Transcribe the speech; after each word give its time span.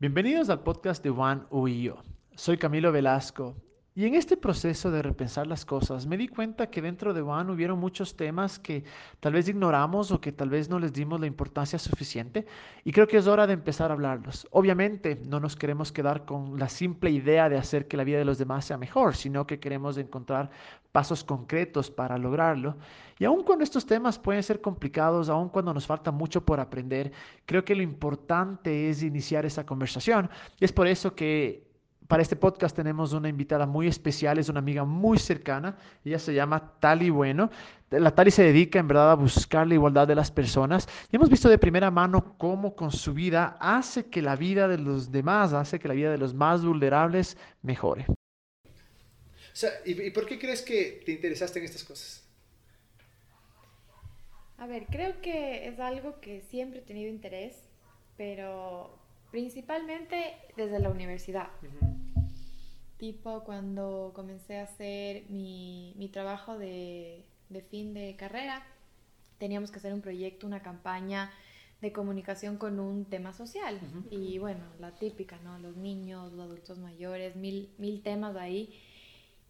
Bienvenidos 0.00 0.48
al 0.48 0.62
podcast 0.62 1.04
de 1.04 1.10
Juan 1.10 1.46
Uyo. 1.50 1.98
Soy 2.34 2.56
Camilo 2.56 2.90
Velasco 2.90 3.54
y 4.00 4.06
en 4.06 4.14
este 4.14 4.38
proceso 4.38 4.90
de 4.90 5.02
repensar 5.02 5.46
las 5.46 5.66
cosas 5.66 6.06
me 6.06 6.16
di 6.16 6.26
cuenta 6.26 6.70
que 6.70 6.80
dentro 6.80 7.12
de 7.12 7.20
One 7.20 7.52
hubieron 7.52 7.78
muchos 7.78 8.16
temas 8.16 8.58
que 8.58 8.82
tal 9.20 9.34
vez 9.34 9.46
ignoramos 9.46 10.10
o 10.10 10.22
que 10.22 10.32
tal 10.32 10.48
vez 10.48 10.70
no 10.70 10.78
les 10.78 10.94
dimos 10.94 11.20
la 11.20 11.26
importancia 11.26 11.78
suficiente 11.78 12.46
y 12.82 12.92
creo 12.92 13.06
que 13.06 13.18
es 13.18 13.26
hora 13.26 13.46
de 13.46 13.52
empezar 13.52 13.90
a 13.90 13.92
hablarlos. 13.92 14.48
Obviamente 14.52 15.20
no 15.26 15.38
nos 15.38 15.54
queremos 15.54 15.92
quedar 15.92 16.24
con 16.24 16.58
la 16.58 16.70
simple 16.70 17.10
idea 17.10 17.50
de 17.50 17.58
hacer 17.58 17.88
que 17.88 17.98
la 17.98 18.04
vida 18.04 18.16
de 18.16 18.24
los 18.24 18.38
demás 18.38 18.64
sea 18.64 18.78
mejor, 18.78 19.16
sino 19.16 19.46
que 19.46 19.60
queremos 19.60 19.98
encontrar 19.98 20.50
pasos 20.92 21.22
concretos 21.22 21.90
para 21.90 22.16
lograrlo. 22.16 22.78
Y 23.18 23.26
aun 23.26 23.44
cuando 23.44 23.64
estos 23.64 23.84
temas 23.84 24.18
pueden 24.18 24.42
ser 24.42 24.62
complicados, 24.62 25.28
aun 25.28 25.50
cuando 25.50 25.74
nos 25.74 25.86
falta 25.86 26.10
mucho 26.10 26.42
por 26.42 26.58
aprender, 26.58 27.12
creo 27.44 27.66
que 27.66 27.74
lo 27.74 27.82
importante 27.82 28.88
es 28.88 29.02
iniciar 29.02 29.44
esa 29.44 29.66
conversación. 29.66 30.30
Y 30.58 30.64
es 30.64 30.72
por 30.72 30.86
eso 30.86 31.14
que 31.14 31.69
para 32.10 32.24
este 32.24 32.34
podcast 32.34 32.74
tenemos 32.74 33.12
una 33.12 33.28
invitada 33.28 33.66
muy 33.66 33.86
especial, 33.86 34.36
es 34.38 34.48
una 34.48 34.58
amiga 34.58 34.84
muy 34.84 35.16
cercana, 35.16 35.78
ella 36.04 36.18
se 36.18 36.34
llama 36.34 36.74
Tali 36.80 37.08
Bueno. 37.08 37.50
La 37.88 38.12
Tali 38.12 38.32
se 38.32 38.42
dedica 38.42 38.80
en 38.80 38.88
verdad 38.88 39.12
a 39.12 39.14
buscar 39.14 39.68
la 39.68 39.74
igualdad 39.74 40.08
de 40.08 40.16
las 40.16 40.32
personas 40.32 40.88
y 41.12 41.16
hemos 41.16 41.30
visto 41.30 41.48
de 41.48 41.56
primera 41.56 41.88
mano 41.92 42.34
cómo 42.36 42.74
con 42.74 42.90
su 42.90 43.14
vida 43.14 43.56
hace 43.60 44.06
que 44.06 44.22
la 44.22 44.34
vida 44.34 44.66
de 44.66 44.78
los 44.78 45.12
demás, 45.12 45.52
hace 45.52 45.78
que 45.78 45.86
la 45.86 45.94
vida 45.94 46.10
de 46.10 46.18
los 46.18 46.34
más 46.34 46.64
vulnerables 46.64 47.36
mejore. 47.62 48.06
O 48.08 48.16
sea, 49.52 49.70
¿y, 49.84 50.10
por 50.10 50.26
qué 50.26 50.36
crees 50.36 50.62
que 50.62 51.02
te 51.06 51.12
interesaste 51.12 51.60
en 51.60 51.66
estas 51.66 51.84
cosas? 51.84 52.28
A 54.58 54.66
ver, 54.66 54.86
creo 54.86 55.20
que 55.20 55.68
es 55.68 55.78
algo 55.78 56.18
que 56.20 56.40
siempre 56.40 56.80
he 56.80 56.82
tenido 56.82 57.08
interés, 57.08 57.54
pero 58.16 58.98
principalmente 59.30 60.36
desde 60.56 60.78
la 60.78 60.90
universidad 60.90 61.48
tipo 63.00 63.42
cuando 63.44 64.12
comencé 64.14 64.58
a 64.58 64.64
hacer 64.64 65.24
mi, 65.30 65.94
mi 65.96 66.08
trabajo 66.08 66.58
de, 66.58 67.24
de, 67.48 67.62
fin 67.62 67.94
de 67.94 68.14
carrera, 68.16 68.62
teníamos 69.38 69.70
que 69.70 69.78
hacer 69.78 69.94
un 69.94 70.02
proyecto, 70.02 70.46
una 70.46 70.62
campaña 70.62 71.32
de 71.80 71.92
comunicación 71.92 72.58
con 72.58 72.78
un 72.78 73.06
tema 73.06 73.32
social. 73.32 73.80
Y 74.10 74.36
bueno, 74.36 74.60
la 74.78 74.94
típica, 74.94 75.38
¿no? 75.38 75.58
Los 75.58 75.76
niños, 75.78 76.30
los 76.34 76.44
adultos 76.44 76.78
mayores, 76.78 77.36
mil, 77.36 77.70
mil 77.78 78.02
temas 78.02 78.36
ahí. 78.36 78.78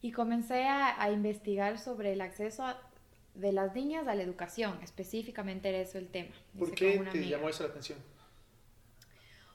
Y 0.00 0.12
comencé 0.12 0.64
a, 0.66 1.02
a 1.02 1.10
investigar 1.10 1.80
sobre 1.80 2.12
el 2.12 2.20
acceso 2.20 2.64
de 3.34 3.50
las 3.50 3.74
niñas 3.74 4.06
a 4.06 4.14
la 4.14 4.22
educación, 4.22 4.78
específicamente 4.82 5.70
era 5.70 5.78
eso 5.78 5.98
el 5.98 6.06
tema. 6.06 6.34
¿Por 6.56 6.72
qué 6.72 7.02
te 7.10 7.26
llamó 7.26 7.48
eso 7.48 7.64
la 7.64 7.70
atención? 7.70 7.98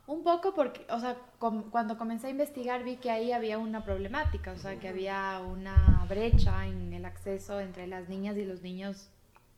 Un 0.07 0.23
poco 0.23 0.53
porque, 0.53 0.85
o 0.91 0.99
sea, 0.99 1.17
cuando 1.39 1.97
comencé 1.97 2.27
a 2.27 2.29
investigar 2.29 2.83
vi 2.83 2.97
que 2.97 3.09
ahí 3.09 3.31
había 3.31 3.57
una 3.57 3.83
problemática, 3.83 4.51
o 4.51 4.57
sea, 4.57 4.79
que 4.79 4.87
había 4.87 5.39
una 5.39 6.05
brecha 6.07 6.67
en 6.67 6.93
el 6.93 7.05
acceso 7.05 7.59
entre 7.59 7.87
las 7.87 8.07
niñas 8.07 8.37
y 8.37 8.45
los 8.45 8.61
niños, 8.61 9.09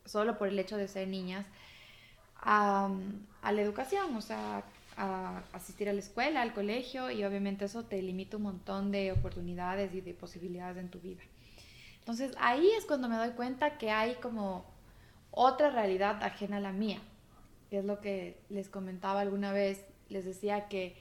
solo 0.06 0.38
por 0.38 0.48
el 0.48 0.58
hecho 0.58 0.78
de 0.78 0.88
ser 0.88 1.06
niñas, 1.08 1.44
a, 2.40 2.88
la 3.42 3.60
educación, 3.60 4.16
o 4.16 4.22
sea, 4.22 4.64
a 4.96 5.42
asistir 5.52 5.88
a 5.90 5.92
la 5.92 6.00
escuela, 6.00 6.40
al 6.40 6.54
colegio, 6.54 7.10
y 7.10 7.24
obviamente 7.24 7.66
eso 7.66 7.84
te 7.84 8.00
limita 8.00 8.38
un 8.38 8.44
montón 8.44 8.90
de 8.90 9.12
oportunidades 9.12 9.92
y 9.94 10.00
de 10.00 10.14
posibilidades 10.14 10.78
en 10.78 10.88
tu 10.88 10.98
vida. 10.98 11.20
Entonces 11.98 12.34
ahí 12.40 12.70
es 12.78 12.86
cuando 12.86 13.08
me 13.10 13.16
doy 13.16 13.30
cuenta 13.30 13.76
que 13.76 13.90
hay 13.90 14.14
como 14.14 14.64
otra 15.30 15.68
realidad 15.68 16.22
ajena 16.22 16.56
a 16.56 16.60
la 16.60 16.72
mía, 16.72 17.00
que 17.68 17.80
es 17.80 17.84
lo 17.84 18.00
que 18.00 18.40
les 18.48 18.70
comentaba 18.70 19.20
alguna 19.20 19.52
vez 19.52 19.84
les 20.08 20.24
decía 20.24 20.68
que 20.68 20.96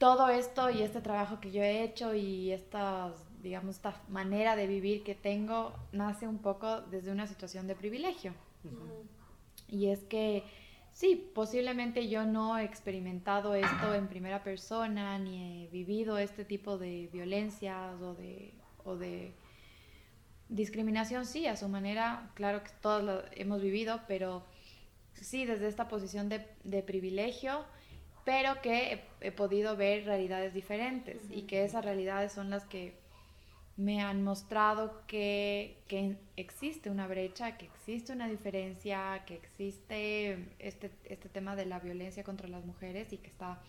todo 0.00 0.30
esto 0.30 0.70
y 0.70 0.82
este 0.82 1.02
trabajo 1.02 1.40
que 1.40 1.52
yo 1.52 1.62
he 1.62 1.82
hecho 1.82 2.14
y 2.14 2.52
esta, 2.52 3.12
digamos, 3.42 3.76
esta 3.76 4.00
manera 4.08 4.56
de 4.56 4.66
vivir 4.66 5.02
que 5.02 5.14
tengo 5.14 5.74
nace 5.92 6.26
un 6.26 6.38
poco 6.38 6.80
desde 6.80 7.12
una 7.12 7.26
situación 7.26 7.66
de 7.66 7.74
privilegio. 7.74 8.32
Y 9.68 9.88
es 9.88 10.00
que 10.04 10.44
sí, 10.92 11.30
posiblemente 11.34 12.08
yo 12.08 12.24
no 12.24 12.56
he 12.56 12.64
experimentado 12.64 13.54
esto 13.54 13.94
en 13.94 14.08
primera 14.08 14.42
persona, 14.42 15.18
ni 15.18 15.64
he 15.64 15.68
vivido 15.68 16.16
este 16.16 16.46
tipo 16.46 16.78
de 16.78 17.10
violencias 17.12 18.00
o 18.00 18.14
de, 18.14 18.54
o 18.84 18.96
de 18.96 19.34
discriminación, 20.48 21.26
sí, 21.26 21.46
a 21.46 21.56
su 21.56 21.68
manera, 21.68 22.30
claro 22.34 22.64
que 22.64 22.70
todos 22.80 23.04
lo 23.04 23.22
hemos 23.32 23.60
vivido, 23.60 24.00
pero 24.08 24.44
sí, 25.12 25.44
desde 25.44 25.68
esta 25.68 25.88
posición 25.88 26.30
de, 26.30 26.46
de 26.64 26.82
privilegio 26.82 27.66
pero 28.30 28.62
que 28.62 29.02
he, 29.20 29.32
podido 29.32 29.76
ver 29.76 30.04
realidades 30.04 30.54
diferentes 30.54 31.20
y 31.30 31.42
que 31.48 31.64
esas 31.64 31.84
realidades 31.84 32.30
son 32.30 32.48
las 32.48 32.64
que 32.64 32.94
me 33.76 34.02
han 34.02 34.22
mostrado 34.22 35.02
que, 35.08 35.82
que, 35.88 36.14
existe 36.36 36.90
una 36.90 37.08
brecha, 37.08 37.58
que 37.58 37.64
existe 37.64 38.12
una 38.12 38.28
diferencia, 38.28 39.24
que 39.26 39.34
existe 39.34 40.46
este, 40.60 40.92
este 41.06 41.28
tema 41.28 41.56
de 41.56 41.66
la 41.66 41.80
violencia 41.80 42.22
contra 42.22 42.46
las 42.46 42.64
mujeres 42.64 43.12
y 43.12 43.16
que 43.16 43.26
está, 43.26 43.60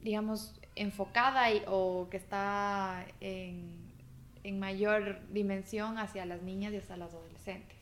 digamos, 0.00 0.60
enfocada 0.74 1.46
o 1.68 2.08
que 2.10 2.16
está 2.16 3.06
en, 3.20 3.70
en, 4.42 4.58
mayor 4.58 5.20
dimensión 5.30 5.96
hacia 5.98 6.26
las 6.26 6.42
niñas 6.42 6.72
y 6.72 6.78
hacia 6.78 6.96
las 6.96 7.14
adolescentes. 7.14 7.78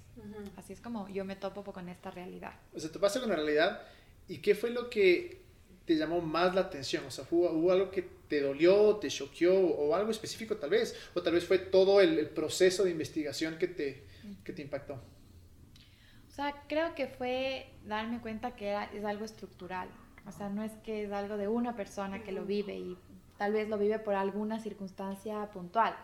Así 0.58 0.74
es 0.74 0.82
como 0.82 1.08
yo 1.08 1.24
me 1.24 1.34
topo 1.34 1.72
con 1.72 1.88
esta 1.88 2.10
realidad. 2.10 2.52
O 2.74 2.78
sea, 2.78 2.92
te 2.92 2.98
pasa 2.98 3.20
con 3.20 3.30
la 3.30 3.36
realidad 3.36 3.80
y 4.28 4.42
qué 4.42 4.54
fue 4.54 4.68
lo 4.68 4.90
que 4.90 5.41
te 5.84 5.96
llamó 5.96 6.20
más 6.20 6.54
la 6.54 6.62
atención? 6.62 7.04
O 7.06 7.10
sea, 7.10 7.24
¿hubo, 7.30 7.72
algo 7.72 7.90
que 7.90 8.02
te 8.02 8.40
dolió, 8.40 8.96
te 8.96 9.08
choqueó 9.08 9.54
o 9.54 9.94
algo 9.94 10.10
específico 10.10 10.56
tal 10.56 10.70
vez? 10.70 10.94
¿O 11.14 11.22
tal 11.22 11.34
vez 11.34 11.44
fue 11.44 11.58
todo 11.58 12.00
el, 12.00 12.28
proceso 12.30 12.84
de 12.84 12.90
investigación 12.90 13.58
que 13.58 13.68
te, 13.68 14.04
que 14.44 14.52
te 14.52 14.62
impactó? 14.62 14.94
O 14.94 16.34
sea, 16.34 16.64
creo 16.66 16.94
que 16.94 17.08
fue 17.08 17.66
darme 17.84 18.20
cuenta 18.20 18.56
que 18.56 18.74
es 18.94 19.04
algo 19.04 19.24
estructural. 19.24 19.88
O 20.26 20.32
sea, 20.32 20.48
no 20.48 20.62
es 20.62 20.72
que 20.84 21.04
es 21.04 21.12
algo 21.12 21.36
de 21.36 21.48
una 21.48 21.76
persona 21.76 22.22
que 22.22 22.32
lo 22.32 22.44
vive 22.44 22.74
y 22.74 22.96
tal 23.36 23.52
vez 23.52 23.68
lo 23.68 23.76
vive 23.76 23.98
por 23.98 24.14
alguna 24.14 24.60
circunstancia 24.60 25.50
puntual, 25.50 25.94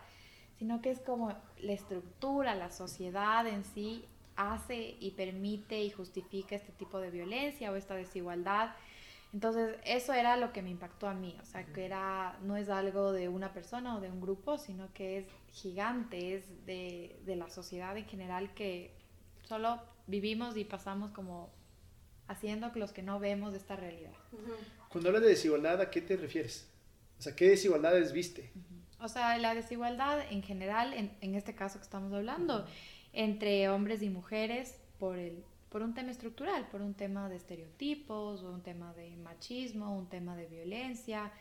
sino 0.57 0.81
que 0.81 0.91
es 0.91 0.99
como 0.99 1.33
la 1.59 1.71
estructura, 1.71 2.53
la 2.53 2.69
sociedad 2.69 3.47
en 3.47 3.63
sí 3.63 4.05
hace 4.35 4.97
y 4.99 5.11
permite 5.11 5.81
y 5.81 5.89
justifica 5.89 6.55
este 6.55 6.71
tipo 6.73 6.99
de 6.99 7.11
violencia 7.11 7.71
o 7.71 7.75
esta 7.75 7.95
desigualdad 7.95 8.71
entonces, 9.31 9.77
eso 9.85 10.13
era 10.13 10.37
lo 10.37 10.51
que 10.51 10.61
me 10.61 10.71
impactó 10.71 11.07
a 11.07 11.13
mí, 11.13 11.37
o 11.41 11.45
sea, 11.45 11.65
que 11.65 11.85
era, 11.85 12.39
no 12.41 12.57
es 12.57 12.69
algo 12.69 13.11
de 13.11 13.29
una 13.29 13.53
persona 13.53 13.95
o 13.95 14.01
de 14.01 14.09
un 14.09 14.21
grupo, 14.21 14.57
sino 14.57 14.91
que 14.93 15.19
es 15.19 15.27
gigante, 15.51 16.35
es 16.35 16.65
de, 16.65 17.19
de 17.25 17.35
la 17.35 17.49
sociedad 17.49 17.95
en 17.95 18.05
general 18.05 18.53
que 18.55 18.91
solo 19.43 19.79
vivimos 20.07 20.57
y 20.57 20.65
pasamos 20.65 21.11
como 21.11 21.51
haciendo 22.27 22.71
los 22.75 22.91
que 22.91 23.03
no 23.03 23.19
vemos 23.19 23.53
esta 23.53 23.75
realidad. 23.75 24.13
Cuando 24.89 25.09
hablas 25.09 25.23
de 25.23 25.29
desigualdad, 25.29 25.79
¿a 25.81 25.91
qué 25.91 26.01
te 26.01 26.17
refieres? 26.17 26.67
O 27.19 27.21
sea, 27.21 27.35
¿qué 27.35 27.49
desigualdades 27.49 28.13
viste? 28.13 28.51
O 28.99 29.07
sea, 29.07 29.37
la 29.37 29.53
desigualdad 29.53 30.21
en 30.31 30.41
general, 30.41 30.93
en, 30.93 31.15
en 31.21 31.35
este 31.35 31.53
caso 31.53 31.77
que 31.77 31.83
estamos 31.83 32.13
hablando, 32.13 32.65
entre 33.13 33.69
hombres 33.69 34.01
y 34.01 34.09
mujeres 34.09 34.79
por 34.99 35.17
el 35.17 35.43
por 35.69 35.81
un 35.81 35.93
tema 35.93 36.11
estructural, 36.11 36.67
por 36.69 36.81
un 36.81 36.93
tema 36.95 37.29
de 37.29 37.35
estereotipos, 37.35 38.41
o 38.43 38.51
un 38.51 38.61
tema 38.61 38.93
de 38.93 39.15
machismo, 39.17 39.95
un 39.95 40.09
tema 40.09 40.35
de 40.35 40.47
violencia, 40.47 41.31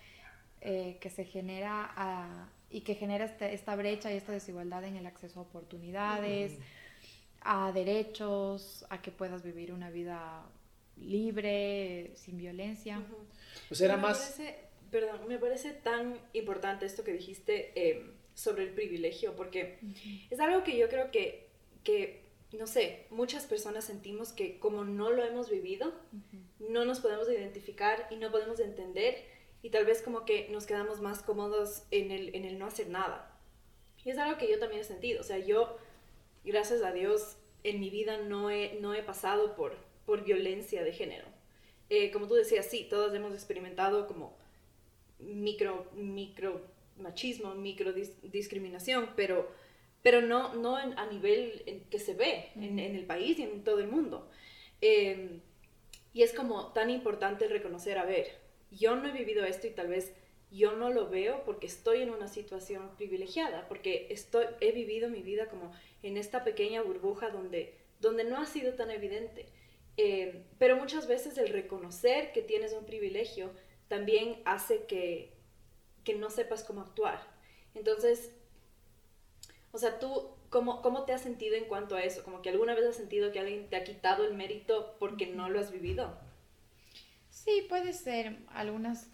eh, 0.61 0.99
que 1.01 1.11
se 1.11 1.25
genera 1.25 2.51
y 2.71 2.83
que 2.83 2.95
genera 2.95 3.25
este, 3.25 3.55
esta 3.55 3.75
brecha 3.77 4.13
y 4.13 4.17
esta 4.17 4.33
desigualdad 4.33 4.85
en 4.85 4.97
el 4.97 5.07
acceso 5.07 5.41
a 5.41 5.43
oportunidades, 5.43 6.59
a 7.41 7.73
derechos, 7.73 8.85
a 8.91 9.01
que 9.01 9.11
puedas 9.11 9.43
vivir 9.43 9.73
una 9.73 9.91
vida 9.91 10.45
libre, 10.97 12.13
sin 12.15 12.37
violencia. 12.37 13.03
O 13.71 13.75
sea, 13.75 13.87
era 13.87 13.97
más... 13.97 14.19
Parece, 14.19 14.59
perdón, 14.91 15.29
me 15.29 15.39
parece 15.39 15.73
tan 15.73 16.19
importante 16.33 16.85
esto 16.85 17.05
que 17.05 17.13
dijiste 17.13 17.73
eh, 17.75 18.11
sobre 18.35 18.65
el 18.65 18.71
privilegio, 18.75 19.35
porque 19.37 19.79
es 20.29 20.39
algo 20.41 20.65
que 20.65 20.77
yo 20.77 20.89
creo 20.89 21.11
que, 21.11 21.49
que 21.85 22.28
no 22.53 22.67
sé, 22.67 23.07
muchas 23.11 23.45
personas 23.47 23.85
sentimos 23.85 24.33
que 24.33 24.59
como 24.59 24.85
no 24.85 25.11
lo 25.11 25.23
hemos 25.23 25.51
vivido, 25.51 25.93
no 26.59 26.85
nos 26.85 27.01
podemos 27.01 27.29
identificar 27.29 28.07
y 28.11 28.17
no 28.17 28.31
podemos 28.31 28.59
entender 28.61 29.25
y 29.63 29.71
tal 29.71 29.85
vez 29.85 30.03
como 30.03 30.25
que 30.25 30.49
nos 30.51 30.67
quedamos 30.67 31.01
más 31.01 31.23
cómodos 31.23 31.83
en 31.91 32.11
el, 32.11 32.35
en 32.35 32.45
el 32.45 32.59
no 32.59 32.67
hacer 32.67 32.89
nada. 32.89 33.39
Y 34.05 34.11
es 34.11 34.19
algo 34.19 34.39
que 34.39 34.51
yo 34.51 34.59
también 34.59 34.81
he 34.81 34.85
sentido, 34.85 35.21
o 35.21 35.25
sea, 35.25 35.39
yo, 35.39 35.77
gracias 36.45 36.83
a 36.83 36.93
Dios, 36.93 37.37
en 37.65 37.81
mi 37.81 37.91
vida 37.91 38.19
no 38.19 38.51
he, 38.51 38.79
no 38.81 38.95
he 38.95 39.03
pasado 39.03 39.55
por, 39.55 39.77
por 40.07 40.25
violencia 40.25 40.83
de 40.83 40.93
género. 40.93 41.27
Eh, 41.91 42.11
como 42.11 42.29
tú 42.29 42.35
decías, 42.35 42.67
sí, 42.67 42.87
todos 42.89 43.15
hemos 43.15 43.35
experimentado 43.35 44.07
como 44.07 44.37
micro, 45.19 45.87
micro 45.95 46.63
machismo, 46.99 47.55
micro 47.55 47.93
discriminación, 47.93 49.11
pero 49.17 49.51
pero 50.09 50.23
no, 50.23 50.55
no 50.55 50.77
a 50.77 51.07
nivel 51.13 51.85
que 51.91 51.99
se 51.99 52.15
ve 52.15 52.47
en, 52.57 52.79
el 52.79 53.05
país 53.05 53.39
y 53.39 53.43
en 53.43 53.63
todo 53.63 53.79
el 53.79 53.89
mundo. 53.89 54.27
Em, 54.81 55.43
y 56.15 56.23
es 56.23 56.33
como 56.33 56.73
tan 56.73 56.89
importante 56.89 57.47
reconocer, 57.47 57.99
a 57.99 58.07
ver, 58.07 58.27
yo 58.71 58.97
no 58.97 59.07
he 59.07 59.13
vivido 59.13 59.45
esto 59.45 59.67
y 59.67 59.71
tal 59.71 59.89
vez 59.89 60.15
yo 60.51 60.73
no 60.73 60.89
lo 60.89 61.11
veo 61.11 61.45
porque 61.45 61.67
estoy 61.67 62.01
en 62.01 62.09
una 62.09 62.27
situación 62.27 62.97
privilegiada, 62.97 63.69
porque 63.69 64.07
estoy, 64.09 64.47
he 64.63 64.73
vivido 64.73 65.11
mi 65.11 65.21
vida 65.21 65.51
como 65.51 65.75
en 66.03 66.17
esta 66.17 66.43
pequeña 66.43 66.81
burbuja 66.81 67.29
donde, 67.29 67.75
donde 68.01 68.25
no 68.25 68.39
ha 68.39 68.47
sido 68.47 68.73
tan 68.77 68.91
evidente. 68.91 69.45
Eh, 69.99 70.43
pero 70.59 70.77
muchas 70.77 71.07
veces 71.07 71.37
el 71.37 71.51
reconocer 71.51 72.33
que 72.33 72.41
tienes 72.41 72.73
un 72.73 72.87
privilegio 72.87 73.51
también 73.89 74.41
hace 74.47 74.87
que, 74.87 75.35
que 76.03 76.15
no 76.15 76.31
sepas 76.31 76.65
cómo 76.65 76.81
actuar. 76.81 77.21
Entonces, 77.75 78.33
o 79.73 79.79
sea, 79.79 79.99
tú, 79.99 80.31
¿cómo, 80.51 80.83
¿cómo 80.83 81.05
te 81.05 81.13
has 81.13 81.21
sentido 81.21 81.57
en 81.57 81.65
cuanto 81.65 81.97
a 81.97 82.03
eso? 82.03 82.25
Como 82.25 82.43
que 82.43 82.51
alguna 82.51 82.75
vez 82.75 82.87
has 82.87 82.97
sentido 82.97 83.33
que 83.33 83.41
alguien 83.41 83.69
te 83.69 83.77
ha 83.77 83.85
quitado 83.85 84.25
el 84.25 84.35
mérito 84.35 84.97
porque 84.99 85.27
no 85.27 85.49
lo 85.49 85.61
has 85.61 85.71
vivido. 85.71 86.19
Sí, 87.31 87.67
puede 87.69 87.93
ser. 87.93 88.39
Algunas, 88.49 89.09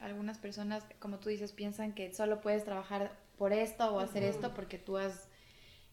algunas 0.00 0.38
personas, 0.38 0.84
como 0.98 1.18
tú 1.18 1.28
dices, 1.28 1.52
piensan 1.52 1.94
que 1.94 2.12
solo 2.14 2.40
puedes 2.40 2.64
trabajar 2.64 3.16
por 3.36 3.52
esto 3.52 3.94
o 3.94 4.00
hacer 4.00 4.22
esto 4.22 4.54
porque 4.54 4.78
tú 4.78 4.96
has 4.96 5.28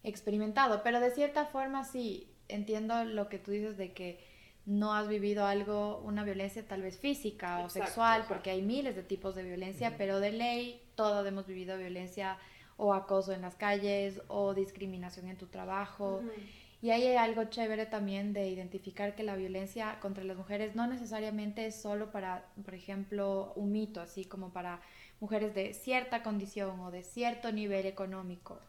experimentado. 0.04 0.82
Pero 0.84 1.00
de 1.00 1.12
cierta 1.12 1.46
forma 1.46 1.84
sí, 1.84 2.34
entiendo 2.48 3.04
lo 3.04 3.30
que 3.30 3.40
tú 3.40 3.52
dices 3.52 3.78
de 3.78 3.94
que 3.94 4.24
no 4.66 4.94
has 4.94 5.10
vivido 5.10 5.46
algo, 5.46 6.00
una 6.00 6.24
violencia 6.24 6.66
tal 6.66 6.82
vez 6.82 6.98
física 6.98 7.60
o 7.60 7.70
sexual, 7.70 8.26
porque 8.30 8.50
hay 8.50 8.62
miles 8.62 8.96
de 8.96 9.04
tipos 9.04 9.36
de 9.36 9.44
violencia, 9.44 9.96
pero 9.98 10.22
de 10.22 10.32
ley 10.32 10.82
todos 10.96 11.28
hemos 11.28 11.46
vivido 11.46 11.78
violencia 11.78 12.38
o 12.78 12.94
acoso 12.94 13.34
en 13.34 13.42
las 13.42 13.56
calles 13.56 14.22
o 14.28 14.54
discriminación 14.54 15.28
en 15.28 15.38
tu 15.38 15.48
trabajo. 15.48 16.22
Y 16.82 16.92
ahí 16.92 17.08
hay 17.08 17.16
algo 17.16 17.46
chévere 17.46 17.86
también 17.86 18.34
de 18.34 18.50
identificar 18.50 19.16
que 19.16 19.24
la 19.24 19.38
violencia 19.38 20.00
contra 20.02 20.24
las 20.26 20.36
mujeres 20.36 20.76
no 20.76 20.86
necesariamente 20.86 21.66
es 21.66 21.82
solo 21.82 22.12
para, 22.12 22.46
por 22.66 22.74
ejemplo, 22.74 23.54
un 23.56 23.72
mito, 23.72 24.02
así 24.02 24.26
como 24.26 24.52
para 24.52 24.82
mujeres 25.22 25.56
de 25.56 25.74
cierta 25.74 26.24
condición 26.24 26.82
o 26.82 26.92
de 26.92 27.04
cierto 27.04 27.54
nivel 27.54 27.86
económico. 27.86 28.60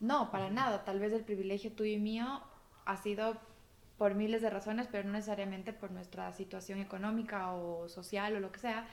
No, 0.00 0.30
para 0.30 0.50
nada. 0.50 0.84
Tal 0.84 0.98
vez 0.98 1.14
el 1.14 1.24
privilegio 1.24 1.72
tuyo 1.72 1.92
y 1.92 1.98
mío 1.98 2.42
ha 2.84 2.96
sido 2.98 3.38
por 4.02 4.16
miles 4.16 4.42
de 4.42 4.50
razones, 4.50 4.88
pero 4.90 5.04
no 5.04 5.12
necesariamente 5.12 5.72
por 5.72 5.92
nuestra 5.92 6.32
situación 6.32 6.80
económica 6.80 7.52
o 7.52 7.88
social 7.88 8.34
o 8.34 8.40
lo 8.40 8.50
que 8.50 8.58
sea, 8.58 8.88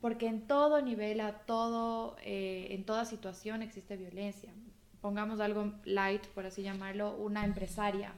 porque 0.00 0.28
en 0.28 0.46
todo 0.46 0.80
nivel, 0.80 1.20
a 1.20 1.32
todo, 1.32 2.16
eh, 2.22 2.68
en 2.70 2.84
toda 2.84 3.04
situación 3.06 3.60
existe 3.60 3.96
violencia. 3.96 4.52
Pongamos 5.00 5.40
algo 5.40 5.72
light, 5.84 6.24
por 6.28 6.46
así 6.46 6.62
llamarlo, 6.62 7.16
una 7.16 7.44
empresaria. 7.44 8.12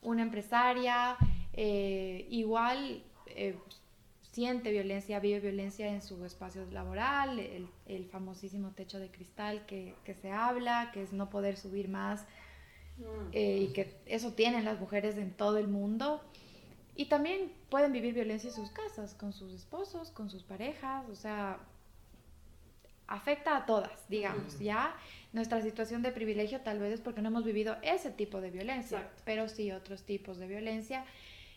Una 0.00 0.22
empresaria 0.22 1.18
eh, 1.52 2.26
igual 2.30 3.02
eh, 3.26 3.58
siente 4.22 4.70
violencia, 4.70 5.20
vive 5.20 5.40
violencia 5.40 5.86
en 5.86 6.00
su 6.00 6.24
espacio 6.24 6.64
laboral, 6.70 7.38
el, 7.40 7.68
el 7.84 8.06
famosísimo 8.06 8.70
techo 8.70 8.98
de 8.98 9.10
cristal 9.10 9.66
que, 9.66 9.96
que 10.02 10.14
se 10.14 10.30
habla, 10.30 10.92
que 10.94 11.02
es 11.02 11.12
no 11.12 11.28
poder 11.28 11.58
subir 11.58 11.90
más. 11.90 12.24
Eh, 13.32 13.66
y 13.68 13.72
que 13.72 13.96
eso 14.06 14.32
tienen 14.32 14.64
las 14.64 14.78
mujeres 14.78 15.16
en 15.16 15.32
todo 15.32 15.58
el 15.58 15.68
mundo. 15.68 16.22
Y 16.96 17.06
también 17.06 17.52
pueden 17.68 17.92
vivir 17.92 18.14
violencia 18.14 18.48
en 18.50 18.54
sus 18.54 18.70
casas, 18.70 19.14
con 19.14 19.32
sus 19.32 19.52
esposos, 19.52 20.10
con 20.10 20.30
sus 20.30 20.44
parejas, 20.44 21.08
o 21.08 21.16
sea, 21.16 21.58
afecta 23.08 23.56
a 23.56 23.66
todas, 23.66 24.08
digamos, 24.08 24.58
¿ya? 24.60 24.94
Nuestra 25.32 25.60
situación 25.60 26.02
de 26.02 26.12
privilegio 26.12 26.60
tal 26.60 26.78
vez 26.78 26.94
es 26.94 27.00
porque 27.00 27.20
no 27.20 27.28
hemos 27.28 27.44
vivido 27.44 27.76
ese 27.82 28.10
tipo 28.10 28.40
de 28.40 28.50
violencia, 28.50 29.10
pero 29.24 29.48
sí 29.48 29.72
otros 29.72 30.04
tipos 30.04 30.38
de 30.38 30.46
violencia. 30.46 31.04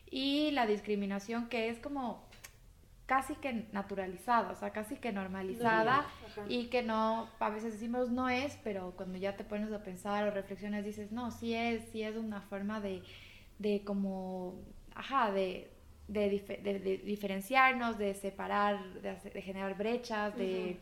Y 0.09 0.51
la 0.51 0.65
discriminación 0.65 1.49
que 1.49 1.69
es 1.69 1.79
como 1.79 2.26
casi 3.07 3.35
que 3.35 3.65
naturalizada, 3.71 4.51
o 4.51 4.55
sea, 4.55 4.71
casi 4.71 4.97
que 4.97 5.13
normalizada 5.13 6.05
y 6.49 6.67
que 6.67 6.83
no, 6.83 7.29
a 7.39 7.49
veces 7.49 7.73
decimos 7.73 8.11
no 8.11 8.29
es, 8.29 8.59
pero 8.65 8.93
cuando 8.97 9.17
ya 9.17 9.37
te 9.37 9.45
pones 9.45 9.71
a 9.71 9.81
pensar 9.81 10.27
o 10.27 10.31
reflexiones 10.31 10.83
dices, 10.83 11.13
no, 11.13 11.31
sí 11.31 11.55
es, 11.55 11.85
sí 11.91 12.03
es 12.03 12.17
una 12.17 12.41
forma 12.41 12.81
de, 12.81 13.01
de 13.59 13.81
como, 13.85 14.59
ajá, 14.93 15.31
de, 15.31 15.71
de, 16.09 17.01
diferenciarnos, 17.05 17.97
de 17.97 18.13
separar, 18.13 18.83
de, 19.01 19.41
generar 19.41 19.77
brechas, 19.77 20.35
de, 20.37 20.77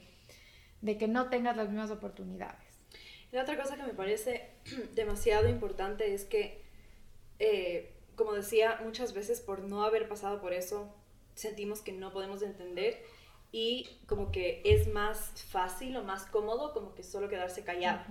de 0.81 0.97
que 0.97 1.07
no 1.07 1.29
tengas 1.29 1.55
las 1.55 1.69
mismas 1.69 1.91
oportunidades. 1.91 2.65
Y 3.31 3.37
otra 3.37 3.55
cosa 3.55 3.75
que 3.75 3.83
me 3.83 3.93
parece 3.93 4.49
demasiado 4.95 5.47
importante 5.47 6.11
es 6.11 6.25
que, 6.25 6.63
eh, 7.37 7.93
como 8.15 8.33
decía, 8.33 8.79
muchas 8.83 9.13
veces 9.13 9.41
por 9.41 9.59
no 9.59 9.83
haber 9.83 10.07
pasado 10.07 10.41
por 10.41 10.53
eso, 10.53 10.91
sentimos 11.35 11.81
que 11.81 11.91
no 11.91 12.11
podemos 12.11 12.41
entender 12.41 13.03
y 13.51 13.87
como 14.07 14.31
que 14.31 14.61
es 14.65 14.87
más 14.87 15.31
fácil 15.49 15.95
o 15.97 16.03
más 16.03 16.25
cómodo 16.25 16.73
como 16.73 16.95
que 16.95 17.03
solo 17.03 17.29
quedarse 17.29 17.63
callado. 17.63 18.03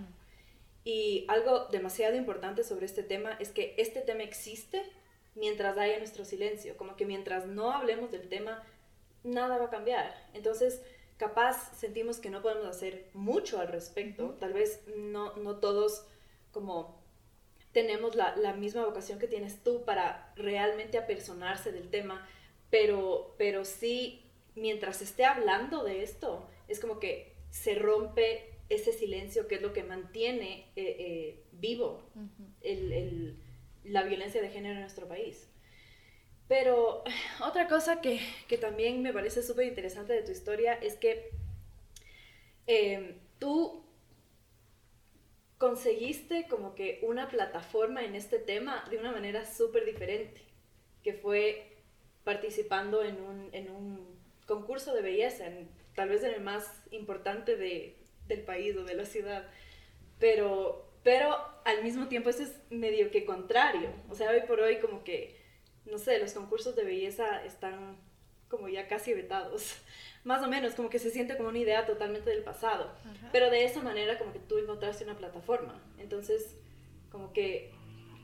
Y 0.85 1.25
algo 1.29 1.67
demasiado 1.67 2.17
importante 2.17 2.63
sobre 2.63 2.87
este 2.87 3.03
tema 3.03 3.37
es 3.41 3.51
que 3.51 3.75
este 3.79 4.01
tema 4.01 4.23
existe 4.23 4.83
mientras 5.35 5.77
haya 5.79 5.99
nuestro 5.99 6.25
silencio, 6.25 6.77
como 6.77 6.97
que 6.97 7.07
mientras 7.07 7.47
no 7.47 7.73
hablemos 7.73 8.11
del 8.11 8.29
tema, 8.29 8.63
nada 9.23 9.59
va 9.59 9.67
a 9.67 9.71
cambiar. 9.71 10.15
Entonces, 10.35 10.83
capaz 11.17 11.77
sentimos 11.77 12.19
que 12.19 12.31
no 12.31 12.43
podemos 12.43 12.67
hacer 12.67 13.09
mucho 13.15 13.61
al 13.61 13.69
respecto, 13.69 14.37
tal 14.39 14.53
vez 14.53 14.83
no, 14.97 15.35
no 15.37 15.57
todos 15.57 16.07
como 16.53 17.03
tenemos 17.73 18.15
la, 18.15 18.37
la 18.37 18.53
misma 18.53 18.85
vocación 18.85 19.19
que 19.19 19.27
tienes 19.27 19.63
tú 19.65 19.85
para 19.85 20.33
realmente 20.37 20.97
apersonarse 20.99 21.73
del 21.73 21.91
tema, 21.91 22.27
pero, 22.75 23.37
pero 23.39 23.65
sí, 23.65 24.29
mientras 24.57 25.01
esté 25.01 25.25
hablando 25.25 25.85
de 25.85 26.03
esto, 26.03 26.51
es 26.67 26.81
como 26.81 26.99
que 26.99 27.37
se 27.49 27.77
rompe 27.77 28.51
ese 28.69 28.93
silencio 28.93 29.47
que 29.47 29.55
es 29.55 29.63
lo 29.63 29.73
que 29.73 29.85
mantiene 29.85 30.73
eh, 30.75 30.97
eh, 30.99 31.45
vivo 31.53 32.11
la 33.85 34.03
violencia 34.03 34.43
de 34.43 34.51
género 34.51 34.75
en 34.75 34.81
nuestro 34.81 35.07
país. 35.07 35.49
Pero 36.49 37.05
otra 37.47 37.69
cosa 37.69 38.01
que, 38.01 38.19
también 38.61 39.03
me 39.03 39.13
parece 39.13 39.45
súper 39.45 39.69
interesante 39.69 40.13
de 40.13 40.23
tu 40.23 40.33
historia 40.33 40.73
es 40.75 40.97
que 40.97 41.31
em, 42.67 43.21
tú 43.39 43.87
conseguiste 45.59 46.49
como 46.49 46.75
que 46.75 46.99
una 47.03 47.29
plataforma 47.29 48.05
en 48.05 48.17
este 48.17 48.41
tema 48.41 48.85
de 48.91 48.99
una 48.99 49.13
manera 49.13 49.45
súper 49.45 49.85
diferente, 49.85 50.41
que 51.05 51.13
fue 51.13 51.71
participando 52.25 53.05
en 53.05 53.21
un, 53.21 53.49
en 53.53 53.71
un 53.71 54.19
concurso 54.47 54.95
de 54.95 55.03
belleza, 55.03 55.45
tal 55.95 56.09
vez 56.09 56.23
en 56.25 56.35
el 56.35 56.41
más 56.41 56.83
importante 56.91 57.57
de, 57.57 57.97
del 58.27 58.41
país 58.43 58.77
o 58.77 58.85
de 58.85 58.95
la 58.95 59.05
ciudad. 59.05 59.47
Pero, 60.19 60.91
pero 61.03 61.37
al 61.65 61.83
mismo 61.83 62.09
tiempo 62.09 62.31
eso 62.31 62.43
es 62.43 62.55
medio 62.71 63.11
que 63.11 63.25
contrario. 63.25 63.91
O 64.09 64.15
sea, 64.15 64.31
hoy 64.31 64.43
por 64.47 64.61
hoy 64.61 64.79
como 64.79 65.05
que, 65.05 65.37
no 65.85 65.99
sé, 65.99 66.19
los 66.19 66.33
concursos 66.33 66.75
de 66.77 66.85
belleza 66.85 67.45
están 67.45 67.99
como 68.49 68.69
ya 68.69 68.89
casi 68.89 69.15
vetados. 69.15 69.77
Más 70.25 70.43
o 70.43 70.49
menos, 70.49 70.75
como 70.75 70.89
que 70.89 70.99
se 70.99 71.11
siente 71.11 71.37
como 71.37 71.51
una 71.51 71.59
idea 71.59 71.85
totalmente 71.85 72.31
del 72.31 72.43
pasado. 72.43 72.91
Pero 73.31 73.51
de 73.51 73.65
esa 73.65 73.83
manera 73.83 74.19
como 74.19 74.33
que 74.33 74.39
tú 74.39 74.57
encontraste 74.57 75.05
una 75.05 75.19
plataforma. 75.19 75.79
Entonces, 75.99 76.57
como 77.13 77.35
que, 77.35 77.73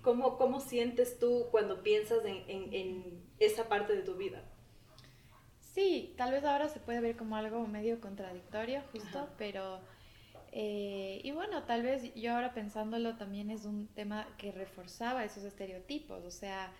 ¿cómo, 0.02 0.36
cómo 0.38 0.60
sientes 0.60 1.18
tú 1.18 1.46
cuando 1.50 1.82
piensas 1.82 2.24
en, 2.24 2.44
en 2.48 3.30
esa 3.40 3.68
parte 3.68 3.96
de 3.96 4.02
tu 4.02 4.14
vida. 4.14 4.42
Sí, 5.60 6.14
tal 6.16 6.32
vez 6.32 6.44
ahora 6.44 6.68
se 6.68 6.78
puede 6.78 7.00
ver 7.00 7.16
como 7.16 7.36
algo 7.36 7.66
medio 7.66 8.00
contradictorio, 8.00 8.82
justo, 8.92 9.28
pero... 9.36 9.80
Eh, 10.52 11.20
y 11.22 11.30
bueno, 11.30 11.62
tal 11.62 11.82
vez 11.82 12.12
yo 12.16 12.34
ahora 12.34 12.52
pensándolo 12.52 13.16
también 13.16 13.50
es 13.50 13.64
un 13.64 13.86
tema 13.86 14.26
que 14.36 14.50
reforzaba 14.50 15.24
esos 15.24 15.44
estereotipos, 15.44 16.24
o 16.24 16.30
sea, 16.32 16.72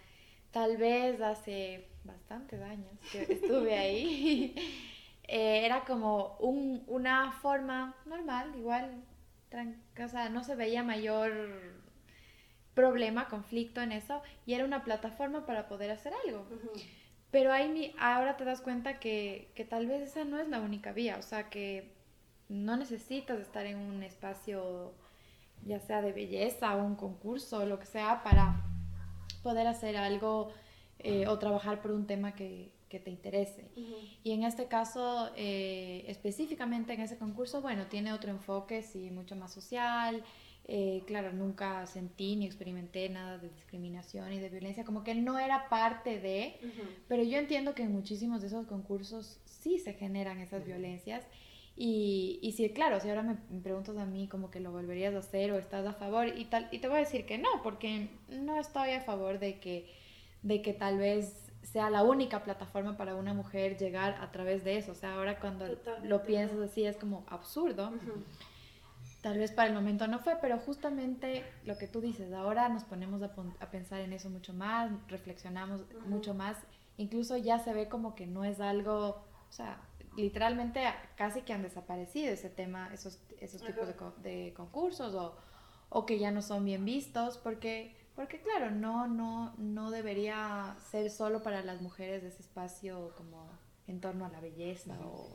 tal 0.51 0.77
vez 0.77 1.21
hace 1.21 1.87
bastantes 2.03 2.61
años 2.63 2.91
que 3.13 3.23
estuve 3.33 3.79
ahí, 3.79 4.57
eh, 5.29 5.65
era 5.65 5.85
como 5.85 6.37
un, 6.41 6.83
una 6.89 7.31
forma 7.31 7.95
normal, 8.07 8.57
igual, 8.57 9.05
o 10.05 10.09
sea, 10.09 10.29
no 10.31 10.43
se 10.43 10.57
veía 10.57 10.83
mayor 10.83 11.80
problema, 12.75 13.29
conflicto 13.29 13.81
en 13.81 13.93
eso, 13.93 14.23
y 14.47 14.55
era 14.55 14.65
una 14.65 14.85
plataforma 14.85 15.47
para 15.47 15.69
poder 15.69 15.91
hacer 15.91 16.13
algo. 16.25 16.45
Pero 17.31 17.53
ahí 17.53 17.95
ahora 17.99 18.37
te 18.37 18.45
das 18.45 18.61
cuenta 18.61 18.99
que, 18.99 19.51
que, 19.55 19.65
tal 19.65 19.87
vez 19.87 20.03
esa 20.03 20.25
no 20.25 20.39
es 20.39 20.49
la 20.49 20.61
única 20.61 20.93
vía, 20.93 21.17
o 21.19 21.23
sea, 21.23 21.49
que 21.49 21.93
no 22.49 22.77
necesitas 22.77 23.39
estar 23.39 23.67
en 23.67 23.79
un 23.79 24.03
espacio, 24.03 24.93
ya 25.65 25.79
sea 25.79 26.03
de 26.03 26.13
belleza 26.13 26.75
o 26.77 26.85
un 26.85 26.97
concurso 26.97 27.59
o 27.59 27.67
lo 27.67 27.79
que 27.79 27.87
sea, 27.87 28.23
para 28.25 28.65
poder 29.43 29.67
hacer 29.67 29.97
algo 29.97 30.53
eh, 30.99 31.27
o 31.29 31.39
trabajar 31.39 31.81
por 31.81 31.93
un 31.93 32.07
tema 32.07 32.35
que, 32.35 32.73
que 32.91 32.99
te 32.99 33.11
interese. 33.11 33.71
Y 34.25 34.33
en 34.33 34.43
este 34.43 34.67
caso, 34.67 35.31
eh, 35.37 36.05
específicamente 36.09 36.93
en 36.93 37.01
ese 37.01 37.17
concurso, 37.17 37.63
bueno, 37.63 37.87
tiene 37.87 38.13
otro 38.13 38.31
enfoque, 38.31 38.83
sí, 38.83 39.11
mucho 39.11 39.37
más 39.37 39.53
social, 39.53 40.25
Eh, 40.67 41.03
claro, 41.07 41.33
nunca 41.33 41.85
sentí 41.87 42.37
ni 42.37 42.47
experimenté 42.47 43.09
nada 43.09 43.39
de 43.39 43.49
discriminación 43.49 44.33
y 44.33 44.39
de 44.39 44.49
violencia, 44.49 44.85
como 44.85 45.03
que 45.03 45.17
no 45.17 45.39
era 45.39 45.69
parte 45.69 46.21
de, 46.21 46.55
pero 47.09 47.25
yo 47.25 47.39
entiendo 47.39 47.75
que 47.75 47.83
en 47.83 47.93
muchísimos 47.93 48.41
de 48.41 48.47
esos 48.47 48.67
concursos 48.67 49.41
sí 49.45 49.79
se 49.79 49.95
generan 49.95 50.39
esas 50.41 50.65
violencias. 50.65 51.27
Y, 51.77 52.39
y 52.43 52.53
si, 52.53 52.69
claro, 52.71 53.01
si 53.01 53.09
ahora 53.09 53.23
me 53.23 53.37
preguntas 53.63 53.97
a 53.97 54.05
mí 54.05 54.29
como 54.29 54.51
que 54.51 54.61
lo 54.61 54.71
volverías 54.71 55.15
a 55.15 55.19
hacer 55.19 55.51
o 55.51 55.59
estás 55.59 55.87
a 55.87 55.95
favor 55.95 56.29
y 56.29 56.45
tal, 56.45 56.69
y 56.71 56.79
te 56.79 56.89
voy 56.89 56.99
a 56.99 57.01
decir 57.01 57.25
que 57.27 57.39
no, 57.39 57.49
porque 57.63 58.09
no 58.29 58.59
estoy 58.61 58.91
a 58.91 59.01
favor 59.01 59.39
de 59.39 59.59
que, 59.59 59.91
de 60.43 60.63
que 60.63 60.73
tal 60.73 60.99
vez 60.99 61.51
sea 61.63 61.91
la 61.91 62.03
única 62.03 62.43
plataforma 62.43 62.97
para 62.97 63.15
una 63.15 63.35
mujer 63.35 63.77
llegar 63.77 64.19
a 64.21 64.31
través 64.31 64.63
de 64.65 64.77
eso. 64.79 64.93
O 64.93 64.95
sea, 64.95 65.15
ahora 65.15 65.41
cuando 65.41 65.67
lo 66.05 66.23
piensas 66.25 66.59
así 66.59 66.85
es 66.85 66.97
como 66.97 67.25
absurdo. 67.29 67.93
Tal 69.23 69.37
vez 69.37 69.53
para 69.53 69.69
el 69.69 69.75
momento 69.75 70.07
no 70.07 70.19
fue, 70.19 70.37
pero 70.41 70.59
justamente 70.59 71.45
lo 71.65 71.77
que 71.77 71.87
tú 71.87 72.01
dices, 72.01 72.33
ahora 72.33 72.69
nos 72.71 72.85
ponemos 72.85 73.23
a, 73.23 73.31
a 73.61 73.71
pensar 73.71 74.01
en 74.01 74.15
eso 74.15 74.31
mucho 74.31 74.55
más, 74.55 74.91
reflexionamos 75.09 75.85
mucho 76.07 76.33
más, 76.33 76.57
incluso 76.97 77.37
ya 77.37 77.59
se 77.59 77.75
ve 77.75 77.89
como 77.89 78.15
que 78.15 78.27
no 78.27 78.45
es 78.45 78.61
algo, 78.61 79.23
o 79.49 79.53
sea, 79.53 79.79
literalmente 80.17 80.83
casi 81.17 81.43
que 81.43 81.53
han 81.53 81.63
desaparecido 81.63 82.33
ese 82.33 82.49
tema, 82.49 82.91
esos, 82.93 83.21
esos 83.41 83.63
tipos 83.63 83.89
de, 83.89 84.31
de, 84.31 84.55
concursos 84.55 85.15
o, 85.15 85.37
o, 85.89 86.07
que 86.07 86.19
ya 86.19 86.31
no 86.31 86.43
son 86.43 86.65
bien 86.65 86.85
vistos, 86.85 87.39
porque, 87.39 87.97
porque 88.15 88.41
claro, 88.41 88.71
no, 88.71 89.07
no, 89.07 89.55
no 89.59 89.91
debería 89.91 90.77
ser 90.91 91.11
solo 91.11 91.43
para 91.43 91.63
las 91.63 91.81
mujeres 91.81 92.23
ese 92.25 92.43
espacio 92.43 93.13
como 93.17 93.49
en 93.87 94.01
torno 94.01 94.25
a 94.25 94.29
la 94.29 94.41
belleza 94.41 94.97
o 95.05 95.29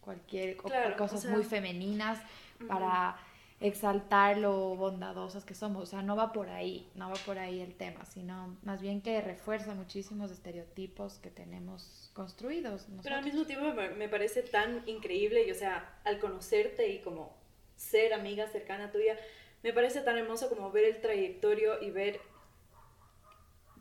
cualquier 0.00 0.56
claro, 0.56 0.96
cosas 0.96 1.24
muy 1.26 1.44
femeninas 1.44 2.18
para 2.66 3.16
exaltar 3.62 4.38
lo 4.38 4.76
bondadosas 4.76 5.44
que 5.44 5.54
somos. 5.54 5.84
O 5.84 5.86
sea, 5.86 6.02
no 6.02 6.16
va 6.16 6.32
por 6.32 6.48
ahí, 6.48 6.90
no 6.94 7.08
va 7.08 7.16
por 7.24 7.38
ahí 7.38 7.60
el 7.60 7.74
tema, 7.74 8.04
sino 8.04 8.56
más 8.62 8.82
bien 8.82 9.00
que 9.00 9.20
refuerza 9.20 9.74
muchísimos 9.74 10.30
estereotipos 10.30 11.18
que 11.18 11.30
tenemos 11.30 12.10
construidos. 12.12 12.86
Pero 13.02 13.16
al 13.16 13.24
mismo 13.24 13.44
tiempo 13.44 13.72
me 13.96 14.08
parece 14.08 14.42
tan 14.42 14.86
increíble, 14.88 15.46
y 15.46 15.50
o 15.50 15.54
sea, 15.54 16.00
al 16.04 16.18
conocerte 16.18 16.88
y 16.88 17.00
como 17.00 17.34
ser 17.76 18.12
amiga 18.12 18.46
cercana 18.48 18.90
tuya, 18.90 19.16
me 19.62 19.72
parece 19.72 20.00
tan 20.00 20.18
hermoso 20.18 20.48
como 20.48 20.70
ver 20.72 20.84
el 20.84 21.00
trayectorio 21.00 21.80
y 21.80 21.90
ver 21.90 22.20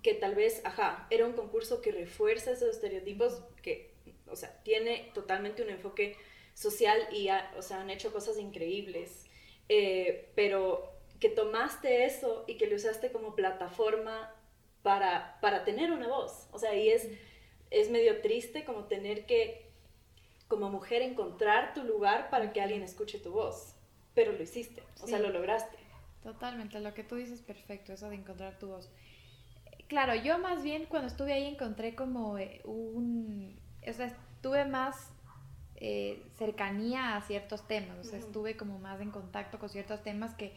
que 0.03 0.13
tal 0.13 0.35
vez, 0.35 0.61
ajá, 0.63 1.07
era 1.09 1.25
un 1.25 1.33
concurso 1.33 1.81
que 1.81 1.91
refuerza 1.91 2.51
esos 2.51 2.69
estereotipos, 2.69 3.43
que, 3.61 3.93
o 4.27 4.35
sea, 4.35 4.61
tiene 4.63 5.11
totalmente 5.13 5.61
un 5.61 5.69
enfoque 5.69 6.17
social 6.53 6.99
y, 7.11 7.29
o 7.57 7.61
sea, 7.61 7.81
han 7.81 7.89
hecho 7.89 8.11
cosas 8.11 8.37
increíbles 8.37 9.25
eh, 9.73 10.29
pero 10.35 10.91
que 11.21 11.29
tomaste 11.29 12.03
eso 12.03 12.43
y 12.45 12.57
que 12.57 12.67
lo 12.67 12.75
usaste 12.75 13.09
como 13.13 13.35
plataforma 13.35 14.29
para, 14.81 15.37
para 15.39 15.63
tener 15.63 15.93
una 15.93 16.09
voz. 16.09 16.49
O 16.51 16.59
sea, 16.59 16.75
y 16.75 16.89
es, 16.89 17.07
es 17.69 17.89
medio 17.89 18.19
triste 18.19 18.65
como 18.65 18.83
tener 18.83 19.25
que, 19.25 19.71
como 20.49 20.69
mujer, 20.69 21.01
encontrar 21.01 21.73
tu 21.73 21.85
lugar 21.85 22.29
para 22.29 22.51
que 22.51 22.59
alguien 22.59 22.83
escuche 22.83 23.17
tu 23.17 23.31
voz. 23.31 23.73
Pero 24.13 24.33
lo 24.33 24.43
hiciste, 24.43 24.83
o 25.01 25.07
sea, 25.07 25.19
lo 25.19 25.29
lograste. 25.29 25.77
Totalmente, 26.21 26.81
lo 26.81 26.93
que 26.93 27.05
tú 27.05 27.15
dices 27.15 27.41
perfecto, 27.41 27.93
eso 27.93 28.09
de 28.09 28.15
encontrar 28.15 28.59
tu 28.59 28.67
voz. 28.67 28.89
Claro, 29.87 30.15
yo 30.15 30.37
más 30.37 30.63
bien 30.63 30.85
cuando 30.85 31.07
estuve 31.07 31.31
ahí 31.31 31.45
encontré 31.45 31.95
como 31.95 32.37
eh, 32.37 32.59
un... 32.65 33.57
O 33.87 33.93
sea, 33.93 34.07
estuve 34.35 34.65
más 34.65 35.13
eh, 35.83 36.21
cercanía 36.37 37.17
a 37.17 37.21
ciertos 37.23 37.67
temas, 37.67 37.97
o 37.97 38.03
sea, 38.03 38.19
estuve 38.19 38.55
como 38.55 38.77
más 38.77 39.01
en 39.01 39.09
contacto 39.09 39.57
con 39.57 39.67
ciertos 39.67 40.03
temas 40.03 40.35
que... 40.35 40.53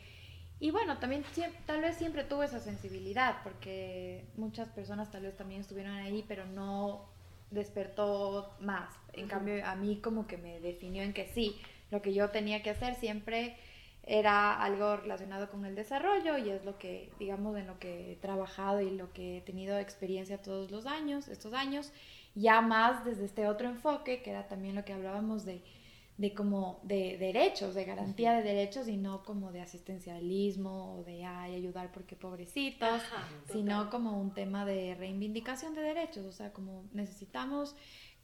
Y 0.60 0.70
bueno, 0.70 0.98
también 0.98 1.24
tal 1.64 1.80
vez 1.80 1.96
siempre 1.96 2.24
tuve 2.24 2.44
esa 2.44 2.60
sensibilidad, 2.60 3.38
porque 3.42 4.26
muchas 4.36 4.68
personas 4.68 5.10
tal 5.10 5.22
vez 5.22 5.34
también 5.34 5.62
estuvieron 5.62 5.94
ahí, 5.94 6.26
pero 6.28 6.44
no 6.44 7.08
despertó 7.50 8.54
más. 8.60 8.94
En 9.14 9.26
cambio, 9.26 9.64
a 9.64 9.74
mí 9.76 9.98
como 10.02 10.26
que 10.26 10.36
me 10.36 10.60
definió 10.60 11.02
en 11.02 11.14
que 11.14 11.26
sí, 11.28 11.58
lo 11.90 12.02
que 12.02 12.12
yo 12.12 12.28
tenía 12.28 12.62
que 12.62 12.68
hacer 12.68 12.94
siempre 12.94 13.56
era 14.02 14.62
algo 14.62 14.98
relacionado 14.98 15.48
con 15.48 15.64
el 15.64 15.74
desarrollo 15.74 16.36
y 16.36 16.50
es 16.50 16.66
lo 16.66 16.76
que, 16.76 17.10
digamos, 17.18 17.56
en 17.56 17.66
lo 17.66 17.78
que 17.78 18.12
he 18.12 18.16
trabajado 18.16 18.82
y 18.82 18.90
lo 18.90 19.10
que 19.14 19.38
he 19.38 19.40
tenido 19.40 19.78
experiencia 19.78 20.36
todos 20.36 20.70
los 20.70 20.84
años, 20.84 21.28
estos 21.28 21.54
años 21.54 21.92
ya 22.34 22.60
más 22.60 23.04
desde 23.04 23.24
este 23.24 23.46
otro 23.46 23.68
enfoque, 23.68 24.22
que 24.22 24.30
era 24.30 24.48
también 24.48 24.74
lo 24.74 24.84
que 24.84 24.92
hablábamos 24.92 25.44
de, 25.44 25.62
de 26.16 26.34
como 26.34 26.80
de 26.82 27.16
derechos, 27.18 27.74
de 27.74 27.84
garantía 27.84 28.32
de 28.34 28.42
derechos 28.42 28.88
y 28.88 28.96
no 28.96 29.24
como 29.24 29.52
de 29.52 29.60
asistencialismo 29.60 30.96
o 30.96 31.04
de 31.04 31.24
ay, 31.24 31.54
ayudar 31.54 31.92
porque 31.92 32.16
pobrecitos, 32.16 33.02
sino 33.52 33.90
como 33.90 34.20
un 34.20 34.32
tema 34.32 34.64
de 34.64 34.94
reivindicación 34.94 35.74
de 35.74 35.82
derechos, 35.82 36.26
o 36.26 36.32
sea, 36.32 36.52
como 36.52 36.84
necesitamos 36.92 37.74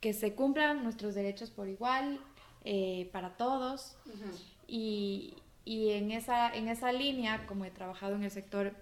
que 0.00 0.12
se 0.12 0.34
cumplan 0.34 0.82
nuestros 0.82 1.14
derechos 1.14 1.50
por 1.50 1.68
igual 1.68 2.20
eh, 2.64 3.08
para 3.12 3.36
todos. 3.36 3.96
Y, 4.66 5.34
y, 5.64 5.90
en, 5.90 6.10
esa, 6.10 6.54
en 6.54 6.68
esa 6.68 6.92
línea, 6.92 7.46
como 7.46 7.64
he 7.64 7.70
trabajado 7.70 8.14
en 8.14 8.24
el 8.24 8.30
sector 8.30 8.74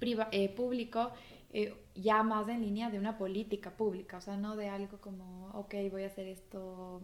eh, 0.00 0.48
público, 0.50 1.12
eh, 1.56 1.72
ya 1.94 2.24
más 2.24 2.48
en 2.48 2.62
línea 2.62 2.90
de 2.90 2.98
una 2.98 3.16
política 3.16 3.70
pública, 3.70 4.16
o 4.16 4.20
sea, 4.20 4.36
no 4.36 4.56
de 4.56 4.68
algo 4.68 5.00
como, 5.00 5.50
ok, 5.50 5.72
voy 5.88 6.02
a 6.02 6.08
hacer 6.08 6.26
esto 6.26 7.00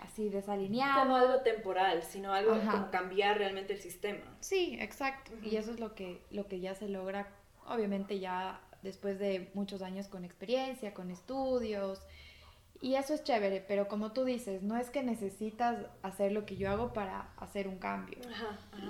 así 0.00 0.28
desalineado. 0.28 1.02
Como 1.04 1.14
algo 1.14 1.42
temporal, 1.42 2.02
sino 2.02 2.32
algo 2.32 2.58
como 2.58 2.90
cambiar 2.90 3.38
realmente 3.38 3.74
el 3.74 3.78
sistema. 3.78 4.24
Sí, 4.40 4.76
exacto. 4.80 5.30
Y 5.40 5.54
eso 5.54 5.70
es 5.70 5.78
lo 5.78 5.94
que, 5.94 6.20
lo 6.32 6.48
que 6.48 6.58
ya 6.58 6.74
se 6.74 6.88
logra, 6.88 7.28
obviamente 7.64 8.18
ya 8.18 8.60
después 8.82 9.20
de 9.20 9.52
muchos 9.54 9.82
años 9.82 10.08
con 10.08 10.24
experiencia, 10.24 10.92
con 10.94 11.12
estudios. 11.12 12.02
Y 12.80 12.96
eso 12.96 13.14
es 13.14 13.22
chévere, 13.22 13.64
pero 13.68 13.86
como 13.86 14.10
tú 14.10 14.24
dices, 14.24 14.64
no 14.64 14.76
es 14.78 14.90
que 14.90 15.04
necesitas 15.04 15.86
hacer 16.02 16.32
lo 16.32 16.44
que 16.44 16.56
yo 16.56 16.72
hago 16.72 16.92
para 16.92 17.32
hacer 17.36 17.68
un 17.68 17.78
cambio. 17.78 18.18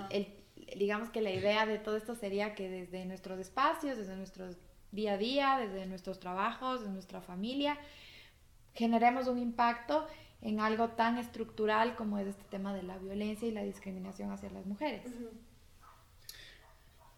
El, 0.09 0.33
digamos 0.75 1.11
que 1.11 1.21
la 1.21 1.29
idea 1.29 1.67
de 1.67 1.77
todo 1.77 1.97
esto 1.97 2.15
sería 2.15 2.55
que 2.55 2.67
desde 2.67 3.05
nuestros 3.05 3.37
espacios, 3.37 3.95
desde 3.95 4.15
nuestros 4.15 4.57
día 4.93 5.13
a 5.13 5.17
día, 5.17 5.57
desde 5.59 5.85
nuestros 5.85 6.19
trabajos, 6.19 6.83
de 6.83 6.89
nuestra 6.89 7.19
familia, 7.19 7.77
generemos 8.73 9.27
un 9.27 9.39
impacto 9.39 10.07
en 10.41 10.59
algo 10.59 10.89
tan 10.89 11.17
estructural 11.17 11.95
como 11.95 12.19
es 12.19 12.27
este 12.27 12.43
tema 12.49 12.73
de 12.73 12.83
la 12.83 12.97
violencia 12.97 13.47
y 13.47 13.51
la 13.51 13.63
discriminación 13.63 14.31
hacia 14.31 14.49
las 14.49 14.65
mujeres. 14.65 15.01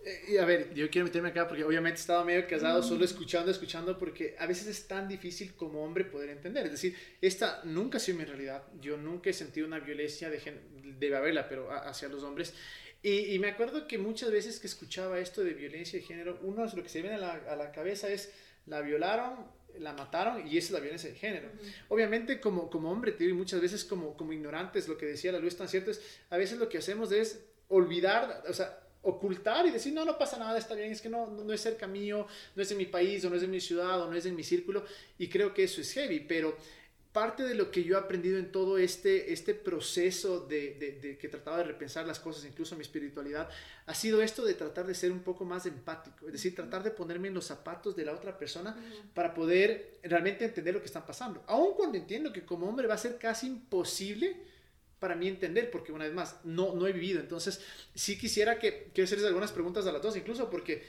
Eh, 0.05 0.33
y 0.33 0.37
a 0.37 0.45
ver, 0.45 0.73
yo 0.75 0.89
quiero 0.91 1.05
meterme 1.05 1.29
acá 1.29 1.47
porque 1.47 1.63
obviamente 1.63 1.99
estaba 1.99 2.23
medio 2.23 2.47
casado, 2.47 2.83
solo 2.83 3.03
escuchando, 3.03 3.49
escuchando, 3.49 3.97
porque 3.97 4.35
a 4.37 4.45
veces 4.45 4.67
es 4.67 4.87
tan 4.87 5.07
difícil 5.07 5.55
como 5.55 5.83
hombre 5.83 6.05
poder 6.05 6.29
entender. 6.29 6.65
Es 6.65 6.73
decir, 6.73 6.95
esta 7.21 7.61
nunca 7.63 7.97
ha 7.97 7.99
sido 7.99 8.19
mi 8.19 8.25
realidad. 8.25 8.63
Yo 8.79 8.97
nunca 8.97 9.31
he 9.31 9.33
sentido 9.33 9.65
una 9.65 9.79
violencia, 9.79 10.29
de 10.29 10.39
debe 10.99 11.17
haberla, 11.17 11.49
pero 11.49 11.71
hacia 11.71 12.07
los 12.07 12.23
hombres. 12.23 12.53
Y, 13.07 13.37
me 13.37 13.49
acuerdo 13.49 13.87
que 13.87 13.99
muchas 13.99 14.31
veces 14.31 14.59
que 14.59 14.65
escuchaba 14.65 15.19
esto 15.19 15.43
de 15.43 15.53
violencia 15.53 15.99
de 15.99 16.03
género, 16.03 16.39
uno 16.41 16.65
lo 16.65 16.81
que 16.81 16.89
se 16.89 17.03
viene 17.03 17.17
a 17.17 17.19
la, 17.19 17.33
a 17.33 17.55
la 17.55 17.71
cabeza 17.71 18.09
es, 18.09 18.31
la 18.65 18.81
violaron, 18.81 19.45
la 19.77 19.93
mataron 19.93 20.47
y 20.47 20.57
esa 20.57 20.67
es 20.67 20.71
la 20.71 20.79
violencia 20.79 21.11
de 21.11 21.15
género. 21.15 21.49
Obviamente 21.89 22.39
como, 22.39 22.67
como 22.67 22.91
hombre, 22.91 23.11
te 23.11 23.25
digo, 23.25 23.37
muchas 23.37 23.61
veces 23.61 23.83
como, 23.83 24.17
como 24.17 24.33
ignorantes, 24.33 24.87
lo 24.87 24.97
que 24.97 25.05
decía 25.05 25.31
la 25.31 25.37
luz 25.37 25.55
tan 25.55 25.67
cierto 25.67 25.91
es, 25.91 26.01
a 26.31 26.37
veces 26.37 26.57
lo 26.57 26.67
que 26.67 26.79
hacemos 26.79 27.11
es 27.11 27.45
olvidar, 27.67 28.43
o 28.49 28.53
sea, 28.53 28.79
ocultar 29.03 29.67
y 29.67 29.69
decir, 29.69 29.93
no, 29.93 30.03
no 30.03 30.17
pasa 30.17 30.39
nada, 30.39 30.57
está 30.57 30.73
bien, 30.73 30.91
es 30.91 30.99
que 30.99 31.09
no, 31.09 31.27
no, 31.27 31.53
es 31.53 31.61
cerca 31.61 31.85
mío, 31.85 32.25
no 32.55 32.63
es 32.63 32.71
en 32.71 32.77
mi 32.79 32.87
país, 32.87 33.23
o 33.23 33.29
no 33.29 33.35
es 33.35 33.43
en 33.43 33.51
mi 33.51 33.61
ciudad, 33.61 34.01
o 34.01 34.09
no 34.09 34.17
es 34.17 34.25
en 34.25 34.35
mi 34.35 34.43
círculo, 34.43 34.83
y 35.19 35.29
creo 35.29 35.53
que 35.53 35.65
eso 35.65 35.79
es 35.79 35.93
heavy, 35.93 36.21
pero 36.21 36.57
parte 37.15 37.43
de 37.43 37.55
lo 37.55 37.71
que 37.71 37.85
yo 37.85 37.95
he 37.95 37.97
aprendido 37.97 38.37
en 38.37 38.51
todo 38.51 38.77
este, 38.77 39.31
este 39.31 39.53
proceso 39.53 40.41
de, 40.41 40.99
de, 41.01 41.17
que 41.17 41.29
trataba 41.29 41.59
de 41.59 41.63
repensar 41.63 42.05
las 42.05 42.19
cosas, 42.19 42.43
incluso 42.43 42.75
mi 42.75 42.81
espiritualidad, 42.81 43.47
ha 43.85 43.95
sido 43.95 44.21
esto 44.21 44.43
de 44.43 44.53
tratar 44.53 44.85
de 44.85 44.93
ser 44.93 45.13
un 45.13 45.21
poco 45.21 45.45
más 45.45 45.65
empático, 45.65 46.25
es 46.25 46.33
decir, 46.33 46.53
tratar 46.53 46.83
de 46.83 46.91
ponerme 46.91 47.29
en 47.29 47.33
los 47.33 47.45
zapatos 47.45 47.95
de 47.95 48.03
la 48.03 48.11
otra 48.11 48.37
persona 48.37 48.75
para 49.13 49.33
poder 49.33 49.97
realmente 50.03 50.43
entender 50.43 50.73
lo 50.73 50.81
que 50.81 50.87
está 50.87 51.05
pasando. 51.05 51.41
Aun 51.47 51.73
cuando 51.75 51.97
entiendo 51.97 52.33
que 52.33 52.43
como 52.43 52.67
hombre 52.67 52.85
va 52.85 52.95
a 52.95 52.97
ser 52.97 53.17
casi 53.17 53.47
imposible 53.47 54.35
para 54.99 55.15
mí 55.15 55.29
entender, 55.29 55.71
porque 55.71 55.93
una 55.93 56.03
vez 56.03 56.13
más, 56.13 56.41
no, 56.43 56.75
no 56.75 56.85
he 56.85 56.91
vivido. 56.91 57.21
Entonces, 57.21 57.61
sí 57.93 58.17
quisiera 58.17 58.59
que, 58.59 58.89
quiero 58.93 59.05
hacerles 59.05 59.27
algunas 59.27 59.53
preguntas 59.53 59.87
a 59.87 59.93
las 59.93 60.01
dos, 60.01 60.17
incluso 60.17 60.49
porque 60.49 60.83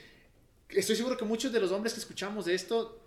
estoy 0.71 0.97
seguro 0.97 1.17
que 1.17 1.25
muchos 1.25 1.53
de 1.53 1.61
los 1.61 1.71
hombres 1.71 1.95
que 1.95 2.01
escuchamos 2.01 2.47
de 2.47 2.55
esto 2.55 3.06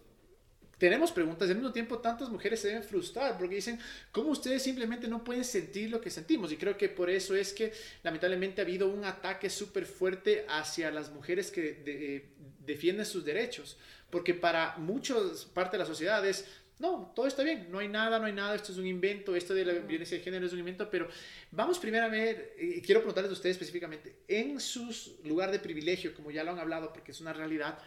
tenemos 0.80 1.12
preguntas 1.12 1.48
y 1.48 1.52
al 1.52 1.58
mismo 1.58 1.72
tiempo 1.72 2.00
tantas 2.00 2.30
mujeres 2.30 2.62
se 2.62 2.70
deben 2.70 2.84
frustrar 2.84 3.38
porque 3.38 3.56
dicen, 3.56 3.78
¿cómo 4.12 4.30
ustedes 4.30 4.64
simplemente 4.64 5.08
no 5.08 5.24
pueden 5.24 5.44
sentir 5.44 5.92
lo 5.92 6.02
que 6.02 6.10
sentimos? 6.10 6.52
Y 6.52 6.58
creo 6.58 6.76
que 6.78 6.90
por 6.90 7.10
eso 7.10 7.36
es 7.36 7.54
que 7.54 7.72
lamentablemente 8.02 8.62
ha 8.62 8.64
habido 8.64 8.88
un 8.88 9.06
ataque 9.06 9.50
súper 9.50 9.86
fuerte 9.86 10.46
hacia 10.50 10.90
las 10.90 11.12
mujeres 11.12 11.52
que 11.52 12.32
defienden 12.66 13.06
sus 13.06 13.24
derechos, 13.24 13.78
porque 14.10 14.34
para 14.34 14.78
muchos, 14.78 15.46
parte 15.54 15.78
de 15.78 15.84
la 15.84 15.86
sociedad 15.86 16.26
es, 16.26 16.46
No, 16.80 17.12
todo 17.14 17.28
está 17.28 17.44
bien, 17.44 17.68
no 17.70 17.80
hay 17.80 17.90
nada, 17.90 18.20
no 18.20 18.26
hay 18.26 18.32
nada, 18.32 18.56
esto 18.56 18.72
es 18.72 18.78
un 18.78 18.88
invento, 18.88 19.36
esto 19.36 19.54
de 19.54 19.66
la 19.66 19.74
violencia 19.74 20.18
de 20.18 20.24
género 20.24 20.46
es 20.46 20.54
un 20.54 20.60
invento, 20.60 20.90
pero 20.90 21.10
vamos 21.52 21.78
primero 21.78 22.06
a 22.06 22.08
ver, 22.08 22.56
y 22.58 22.82
quiero 22.82 23.02
preguntarles 23.02 23.32
a 23.32 23.34
ustedes 23.34 23.58
específicamente, 23.58 24.16
en 24.30 24.62
su 24.62 24.90
lugar 25.26 25.52
de 25.52 25.60
privilegio, 25.60 26.14
como 26.14 26.32
ya 26.32 26.42
lo 26.46 26.52
han 26.52 26.60
hablado, 26.60 26.94
porque 26.94 27.12
es 27.12 27.20
una 27.20 27.34
realidad, 27.34 27.78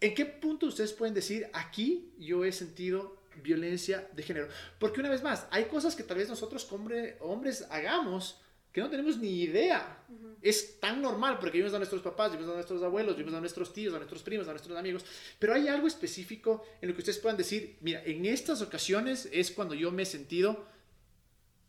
¿en 0.00 0.14
qué 0.14 0.24
punto 0.24 0.66
ustedes 0.66 0.92
pueden 0.92 1.14
decir, 1.14 1.48
aquí 1.52 2.12
yo 2.18 2.44
he 2.44 2.52
sentido 2.52 3.22
violencia 3.42 4.08
de 4.12 4.22
género? 4.22 4.48
Porque 4.78 5.00
una 5.00 5.10
vez 5.10 5.22
más, 5.22 5.46
hay 5.50 5.64
cosas 5.64 5.94
que 5.94 6.02
tal 6.02 6.18
vez 6.18 6.28
nosotros 6.28 6.68
hombres 7.20 7.66
hagamos 7.70 8.40
que 8.72 8.80
no 8.80 8.88
tenemos 8.88 9.18
ni 9.18 9.42
idea. 9.42 9.98
Es 10.42 10.78
tan 10.78 11.02
normal 11.02 11.38
porque 11.40 11.58
vimos 11.58 11.74
a 11.74 11.78
nuestros 11.78 12.02
papás, 12.02 12.32
vimos 12.32 12.48
a 12.48 12.54
nuestros 12.54 12.82
abuelos, 12.82 13.16
vimos 13.16 13.34
a 13.34 13.40
nuestros 13.40 13.72
tíos, 13.72 13.92
a 13.94 13.98
nuestros 13.98 14.22
primos, 14.22 14.46
a 14.46 14.52
nuestros 14.52 14.78
amigos, 14.78 15.04
pero 15.38 15.54
hay 15.54 15.68
algo 15.68 15.86
específico 15.86 16.64
en 16.80 16.88
lo 16.88 16.94
que 16.94 17.00
ustedes 17.00 17.18
puedan 17.18 17.36
decir, 17.36 17.76
mira, 17.80 18.02
en 18.04 18.24
estas 18.26 18.62
ocasiones 18.62 19.28
es 19.32 19.50
cuando 19.50 19.74
yo 19.74 19.90
me 19.90 20.02
he 20.02 20.06
sentido 20.06 20.66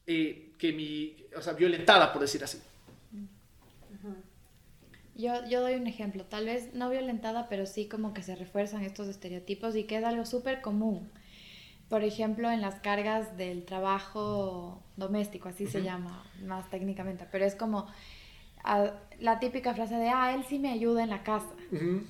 eh, 0.05 0.51
que 0.57 0.71
mi, 0.73 1.25
o 1.35 1.41
sea, 1.41 1.53
violentada, 1.53 2.13
por 2.13 2.21
decir 2.21 2.43
así. 2.43 2.59
Yo, 5.15 5.45
yo 5.47 5.61
doy 5.61 5.75
un 5.75 5.87
ejemplo, 5.87 6.25
tal 6.25 6.45
vez 6.45 6.73
no 6.73 6.89
violentada, 6.89 7.47
pero 7.49 7.65
sí 7.65 7.87
como 7.87 8.13
que 8.13 8.23
se 8.23 8.35
refuerzan 8.35 8.83
estos 8.83 9.07
estereotipos 9.07 9.75
y 9.75 9.83
que 9.83 9.97
es 9.97 10.03
algo 10.03 10.25
súper 10.25 10.61
común. 10.61 11.11
Por 11.89 12.03
ejemplo, 12.03 12.49
en 12.49 12.61
las 12.61 12.75
cargas 12.79 13.35
del 13.35 13.65
trabajo 13.65 14.81
doméstico, 14.95 15.49
así 15.49 15.67
se 15.67 15.83
llama 15.83 16.23
más 16.45 16.69
técnicamente, 16.69 17.27
pero 17.29 17.43
es 17.43 17.55
como 17.55 17.87
ah, 18.63 18.91
la 19.19 19.39
típica 19.39 19.73
frase 19.73 19.95
de, 19.95 20.07
ah, 20.07 20.33
él 20.33 20.45
sí 20.47 20.57
me 20.57 20.71
ayuda 20.71 21.03
en 21.03 21.09
la 21.09 21.23
casa, 21.23 21.53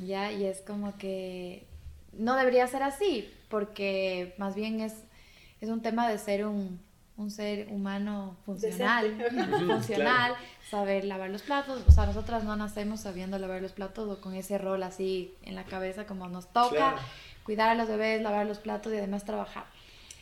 ¿ya? 0.05 0.31
Y 0.31 0.45
es 0.45 0.61
como 0.61 0.97
que 0.97 1.65
no 2.13 2.35
debería 2.35 2.67
ser 2.67 2.83
así, 2.83 3.27
porque 3.49 4.35
más 4.37 4.53
bien 4.53 4.81
es, 4.81 5.03
es 5.61 5.69
un 5.69 5.81
tema 5.81 6.07
de 6.07 6.19
ser 6.19 6.45
un, 6.45 6.79
un 7.17 7.29
ser 7.29 7.67
humano 7.69 8.37
funcional, 8.45 9.17
funcional, 9.67 10.35
saber 10.69 11.05
lavar 11.05 11.29
los 11.29 11.41
platos, 11.43 11.83
o 11.87 11.91
sea, 11.91 12.05
nosotras 12.05 12.43
no 12.43 12.55
nacemos 12.55 13.01
sabiendo 13.01 13.37
lavar 13.37 13.61
los 13.61 13.73
platos 13.73 14.09
o 14.09 14.21
con 14.21 14.33
ese 14.33 14.57
rol 14.57 14.81
así 14.83 15.33
en 15.43 15.55
la 15.55 15.65
cabeza 15.65 16.05
como 16.05 16.27
nos 16.27 16.51
toca 16.51 16.95
cuidar 17.43 17.69
a 17.69 17.75
los 17.75 17.87
bebés, 17.87 18.21
lavar 18.21 18.45
los 18.45 18.59
platos 18.59 18.93
y 18.93 18.97
además 18.97 19.25
trabajar. 19.25 19.65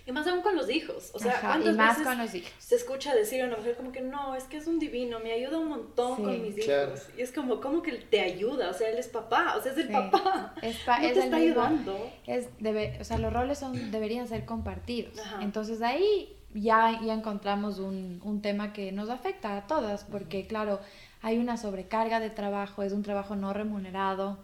Y 0.09 0.11
más 0.11 0.25
aún 0.25 0.41
con 0.41 0.55
los 0.55 0.71
hijos. 0.71 1.11
O 1.13 1.19
sea, 1.19 1.61
y 1.63 1.69
más 1.73 1.99
con 1.99 2.17
los 2.17 2.33
hijos. 2.33 2.51
Se 2.57 2.75
escucha 2.75 3.13
decir 3.13 3.43
a 3.43 3.45
una 3.45 3.57
mujer 3.57 3.75
como 3.75 3.91
que 3.91 4.01
no, 4.01 4.35
es 4.35 4.45
que 4.45 4.57
es 4.57 4.65
un 4.65 4.79
divino, 4.79 5.19
me 5.19 5.31
ayuda 5.31 5.59
un 5.59 5.69
montón 5.69 6.23
con 6.23 6.41
mis 6.41 6.57
hijos. 6.57 7.09
Y 7.15 7.21
es 7.21 7.31
como, 7.31 7.61
¿cómo 7.61 7.83
que 7.83 7.91
te 7.91 8.19
ayuda? 8.19 8.71
O 8.71 8.73
sea, 8.73 8.89
él 8.89 8.97
es 8.97 9.07
papá, 9.07 9.55
o 9.55 9.61
sea, 9.61 9.71
es 9.71 9.77
el 9.77 9.89
papá. 9.89 10.55
Es 10.63 10.77
no 10.87 10.95
te 11.13 11.19
está 11.19 11.35
ayudando. 11.35 12.11
Es 12.25 12.47
debe, 12.57 12.97
o 12.99 13.03
sea, 13.03 13.19
los 13.19 13.31
roles 13.31 13.59
son, 13.59 13.91
deberían 13.91 14.27
ser 14.27 14.45
compartidos. 14.45 15.13
Entonces 15.41 15.79
ahí 15.83 16.35
ya, 16.53 16.99
ya 17.01 17.13
encontramos 17.13 17.79
un, 17.79 18.19
un 18.23 18.41
tema 18.41 18.73
que 18.73 18.91
nos 18.91 19.09
afecta 19.09 19.57
a 19.57 19.67
todas, 19.67 20.03
porque 20.03 20.47
claro, 20.47 20.79
hay 21.21 21.37
una 21.37 21.57
sobrecarga 21.57 22.19
de 22.19 22.29
trabajo, 22.29 22.83
es 22.83 22.93
un 22.93 23.03
trabajo 23.03 23.35
no 23.35 23.53
remunerado 23.53 24.37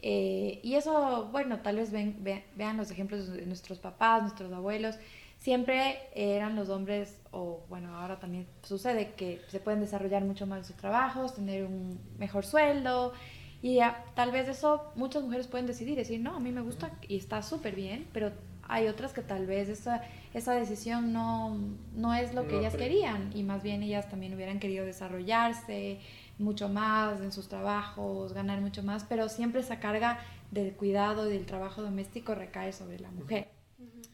eh, 0.00 0.60
y 0.62 0.74
eso, 0.74 1.28
bueno, 1.32 1.60
tal 1.60 1.76
vez 1.76 1.90
ven, 1.90 2.22
vean 2.54 2.76
los 2.76 2.90
ejemplos 2.90 3.32
de 3.32 3.44
nuestros 3.46 3.78
papás, 3.78 4.22
nuestros 4.22 4.52
abuelos. 4.52 4.96
Siempre 5.38 5.98
eran 6.14 6.56
los 6.56 6.68
hombres, 6.68 7.20
o 7.30 7.64
bueno, 7.68 7.96
ahora 7.96 8.18
también 8.18 8.46
sucede 8.62 9.12
que 9.14 9.40
se 9.48 9.60
pueden 9.60 9.80
desarrollar 9.80 10.24
mucho 10.24 10.46
más 10.46 10.66
sus 10.66 10.76
trabajos, 10.76 11.34
tener 11.34 11.64
un 11.64 11.98
mejor 12.18 12.44
sueldo. 12.44 13.12
Y 13.60 13.80
tal 14.14 14.30
vez 14.30 14.48
eso 14.48 14.92
muchas 14.94 15.22
mujeres 15.24 15.48
pueden 15.48 15.66
decidir, 15.66 15.96
decir, 15.96 16.20
no, 16.20 16.36
a 16.36 16.40
mí 16.40 16.52
me 16.52 16.60
gusta 16.60 16.92
y 17.08 17.16
está 17.16 17.42
súper 17.42 17.74
bien, 17.74 18.06
pero 18.12 18.32
hay 18.68 18.86
otras 18.86 19.12
que 19.12 19.22
tal 19.22 19.46
vez 19.46 19.68
esa, 19.68 20.02
esa 20.34 20.52
decisión 20.54 21.12
no, 21.12 21.58
no 21.94 22.14
es 22.14 22.34
lo 22.34 22.46
que 22.46 22.58
ellas 22.58 22.76
querían 22.76 23.30
y 23.34 23.42
más 23.42 23.62
bien 23.62 23.82
ellas 23.82 24.08
también 24.08 24.34
hubieran 24.34 24.60
querido 24.60 24.84
desarrollarse, 24.84 25.98
mucho 26.38 26.68
más 26.68 27.20
en 27.20 27.32
sus 27.32 27.48
trabajos, 27.48 28.32
ganar 28.32 28.60
mucho 28.60 28.82
más, 28.82 29.04
pero 29.04 29.28
siempre 29.28 29.60
esa 29.60 29.80
carga 29.80 30.20
del 30.50 30.72
cuidado 30.74 31.28
y 31.28 31.32
del 31.32 31.46
trabajo 31.46 31.82
doméstico 31.82 32.34
recae 32.34 32.72
sobre 32.72 33.00
la 33.00 33.10
mujer. 33.10 33.48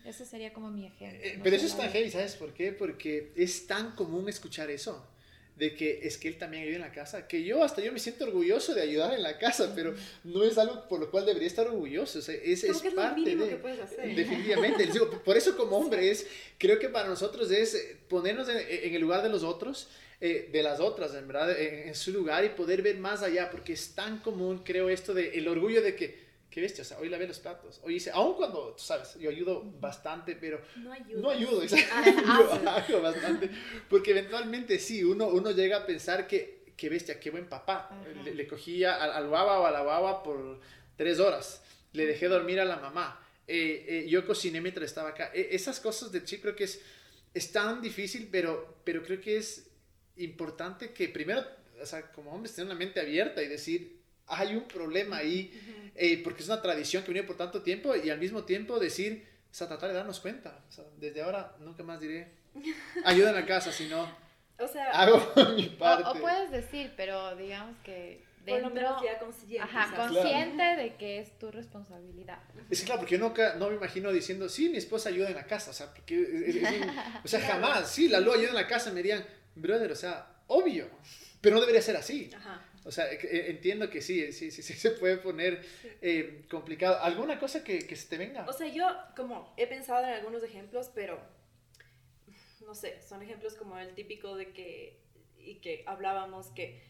Ese 0.04 0.26
sería 0.26 0.52
como 0.52 0.70
mi 0.70 0.86
ejemplo. 0.86 1.18
Eh, 1.22 1.40
pero 1.42 1.56
eso 1.56 1.66
es 1.66 1.76
tan 1.76 1.90
heavy, 1.90 2.10
¿sabes 2.10 2.36
por 2.36 2.52
qué? 2.52 2.72
Porque 2.72 3.32
es 3.36 3.66
tan 3.66 3.92
común 3.92 4.28
escuchar 4.28 4.70
eso, 4.70 5.06
de 5.56 5.74
que 5.74 6.00
es 6.02 6.18
que 6.18 6.28
él 6.28 6.36
también 6.36 6.64
ayuda 6.64 6.76
en 6.76 6.82
la 6.82 6.92
casa, 6.92 7.28
que 7.28 7.44
yo 7.44 7.62
hasta 7.62 7.80
yo 7.80 7.92
me 7.92 7.98
siento 7.98 8.24
orgulloso 8.24 8.74
de 8.74 8.82
ayudar 8.82 9.14
en 9.14 9.22
la 9.22 9.38
casa, 9.38 9.72
pero 9.74 9.94
no 10.24 10.42
es 10.44 10.58
algo 10.58 10.88
por 10.88 11.00
lo 11.00 11.10
cual 11.10 11.26
debería 11.26 11.46
estar 11.46 11.66
orgulloso, 11.66 12.18
o 12.18 12.22
sea, 12.22 12.34
es, 12.34 12.64
es, 12.64 12.82
parte 12.94 13.36
de, 13.36 13.48
que 13.48 13.56
puedes 13.56 13.80
hacer. 13.80 14.14
Definitivamente, 14.14 14.88
por 15.24 15.36
eso 15.36 15.56
como 15.56 15.76
hombre 15.78 16.10
es, 16.10 16.26
creo 16.58 16.78
que 16.78 16.88
para 16.88 17.08
nosotros 17.08 17.50
es 17.50 17.96
ponernos 18.08 18.48
en, 18.48 18.58
en 18.58 18.94
el 18.94 19.00
lugar 19.00 19.22
de 19.22 19.28
los 19.28 19.42
otros, 19.42 19.88
eh, 20.20 20.48
de 20.50 20.62
las 20.62 20.80
otras, 20.80 21.14
en 21.14 21.28
verdad, 21.28 21.50
en, 21.60 21.94
su 21.94 22.10
lugar 22.10 22.44
y 22.44 22.48
poder 22.48 22.80
ver 22.82 22.96
más 22.96 23.22
allá, 23.22 23.50
porque 23.50 23.74
es 23.74 23.94
tan 23.94 24.20
común, 24.20 24.62
creo, 24.64 24.88
esto 24.88 25.12
de 25.12 25.36
el 25.38 25.46
orgullo 25.48 25.82
de 25.82 25.96
que, 25.96 26.23
qué 26.54 26.60
bestia, 26.60 26.82
o 26.82 26.84
sea, 26.84 27.00
hoy 27.00 27.08
lavé 27.08 27.26
los 27.26 27.40
platos, 27.40 27.80
hoy 27.82 27.96
hice, 27.96 28.12
aun 28.12 28.34
cuando, 28.34 28.76
tú 28.78 28.84
sabes, 28.84 29.16
yo 29.18 29.28
ayudo 29.28 29.60
bastante, 29.80 30.36
pero 30.36 30.60
no, 30.76 30.92
ayudo, 31.28 31.62
ah, 31.90 32.86
yo 32.88 33.02
bastante, 33.02 33.50
porque 33.90 34.12
eventualmente 34.12 34.78
sí, 34.78 35.02
uno, 35.02 35.26
uno 35.26 35.50
llega 35.50 35.78
a 35.78 35.84
pensar 35.84 36.28
que, 36.28 36.72
qué 36.76 36.88
bestia, 36.88 37.18
qué 37.18 37.30
buen 37.30 37.48
papá, 37.48 37.90
le, 38.24 38.46
cogía 38.46 39.02
al, 39.02 39.10
al 39.10 39.28
baba 39.28 39.58
o 39.58 39.66
a 39.66 39.72
la 39.72 39.82
baba 39.82 40.22
por 40.22 40.60
tres 40.96 41.18
horas, 41.18 41.60
le 41.92 42.06
dejé 42.06 42.28
dormir 42.28 42.60
a 42.60 42.64
la 42.64 42.76
mamá, 42.76 43.20
eh, 43.48 43.86
eh, 43.88 44.08
yo 44.08 44.24
cociné 44.24 44.60
mientras 44.60 44.84
estaba 44.84 45.08
acá, 45.08 45.32
e, 45.34 45.48
esas 45.56 45.80
cosas 45.80 46.12
de 46.12 46.22
chico 46.22 46.42
creo 46.42 46.54
que 46.54 46.64
es, 46.64 46.80
es 47.34 47.50
tan 47.50 47.82
difícil, 47.82 48.28
pero, 48.30 48.78
pero 48.84 49.02
creo 49.02 49.20
que 49.20 49.38
es 49.38 49.72
importante 50.18 50.92
que 50.92 51.08
primero, 51.08 51.44
o 51.82 51.84
sea, 51.84 52.12
como 52.12 52.30
hombres, 52.30 52.54
tener 52.54 52.70
una 52.70 52.78
mente 52.78 53.00
abierta 53.00 53.42
y 53.42 53.48
decir, 53.48 54.03
hay 54.26 54.56
un 54.56 54.64
problema 54.64 55.18
ahí, 55.18 55.52
eh, 55.94 56.20
porque 56.22 56.42
es 56.42 56.48
una 56.48 56.62
tradición 56.62 57.02
que 57.04 57.12
viene 57.12 57.26
por 57.26 57.36
tanto 57.36 57.62
tiempo 57.62 57.94
y 57.96 58.10
al 58.10 58.18
mismo 58.18 58.44
tiempo 58.44 58.78
decir, 58.78 59.26
o 59.50 59.54
sea, 59.54 59.68
tratar 59.68 59.90
de 59.90 59.96
darnos 59.96 60.20
cuenta. 60.20 60.64
O 60.68 60.72
sea, 60.72 60.84
desde 60.98 61.22
ahora 61.22 61.56
nunca 61.60 61.82
más 61.82 62.00
diré, 62.00 62.28
ayuda 63.04 63.30
en 63.30 63.36
la 63.36 63.46
casa, 63.46 63.72
si 63.72 63.86
no, 63.88 64.08
o 64.58 64.68
sea, 64.68 64.90
hago 64.90 65.32
mi 65.56 65.68
parte. 65.70 66.18
O, 66.18 66.20
puedes 66.20 66.50
decir, 66.50 66.92
pero 66.96 67.34
digamos 67.36 67.76
que 67.82 68.22
dentro, 68.44 68.70
por 68.70 68.82
lo 68.82 69.02
ya 69.02 69.18
consciente, 69.18 69.60
ajá, 69.60 69.96
consciente 69.96 70.62
de 70.62 70.94
que 70.96 71.18
es 71.18 71.38
tu 71.38 71.50
responsabilidad. 71.50 72.38
Es 72.70 72.80
que 72.80 72.86
claro, 72.86 73.00
porque 73.00 73.18
yo 73.18 73.24
nunca, 73.24 73.54
no 73.56 73.70
me 73.70 73.76
imagino 73.76 74.12
diciendo, 74.12 74.48
sí, 74.48 74.68
mi 74.68 74.76
esposa 74.76 75.08
ayuda 75.08 75.28
en 75.28 75.34
la 75.34 75.46
casa, 75.46 75.70
o 75.70 75.74
sea, 75.74 75.92
porque, 75.92 76.62
o 77.24 77.28
sea, 77.28 77.40
jamás, 77.46 77.90
sí, 77.90 78.08
la 78.08 78.20
luz 78.20 78.36
ayuda 78.36 78.50
en 78.50 78.54
la 78.54 78.66
casa, 78.66 78.90
me 78.90 78.96
dirían, 78.96 79.24
brother, 79.54 79.90
o 79.90 79.96
sea, 79.96 80.26
obvio, 80.46 80.88
pero 81.40 81.56
no 81.56 81.60
debería 81.60 81.82
ser 81.82 81.96
así. 81.96 82.30
O 82.84 82.90
sea, 82.90 83.10
eh, 83.10 83.50
entiendo 83.50 83.88
que 83.88 84.02
sí, 84.02 84.32
sí, 84.32 84.50
sí, 84.50 84.62
sí 84.62 84.74
se 84.74 84.92
puede 84.92 85.18
poner 85.18 85.64
eh, 86.02 86.44
complicado. 86.50 86.98
¿Alguna 87.00 87.38
cosa 87.38 87.64
que, 87.64 87.78
que 87.86 87.96
se 87.96 88.08
te 88.08 88.18
venga? 88.18 88.44
O 88.48 88.52
sea, 88.52 88.68
yo 88.68 88.86
como 89.16 89.54
he 89.56 89.66
pensado 89.66 90.04
en 90.04 90.12
algunos 90.12 90.42
ejemplos, 90.42 90.90
pero 90.94 91.18
no 92.64 92.74
sé, 92.74 93.00
son 93.02 93.22
ejemplos 93.22 93.54
como 93.54 93.78
el 93.78 93.94
típico 93.94 94.36
de 94.36 94.52
que, 94.52 95.00
y 95.38 95.56
que 95.56 95.84
hablábamos 95.86 96.48
que 96.48 96.82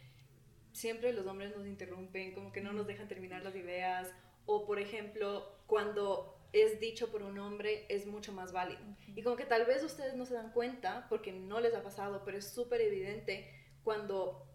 siempre 0.72 1.12
los 1.12 1.26
hombres 1.26 1.56
nos 1.56 1.66
interrumpen, 1.66 2.32
como 2.32 2.52
que 2.52 2.60
no 2.60 2.72
nos 2.72 2.86
dejan 2.86 3.08
terminar 3.08 3.42
las 3.42 3.54
ideas, 3.54 4.12
o 4.46 4.66
por 4.66 4.78
ejemplo, 4.78 5.56
cuando 5.66 6.38
es 6.52 6.78
dicho 6.78 7.10
por 7.10 7.22
un 7.22 7.38
hombre 7.38 7.84
es 7.88 8.06
mucho 8.06 8.32
más 8.32 8.52
válido. 8.52 8.80
Y 9.16 9.22
como 9.22 9.36
que 9.36 9.44
tal 9.44 9.64
vez 9.64 9.82
ustedes 9.82 10.14
no 10.14 10.26
se 10.26 10.34
dan 10.34 10.52
cuenta 10.52 11.06
porque 11.08 11.32
no 11.32 11.60
les 11.60 11.74
ha 11.74 11.82
pasado, 11.82 12.22
pero 12.24 12.38
es 12.38 12.46
súper 12.46 12.80
evidente 12.80 13.50
cuando 13.82 14.46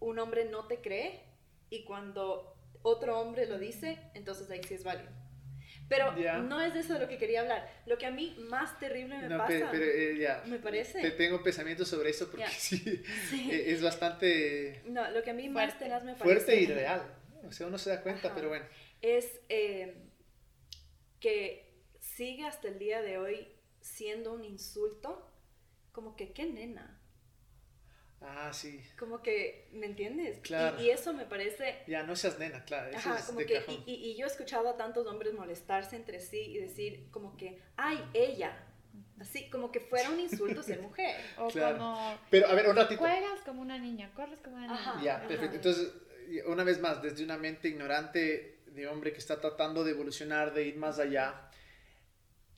un 0.00 0.18
hombre 0.18 0.44
no 0.44 0.66
te 0.66 0.80
cree 0.80 1.22
y 1.70 1.84
cuando 1.84 2.56
otro 2.82 3.20
hombre 3.20 3.46
lo 3.46 3.58
dice, 3.58 3.98
entonces 4.14 4.50
ahí 4.50 4.62
sí 4.62 4.74
es 4.74 4.84
válido. 4.84 5.10
Pero 5.88 6.12
no 6.42 6.60
es 6.60 6.74
de 6.74 6.80
eso 6.80 6.94
de 6.94 7.00
lo 7.00 7.08
que 7.08 7.16
quería 7.16 7.40
hablar. 7.40 7.66
Lo 7.86 7.96
que 7.96 8.04
a 8.04 8.10
mí 8.10 8.36
más 8.38 8.78
terrible 8.78 9.16
me 9.18 9.36
pasa, 9.36 9.68
pero, 9.70 9.84
eh, 9.84 10.40
me 10.46 10.58
parece. 10.58 11.00
Te 11.00 11.12
tengo 11.12 11.42
pensamientos 11.42 11.88
sobre 11.88 12.10
eso 12.10 12.30
porque 12.30 12.46
sí, 12.58 13.02
eh, 13.50 13.64
es 13.68 13.82
bastante... 13.82 14.82
No, 14.84 15.10
lo 15.10 15.22
que 15.22 15.30
a 15.30 15.34
mí 15.34 15.48
más 15.48 15.78
tenaz 15.78 16.04
me 16.04 16.14
parece... 16.14 16.24
Fuerte 16.24 16.60
y 16.60 16.66
real. 16.66 17.02
O 17.46 17.52
sea, 17.52 17.66
uno 17.66 17.78
se 17.78 17.90
da 17.90 18.02
cuenta, 18.02 18.34
pero 18.34 18.48
bueno. 18.48 18.66
Es... 19.00 19.40
Eh, 19.48 20.04
que 21.20 21.82
sigue 22.00 22.44
hasta 22.44 22.68
el 22.68 22.78
día 22.78 23.02
de 23.02 23.18
hoy 23.18 23.48
siendo 23.80 24.32
un 24.32 24.44
insulto, 24.44 25.30
como 25.92 26.16
que 26.16 26.32
qué 26.32 26.46
nena. 26.46 26.97
Ah, 28.20 28.52
sí. 28.52 28.80
Como 28.98 29.22
que, 29.22 29.68
¿me 29.72 29.86
entiendes? 29.86 30.38
Claro. 30.40 30.80
Y, 30.82 30.90
eso 30.90 31.12
me 31.12 31.24
parece... 31.24 31.82
Ya, 31.86 32.02
no 32.02 32.16
seas 32.16 32.38
nena, 32.38 32.64
claro. 32.64 32.96
Ajá, 32.96 33.24
como 33.26 33.38
que, 33.38 33.62
y, 33.86 33.92
y, 33.92 34.16
yo 34.16 34.26
he 34.26 34.28
escuchado 34.28 34.68
a 34.68 34.76
tantos 34.76 35.06
hombres 35.06 35.34
molestarse 35.34 35.96
entre 35.96 36.18
sí 36.20 36.40
y 36.40 36.58
decir 36.58 37.08
como 37.10 37.36
que, 37.36 37.60
ay, 37.76 38.02
ella. 38.14 38.64
Así, 39.20 39.48
como 39.50 39.70
que 39.70 39.80
fuera 39.80 40.10
un 40.10 40.20
insulto 40.20 40.62
ser 40.62 40.80
mujer. 40.80 41.16
O 41.38 41.48
como... 41.50 42.18
Pero, 42.30 42.48
a 42.48 42.54
ver, 42.54 42.68
un 42.68 42.76
ratito. 42.76 43.00
Juegas 43.00 43.40
como 43.44 43.62
una 43.62 43.78
niña, 43.78 44.12
corres 44.14 44.40
como 44.40 44.56
una 44.56 44.66
niña. 44.66 45.00
ya, 45.02 45.28
perfecto. 45.28 45.56
Entonces, 45.56 45.92
una 46.46 46.64
vez 46.64 46.80
más, 46.80 47.02
desde 47.02 47.24
una 47.24 47.36
mente 47.36 47.68
ignorante 47.68 48.58
de 48.66 48.86
hombre 48.86 49.12
que 49.12 49.18
está 49.18 49.40
tratando 49.40 49.84
de 49.84 49.92
evolucionar, 49.92 50.54
de 50.54 50.66
ir 50.66 50.76
más 50.76 50.98
allá. 50.98 51.50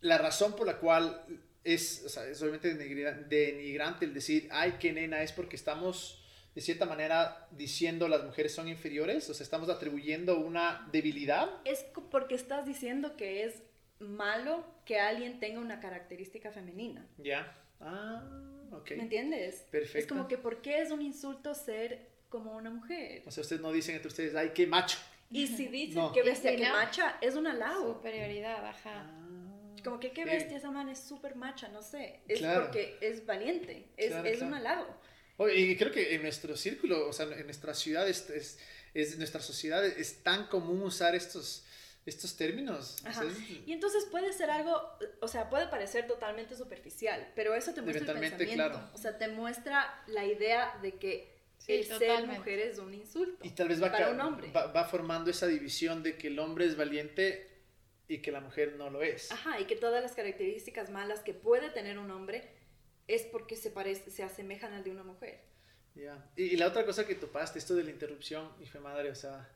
la 0.00 0.18
razón 0.18 0.56
por 0.56 0.66
la 0.66 0.78
cual 0.78 1.24
es, 1.64 2.02
o 2.04 2.08
sea, 2.08 2.26
es 2.26 2.40
obviamente 2.42 2.74
denigrante 2.74 4.04
el 4.04 4.14
decir, 4.14 4.48
ay, 4.50 4.76
qué 4.80 4.92
nena, 4.92 5.22
es 5.22 5.32
porque 5.32 5.56
estamos 5.56 6.16
de 6.54 6.60
cierta 6.60 6.86
manera 6.86 7.48
diciendo 7.52 8.08
las 8.08 8.24
mujeres 8.24 8.52
son 8.52 8.68
inferiores, 8.68 9.28
o 9.30 9.34
sea, 9.34 9.44
estamos 9.44 9.68
atribuyendo 9.68 10.38
una 10.40 10.88
debilidad. 10.90 11.48
Es 11.64 11.84
porque 12.10 12.34
estás 12.34 12.66
diciendo 12.66 13.16
que 13.16 13.44
es 13.44 13.62
malo 13.98 14.64
que 14.84 14.98
alguien 14.98 15.38
tenga 15.38 15.60
una 15.60 15.80
característica 15.80 16.50
femenina. 16.50 17.06
Ya. 17.18 17.56
Ah, 17.80 18.68
ok. 18.72 18.90
¿Me 18.92 19.02
entiendes? 19.04 19.66
Perfecto. 19.70 19.98
Es 19.98 20.06
como 20.06 20.26
que 20.26 20.38
¿por 20.38 20.60
qué 20.60 20.80
es 20.82 20.90
un 20.90 21.02
insulto 21.02 21.54
ser 21.54 22.08
como 22.28 22.56
una 22.56 22.70
mujer? 22.70 23.22
O 23.26 23.30
sea, 23.30 23.42
ustedes 23.42 23.62
no 23.62 23.70
dicen 23.70 23.94
entre 23.94 24.08
ustedes, 24.08 24.34
ay, 24.34 24.50
qué 24.54 24.66
macho. 24.66 24.98
Y 25.30 25.46
si 25.46 25.68
dicen 25.68 26.10
que 26.12 26.22
bestia, 26.24 26.56
que 26.56 26.68
macha, 26.68 27.16
es 27.20 27.36
un 27.36 27.46
halago. 27.46 27.94
Superioridad, 27.94 28.66
ajá. 28.66 29.06
Ah, 29.06 29.19
como 29.80 30.00
que 30.00 30.12
qué 30.12 30.24
bestia, 30.24 30.56
esa 30.56 30.70
man 30.70 30.88
es 30.88 30.98
súper 30.98 31.36
macha, 31.36 31.68
no 31.68 31.82
sé. 31.82 32.20
Es 32.28 32.40
porque 32.40 32.96
es 33.00 33.24
valiente, 33.26 33.88
es, 33.96 34.12
es 34.24 34.42
un 34.42 34.54
halago. 34.54 34.86
y 35.54 35.76
creo 35.76 35.92
que 35.92 36.14
en 36.14 36.22
nuestro 36.22 36.56
círculo, 36.56 37.08
o 37.08 37.12
sea, 37.12 37.26
en 37.26 37.44
nuestra 37.44 37.74
ciudad, 37.74 38.08
es, 38.08 38.28
es, 38.30 38.58
es 38.94 39.18
nuestra 39.18 39.40
sociedad, 39.40 39.84
es 39.84 40.22
tan 40.22 40.46
común 40.48 40.82
usar 40.82 41.14
estos 41.14 41.64
estos 42.06 42.36
términos. 42.36 42.96
Y 43.66 43.72
entonces 43.72 44.06
puede 44.10 44.32
ser 44.32 44.50
algo, 44.50 44.80
o 45.20 45.28
sea, 45.28 45.50
puede 45.50 45.66
parecer 45.68 46.06
totalmente 46.06 46.56
superficial, 46.56 47.30
pero 47.34 47.54
eso 47.54 47.72
te 47.74 47.82
muestra 47.82 48.12
el 48.12 48.20
pensamiento. 48.20 48.54
Claro. 48.54 48.90
O 48.94 48.98
sea, 48.98 49.18
te 49.18 49.28
muestra 49.28 50.02
la 50.06 50.24
idea 50.24 50.78
de 50.82 50.96
que 50.96 51.40
el 51.66 51.84
ser 51.84 52.26
mujer 52.26 52.58
es 52.58 52.78
un 52.78 52.94
insulto. 52.94 53.46
Y 53.46 53.50
tal 53.50 53.68
vez 53.68 53.82
va, 53.82 53.90
para 53.90 54.10
un 54.10 54.20
hombre. 54.20 54.50
Va, 54.52 54.84
formando 54.84 55.30
esa 55.30 55.46
división 55.46 56.02
de 56.02 56.16
que 56.16 56.28
el 56.28 56.38
hombre 56.38 56.66
es 56.66 56.76
valiente 56.76 57.49
y 58.10 58.18
que 58.18 58.32
la 58.32 58.40
mujer 58.40 58.74
no 58.76 58.90
lo 58.90 59.02
es. 59.02 59.30
Ajá, 59.30 59.60
y 59.60 59.66
que 59.66 59.76
todas 59.76 60.02
las 60.02 60.12
características 60.12 60.90
malas 60.90 61.20
que 61.20 61.32
puede 61.32 61.70
tener 61.70 61.96
un 61.96 62.10
hombre 62.10 62.42
es 63.06 63.22
porque 63.22 63.54
se, 63.54 63.70
parece, 63.70 64.10
se 64.10 64.24
asemejan 64.24 64.72
al 64.72 64.82
de 64.82 64.90
una 64.90 65.04
mujer. 65.04 65.38
Ya. 65.94 66.28
Y, 66.34 66.56
la 66.56 66.66
otra 66.66 66.84
cosa 66.84 67.06
que 67.06 67.14
topaste, 67.14 67.60
esto 67.60 67.76
de 67.76 67.84
la 67.84 67.90
interrupción, 67.90 68.50
y 68.60 68.66
fue 68.66 68.80
madre, 68.80 69.10
o 69.10 69.14
sea, 69.14 69.48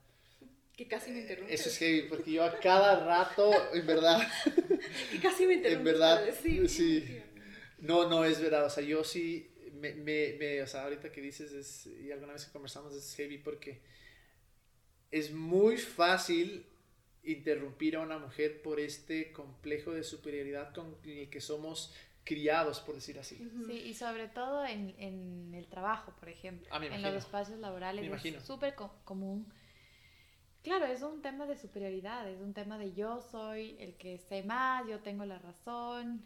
que 0.77 0.87
casi 0.87 1.11
me 1.11 1.21
interrumpe. 1.21 1.53
Eso 1.53 1.69
es 1.69 1.79
heavy, 1.79 2.03
porque 2.03 2.31
yo 2.31 2.45
a 2.45 2.61
cada 2.61 3.05
rato, 3.05 3.53
en 3.73 3.87
verdad. 3.87 4.23
que 5.11 5.21
casi 5.21 5.47
me 5.47 5.55
interrumpe. 5.55 5.91
En 5.91 5.99
verdad, 5.99 6.25
sí. 6.41 7.23
No, 7.79 8.09
no, 8.09 8.25
es 8.25 8.41
verdad. 8.41 8.67
O 8.67 8.71
sea, 8.71 8.85
yo 8.85 9.03
sí, 9.03 9.53
me, 9.73 9.95
me, 9.95 10.63
o 10.63 10.67
sea, 10.69 10.85
ahorita 10.85 11.11
que 11.11 11.21
dices, 11.21 11.53
es, 11.53 11.87
y 11.87 12.13
alguna 12.13 12.35
vez 12.35 12.45
que 12.45 12.53
conversamos, 12.53 12.95
es 12.95 13.17
heavy 13.17 13.39
porque 13.39 13.83
es 15.11 15.33
muy 15.33 15.77
fácil 15.77 16.67
interrumpir 17.25 17.97
a 17.97 18.01
una 18.01 18.19
mujer 18.19 18.63
por 18.63 18.81
este 18.81 19.33
complejo 19.33 19.93
de 19.93 20.05
superioridad 20.05 20.73
con 20.75 20.97
el 21.05 21.29
que 21.31 21.41
somos 21.41 21.95
criados, 22.25 22.81
por 22.81 22.95
decir 22.95 23.19
así. 23.19 23.37
Sí, 23.67 23.73
y 23.73 23.95
sobre 23.95 24.29
todo 24.29 24.65
en, 24.65 24.95
en 24.99 25.53
el 25.55 25.67
trabajo, 25.67 26.15
por 26.19 26.29
ejemplo. 26.29 26.67
Ah, 26.71 26.85
en 26.85 27.03
los 27.03 27.15
espacios 27.15 27.59
laborales 27.59 28.25
es 28.25 28.43
súper 28.43 28.75
común 29.05 29.47
Claro, 30.65 30.87
es 30.87 31.03
un 31.03 31.21
tema 31.21 31.45
de 31.45 31.59
superioridad, 31.59 32.27
es 32.27 32.41
un 32.41 32.55
tema 32.55 32.79
de 32.79 32.95
yo 32.95 33.21
soy 33.21 33.77
el 33.79 33.99
que 33.99 34.17
sé 34.17 34.43
más, 34.43 34.89
yo 34.89 35.01
tengo 35.01 35.27
la 35.27 35.39
razón 35.39 36.25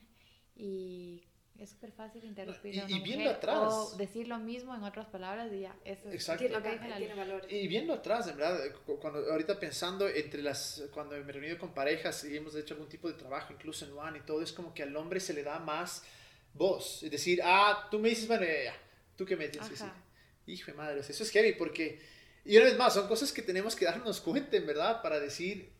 y 0.55 1.25
es 1.59 1.71
súper 1.71 1.92
fácil 1.92 2.25
interrumpir 2.25 2.75
y, 2.75 2.81
a 2.81 2.85
una 2.85 2.97
y 2.97 3.01
viendo 3.01 3.31
atrás 3.31 3.59
o 3.59 3.97
decir 3.97 4.29
lo 4.29 4.38
mismo 4.38 4.75
en 4.75 4.83
otras 4.85 5.07
palabras 5.07 5.53
y 5.53 5.61
ya, 5.61 5.77
eso 5.85 6.11
Exacto. 6.11 6.44
es 6.44 6.51
lo 6.53 6.62
que 6.62 6.79
tiene 6.97 7.14
valor. 7.14 7.47
Y 7.51 7.66
viendo 7.66 7.92
atrás, 7.92 8.29
en 8.29 8.37
verdad, 8.37 8.61
cuando 9.01 9.31
ahorita 9.31 9.59
pensando 9.59 10.09
entre 10.09 10.42
las, 10.42 10.85
cuando 10.92 11.16
me 11.16 11.29
he 11.29 11.33
reunido 11.33 11.59
con 11.59 11.75
parejas 11.75 12.25
y 12.25 12.37
hemos 12.37 12.55
hecho 12.55 12.75
algún 12.75 12.88
tipo 12.88 13.09
de 13.09 13.14
trabajo, 13.14 13.53
incluso 13.53 13.85
en 13.85 13.92
One 13.92 14.18
y 14.18 14.23
todo, 14.23 14.42
es 14.42 14.53
como 14.53 14.73
que 14.73 14.85
al 14.85 14.97
hombre 14.97 15.21
se 15.21 15.35
le 15.35 15.42
da 15.42 15.59
más 15.59 16.05
voz, 16.55 17.03
es 17.03 17.11
decir, 17.11 17.40
ah, 17.44 17.88
tú 17.90 17.99
me 17.99 18.09
dices, 18.09 18.27
bueno, 18.27 18.47
tú 19.16 19.25
qué 19.25 19.37
me 19.37 19.49
dices, 19.49 19.85
hijo 20.47 20.71
de 20.71 20.77
madre, 20.77 21.01
eso 21.01 21.23
es 21.23 21.31
heavy 21.31 21.53
porque 21.53 22.01
y 22.49 22.57
una 22.57 22.64
vez 22.64 22.79
más, 22.79 22.94
son 22.94 23.07
cosas 23.09 23.31
que 23.31 23.42
tenemos 23.42 23.77
que 23.77 23.85
darnos 23.85 24.23
cuenta, 24.23 24.57
en 24.57 24.66
verdad, 24.66 25.03
para 25.03 25.21
decir, 25.21 25.71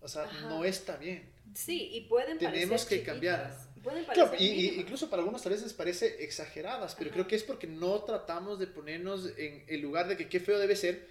o 0.00 0.08
sea, 0.08 0.26
no 0.48 0.64
está 0.64 0.96
bien. 0.96 1.30
Sí, 1.54 1.90
y 1.92 2.00
pueden 2.08 2.36
Tenemos 2.36 2.84
que 2.84 3.04
cambiar. 3.04 3.56
Pueden 3.86 4.04
claro, 4.04 4.32
y, 4.36 4.80
incluso 4.80 5.08
para 5.08 5.22
algunas 5.22 5.46
a 5.46 5.48
veces 5.48 5.72
parece 5.72 6.24
exageradas, 6.24 6.96
pero 6.98 7.12
creo 7.12 7.28
que 7.28 7.36
es 7.36 7.44
porque 7.44 7.68
no 7.68 8.02
tratamos 8.02 8.58
de 8.58 8.66
ponernos 8.66 9.30
en 9.38 9.62
el 9.68 9.80
lugar 9.80 10.08
de 10.08 10.16
que 10.16 10.28
qué 10.28 10.40
feo 10.40 10.58
debe 10.58 10.74
ser 10.74 11.06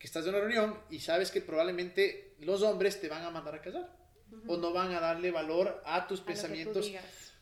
que 0.00 0.08
estás 0.08 0.24
en 0.24 0.30
una 0.30 0.40
reunión 0.40 0.76
y 0.90 0.98
sabes 0.98 1.30
que 1.30 1.40
probablemente 1.40 2.34
los 2.40 2.62
hombres 2.62 3.00
te 3.00 3.08
van 3.08 3.22
a 3.22 3.30
mandar 3.30 3.54
a 3.54 3.62
callar 3.62 3.96
o 4.48 4.56
no 4.56 4.72
van 4.72 4.92
a 4.94 4.98
darle 4.98 5.30
valor 5.30 5.80
a 5.84 6.08
tus 6.08 6.20
pensamientos 6.20 6.90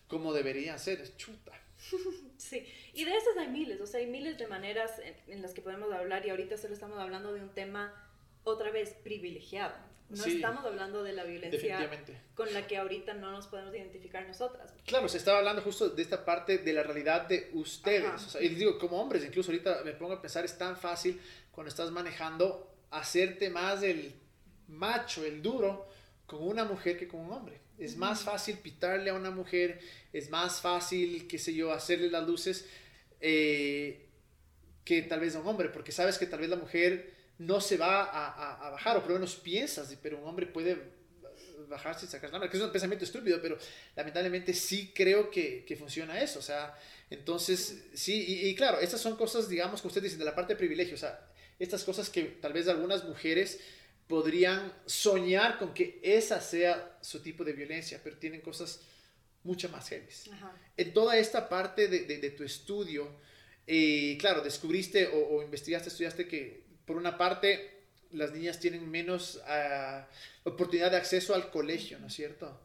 como 0.08 0.34
deberían 0.34 0.78
ser. 0.78 1.00
Es 1.00 1.16
chuta. 1.16 1.52
Sí, 2.36 2.66
y 2.92 3.04
de 3.06 3.16
esas 3.16 3.34
hay 3.38 3.48
miles, 3.48 3.80
o 3.80 3.86
sea, 3.86 3.98
hay 3.98 4.06
miles 4.06 4.36
de 4.36 4.46
maneras 4.46 5.00
en, 5.26 5.40
las 5.40 5.54
que 5.54 5.62
podemos 5.62 5.90
hablar 5.90 6.26
y 6.26 6.28
ahorita 6.28 6.58
solo 6.58 6.74
estamos 6.74 6.98
hablando 6.98 7.32
de 7.32 7.40
un 7.40 7.48
tema 7.54 7.94
otra 8.44 8.70
vez 8.70 8.92
privilegiado. 9.02 9.74
No 10.08 10.24
estamos 10.24 10.64
hablando 10.64 11.02
de 11.02 11.12
la 11.12 11.24
violencia 11.24 11.90
con 12.34 12.52
la 12.52 12.66
que 12.66 12.76
ahorita 12.76 13.14
no 13.14 13.32
nos 13.32 13.48
podemos 13.48 13.74
identificar 13.74 14.26
nosotras. 14.26 14.72
Claro, 14.84 15.08
se 15.08 15.18
estaba 15.18 15.38
hablando 15.38 15.62
justo 15.62 15.88
de 15.88 16.02
esta 16.02 16.24
parte 16.24 16.58
de 16.58 16.72
la 16.72 16.84
realidad 16.84 17.26
de 17.26 17.50
ustedes. 17.54 18.14
O 18.14 18.30
sea, 18.30 18.42
y 18.42 18.48
digo, 18.50 18.78
como 18.78 19.00
hombres, 19.00 19.24
incluso 19.24 19.50
ahorita 19.50 19.82
me 19.84 19.92
pongo 19.92 20.14
a 20.14 20.22
pensar, 20.22 20.44
es 20.44 20.56
tan 20.56 20.76
fácil 20.76 21.20
cuando 21.50 21.70
estás 21.70 21.90
manejando 21.90 22.72
hacerte 22.90 23.50
más 23.50 23.82
el 23.82 24.14
macho, 24.68 25.24
el 25.24 25.42
duro, 25.42 25.88
con 26.26 26.46
una 26.46 26.64
mujer 26.64 26.98
que 26.98 27.08
con 27.08 27.20
un 27.20 27.32
hombre. 27.32 27.60
Es 27.78 27.96
más 27.96 28.22
fácil 28.22 28.58
pitarle 28.58 29.10
a 29.10 29.14
una 29.14 29.30
mujer, 29.30 29.80
es 30.12 30.30
más 30.30 30.60
fácil, 30.60 31.26
qué 31.26 31.38
sé 31.38 31.52
yo, 31.52 31.72
hacerle 31.72 32.10
las 32.10 32.26
luces 32.26 32.68
eh, 33.20 34.08
que 34.84 35.02
tal 35.02 35.20
vez 35.20 35.34
a 35.36 35.40
un 35.40 35.46
hombre, 35.48 35.68
porque 35.68 35.92
sabes 35.92 36.16
que 36.16 36.26
tal 36.26 36.40
vez 36.40 36.48
la 36.48 36.56
mujer 36.56 37.15
no 37.38 37.60
se 37.60 37.76
va 37.76 38.04
a, 38.04 38.70
bajar, 38.70 38.96
o 38.96 39.00
por 39.00 39.10
lo 39.10 39.16
menos 39.16 39.36
piensas, 39.36 39.94
pero 40.02 40.18
un 40.18 40.26
hombre 40.26 40.46
puede 40.46 40.96
bajarse 41.68 42.06
y 42.06 42.08
sacar 42.08 42.32
la 42.32 42.48
que 42.48 42.56
es 42.56 42.62
un 42.62 42.70
pensamiento 42.70 43.04
estúpido, 43.04 43.40
pero 43.42 43.58
lamentablemente 43.96 44.54
sí 44.54 44.92
creo 44.94 45.30
que, 45.30 45.64
que 45.64 45.76
funciona 45.76 46.20
eso, 46.20 46.38
o 46.38 46.42
sea, 46.42 46.78
entonces, 47.10 47.84
sí, 47.94 48.24
y, 48.26 48.48
y, 48.48 48.54
claro, 48.54 48.78
estas 48.78 49.00
son 49.00 49.16
cosas, 49.16 49.48
digamos, 49.48 49.80
que 49.80 49.88
usted 49.88 50.02
dice, 50.02 50.16
de 50.16 50.24
la 50.24 50.34
parte 50.34 50.54
de 50.54 50.58
privilegio, 50.58 50.94
o 50.94 50.98
sea, 50.98 51.28
estas 51.58 51.84
cosas 51.84 52.10
que 52.10 52.22
tal 52.22 52.52
vez 52.52 52.68
algunas 52.68 53.04
mujeres 53.04 53.60
podrían 54.06 54.72
soñar 54.86 55.58
con 55.58 55.74
que 55.74 55.98
esa 56.02 56.40
sea 56.40 56.98
su 57.00 57.20
tipo 57.20 57.44
de 57.44 57.52
violencia, 57.52 58.00
pero 58.02 58.18
tienen 58.18 58.40
cosas 58.40 58.80
mucho 59.42 59.68
más 59.68 59.88
heavy. 59.88 60.06
En 60.76 60.92
toda 60.92 61.16
esta 61.16 61.48
parte 61.48 61.88
de, 61.88 62.04
de, 62.04 62.30
tu 62.30 62.44
estudio, 62.44 63.08
eh, 63.66 64.16
claro, 64.20 64.42
descubriste 64.42 65.08
o, 65.08 65.42
investigaste, 65.42 65.88
estudiaste 65.88 66.28
que 66.28 66.65
por 66.86 66.96
una 66.96 67.18
parte 67.18 67.76
las 68.12 68.32
niñas 68.32 68.58
tienen 68.58 68.90
menos 68.90 69.42
ah, 69.46 70.06
oportunidad 70.44 70.90
de 70.90 70.96
acceso 70.96 71.34
al 71.34 71.50
colegio, 71.50 71.98
¿no 71.98 72.06
es 72.06 72.14
cierto? 72.14 72.58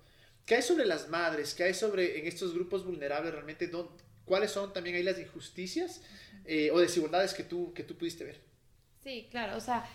¿Qué 0.46 0.56
hay 0.56 0.62
sobre 0.62 0.86
las 0.86 1.10
madres? 1.10 1.54
¿Qué 1.54 1.64
hay 1.64 1.74
sobre 1.74 2.20
en 2.20 2.28
estos 2.28 2.54
grupos 2.54 2.86
vulnerables 2.86 3.34
realmente? 3.34 3.70
¿Cuáles 4.26 4.52
son 4.52 4.74
también 4.74 4.96
ahí 4.96 5.04
las 5.04 5.20
injusticias 5.20 6.02
eh, 6.46 6.72
o 6.72 6.80
desigualdades 6.80 7.34
que 7.34 7.44
tú, 7.44 7.74
que 7.74 7.84
tú 7.84 7.96
pudiste 7.96 8.24
ver? 8.24 8.40
Sí, 9.04 9.28
claro, 9.32 9.58
o 9.58 9.62
sea, 9.62 9.86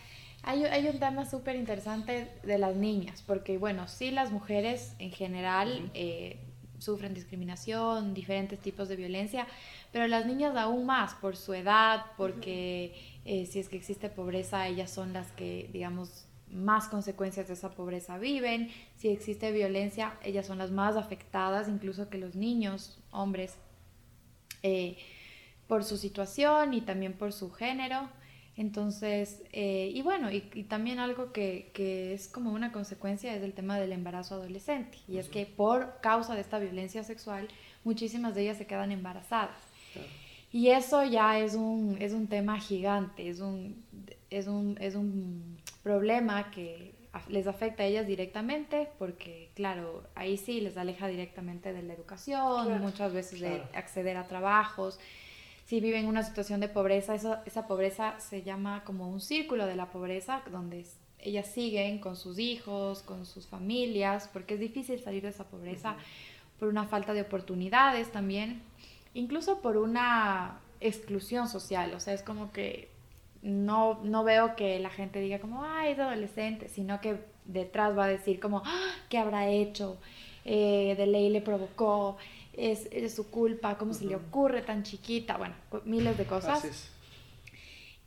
hay, 0.43 0.65
hay 0.65 0.87
un 0.89 0.99
tema 0.99 1.29
súper 1.29 1.57
interesante 1.57 2.29
de 2.43 2.59
las 2.59 2.75
niñas, 2.75 3.23
porque 3.27 3.59
bueno, 3.59 3.89
sí 3.89 4.11
las 4.11 4.31
mujeres 4.31 4.93
en 4.99 5.13
general 5.13 5.91
eh, 5.95 6.39
sufren 6.79 7.15
discriminación, 7.15 8.15
diferentes 8.15 8.59
tipos 8.61 8.89
de 8.89 8.97
violencia, 8.97 9.47
pero 9.93 10.07
las 10.09 10.27
niñas 10.27 10.57
aún 10.57 10.87
más 10.87 11.15
por 11.15 11.37
su 11.37 11.55
edad, 11.55 12.07
porque 12.17 13.16
eh, 13.27 13.47
si 13.47 13.59
es 13.59 13.69
que 13.69 13.77
existe 13.77 14.09
pobreza, 14.09 14.69
ellas 14.69 14.91
son 14.91 15.13
las 15.13 15.33
que, 15.33 15.69
digamos, 15.73 16.27
más 16.51 16.89
consecuencias 16.89 17.49
de 17.49 17.55
esa 17.55 17.71
pobreza 17.71 18.19
viven, 18.19 18.71
si 18.97 19.09
existe 19.09 19.51
violencia, 19.51 20.17
ellas 20.23 20.47
son 20.47 20.59
las 20.59 20.71
más 20.71 20.97
afectadas, 20.97 21.69
incluso 21.69 22.09
que 22.09 22.19
los 22.19 22.37
niños, 22.37 22.99
hombres, 23.11 23.57
eh, 24.63 24.97
por 25.67 25.83
su 25.83 25.97
situación 25.97 26.73
y 26.73 26.81
también 26.81 27.15
por 27.15 27.33
su 27.33 27.51
género. 27.51 28.09
Entonces, 28.57 29.43
eh, 29.53 29.91
y 29.93 30.01
bueno, 30.03 30.31
y, 30.31 30.41
también 30.65 30.99
algo 30.99 31.33
que, 31.33 31.71
que, 31.75 32.15
es 32.15 32.29
como 32.29 32.53
una 32.53 32.73
consecuencia 32.73 33.35
es 33.35 33.43
el 33.43 33.53
tema 33.53 33.79
del 33.79 33.93
embarazo 33.93 34.37
adolescente. 34.37 34.99
Y 35.09 35.19
es 35.19 35.29
que 35.29 35.45
por 35.45 36.01
causa 36.01 36.35
de 36.35 36.41
esta 36.41 36.59
violencia 36.59 37.05
sexual, 37.05 37.49
muchísimas 37.85 38.35
de 38.35 38.43
ellas 38.43 38.57
se 38.57 38.67
quedan 38.67 38.93
embarazadas. 38.93 39.66
Y 40.57 40.71
eso 40.71 41.05
ya 41.05 41.39
es 41.39 41.55
un, 41.55 41.99
es 42.01 42.15
un 42.15 42.29
tema 42.29 42.59
gigante, 42.59 43.29
es 43.29 43.41
un, 43.41 43.85
es, 44.31 44.47
un, 44.47 44.79
es 44.81 44.95
un 44.95 45.59
problema 45.83 46.51
que 46.51 46.95
les 47.29 47.47
afecta 47.47 47.83
a 47.83 47.87
ellas 47.87 48.07
directamente 48.07 48.89
porque, 48.99 49.51
claro, 49.55 50.05
ahí 50.15 50.39
sí 50.39 50.63
les 50.63 50.79
aleja 50.79 51.09
directamente 51.09 51.75
de 51.75 51.83
la 51.83 51.93
educación, 51.93 52.81
muchas 52.81 53.13
veces 53.13 53.41
de 53.41 53.65
acceder 53.75 54.17
a 54.17 54.29
trabajos. 54.29 54.99
Si 55.67 55.79
viven 55.81 56.05
en 56.05 56.09
una 56.09 56.23
situación 56.23 56.61
de 56.61 56.71
pobreza, 56.71 57.15
esa 57.15 57.67
pobreza 57.67 58.19
se 58.19 58.43
llama 58.43 58.83
como 58.85 59.11
un 59.11 59.21
círculo 59.21 59.67
de 59.67 59.77
la 59.77 59.91
pobreza, 59.91 60.41
donde 60.51 60.87
ellas 61.19 61.49
siguen 61.49 61.99
con 61.99 62.17
sus 62.17 62.39
hijos, 62.39 63.03
con 63.03 63.27
sus 63.27 63.47
familias, 63.47 64.31
porque 64.33 64.55
es 64.55 64.61
difícil 64.61 65.01
salir 65.01 65.23
de 65.23 65.29
esa 65.29 65.45
pobreza 65.45 65.97
por 66.59 66.69
una 66.69 66.87
falta 66.87 67.13
de 67.13 67.21
oportunidades 67.21 68.11
también, 68.11 68.63
incluso 69.17 69.61
por 69.61 69.77
una 69.77 70.61
exclusión 70.81 71.49
social, 71.49 71.95
o 71.95 72.01
sea, 72.01 72.15
es 72.15 72.23
como 72.23 72.53
que 72.53 72.91
no, 73.43 74.01
no 74.05 74.25
veo 74.25 74.57
que 74.57 74.79
la 74.79 74.91
gente 74.91 75.21
diga 75.21 75.39
como, 75.39 75.65
ay, 75.65 75.93
es 75.93 75.99
adolescente, 75.99 76.69
sino 76.69 77.01
que 77.01 77.19
detrás 77.47 77.97
va 77.97 78.05
a 78.05 78.09
decir 78.09 78.41
como, 78.41 78.63
ah, 78.65 78.93
¿qué 79.09 79.19
habrá 79.19 79.49
hecho? 79.49 79.99
Eh, 80.45 80.95
de 80.97 81.07
ley 81.07 81.31
le 81.31 81.41
provocó, 81.41 82.19
es, 82.53 82.89
su 83.15 83.31
culpa, 83.31 83.79
cómo 83.79 83.95
se 83.95 84.05
le 84.05 84.17
ocurre 84.17 84.63
tan 84.63 84.83
chiquita, 84.83 85.37
bueno, 85.37 85.55
miles 85.85 86.17
de 86.19 86.25
cosas. 86.25 86.91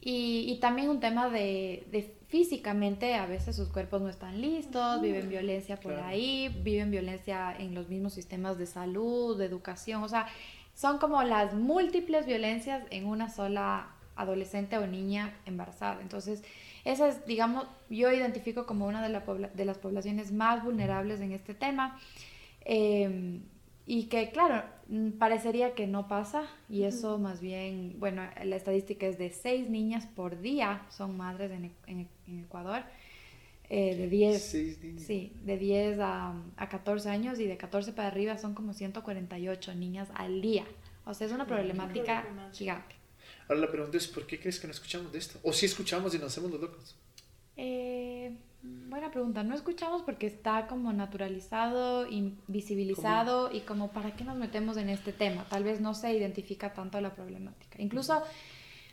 Y, 0.01 0.45
y, 0.47 0.59
también 0.59 0.89
un 0.89 1.01
tema 1.01 1.29
de, 1.29 1.85
de, 1.91 2.13
físicamente, 2.29 3.15
a 3.15 3.25
veces 3.25 3.55
sus 3.57 3.67
cuerpos 3.67 4.01
no 4.01 4.07
están 4.07 4.39
listos, 4.39 5.01
viven 5.01 5.27
violencia 5.27 5.77
por 5.77 5.93
ahí, 5.95 6.47
viven 6.63 6.89
violencia 6.89 7.53
en 7.57 7.75
los 7.75 7.89
mismos 7.89 8.13
sistemas 8.13 8.57
de 8.57 8.65
salud, 8.65 9.37
de 9.37 9.45
educación, 9.45 10.01
o 10.03 10.07
sea, 10.07 10.27
son 10.79 10.97
como 10.97 11.23
las 11.23 11.53
múltiples 11.53 12.25
violencias 12.25 12.83
en 12.89 13.05
una 13.05 13.27
sola 13.27 13.89
adolescente 14.15 14.77
o 14.77 14.87
niña 14.87 15.33
embarazada. 15.45 16.01
Entonces, 16.01 16.41
esa 16.85 17.09
es, 17.09 17.25
digamos, 17.25 17.67
yo 17.89 18.09
identifico 18.13 18.65
como 18.65 18.87
una 18.87 19.03
de, 19.03 19.09
la 19.09 19.19
de 19.53 19.65
las 19.65 19.77
poblaciones 19.77 20.31
más 20.31 20.63
vulnerables 20.63 21.19
en 21.19 21.33
este 21.33 21.53
tema. 21.53 21.99
Em, 22.61 23.41
y 23.85 24.03
que, 24.03 24.29
claro, 24.29 24.63
mm, 24.87 25.17
parecería 25.17 25.73
que 25.75 25.85
no 25.85 26.07
pasa, 26.07 26.43
y 26.69 26.83
eso 26.83 27.17
más 27.17 27.41
bien, 27.41 27.95
bueno, 27.99 28.21
la 28.41 28.55
estadística 28.55 29.05
es 29.05 29.17
de 29.17 29.31
seis 29.31 29.69
niñas 29.69 30.05
por 30.05 30.39
día 30.39 30.85
son 30.89 31.17
madres 31.17 31.51
en, 31.51 31.73
en, 31.87 32.39
Ecuador. 32.45 32.83
Eh, 33.71 33.95
de 33.95 34.07
10, 34.07 34.41
sí, 34.97 35.33
de 35.43 35.57
10 35.57 35.99
a, 35.99 36.33
a, 36.57 36.69
14 36.69 37.07
años 37.09 37.39
y 37.39 37.45
de 37.45 37.55
14 37.55 37.93
para 37.93 38.07
arriba 38.07 38.35
son 38.39 38.55
como 38.55 38.73
148 38.73 39.75
niñas 39.75 40.09
al 40.15 40.41
día. 40.41 40.65
O 41.05 41.13
sea, 41.13 41.27
es 41.27 41.33
una 41.33 41.45
problemática 41.45 42.25
gigante. 42.51 42.95
Ahora 43.47 43.61
la 43.61 43.71
pregunta 43.71 43.97
es, 43.97 44.07
¿por 44.07 44.25
qué 44.25 44.39
crees 44.39 44.59
que 44.59 44.67
no 44.67 44.73
escuchamos 44.73 45.11
de 45.11 45.19
esto? 45.19 45.39
¿O 45.43 45.53
si 45.53 45.65
escuchamos 45.65 46.13
y 46.15 46.19
nos 46.19 46.27
hacemos 46.27 46.51
los 46.51 46.61
locos? 46.61 46.95
Eh, 47.57 48.35
buena 48.61 49.11
pregunta. 49.11 49.43
No 49.43 49.55
escuchamos 49.55 50.01
porque 50.01 50.27
está 50.27 50.67
como 50.67 50.93
naturalizado, 50.93 52.07
invisibilizado 52.07 53.51
y 53.51 53.61
como 53.61 53.91
para 53.91 54.15
qué 54.15 54.23
nos 54.23 54.37
metemos 54.37 54.77
en 54.77 54.89
este 54.89 55.13
tema. 55.13 55.45
Tal 55.49 55.63
vez 55.63 55.79
no 55.79 55.93
se 55.93 56.13
identifica 56.13 56.73
tanto 56.73 56.99
la 57.01 57.15
problemática. 57.15 57.81
Incluso 57.81 58.23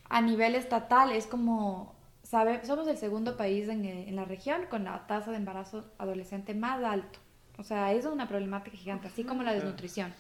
a 0.09 0.23
nivel 0.23 0.55
estatal 0.55 1.13
es 1.13 1.27
como, 1.27 1.96
sabe, 2.27 2.65
somos 2.67 2.89
el 2.89 2.99
segundo 2.99 3.37
país 3.37 3.69
en, 3.69 3.85
en 3.85 4.17
la 4.17 4.25
región 4.25 4.67
con 4.69 4.85
la 4.85 5.07
tasa 5.07 5.31
de 5.31 5.37
embarazo 5.37 5.85
adolescente 5.99 6.55
más 6.55 6.83
alto. 6.83 7.19
O 7.59 7.63
sea, 7.63 7.93
es 7.93 8.05
una 8.05 8.29
problemática 8.29 8.77
gigante, 8.77 9.09
así 9.09 9.25
como 9.25 9.43
la 9.43 9.55
desnutrición. 9.55 10.13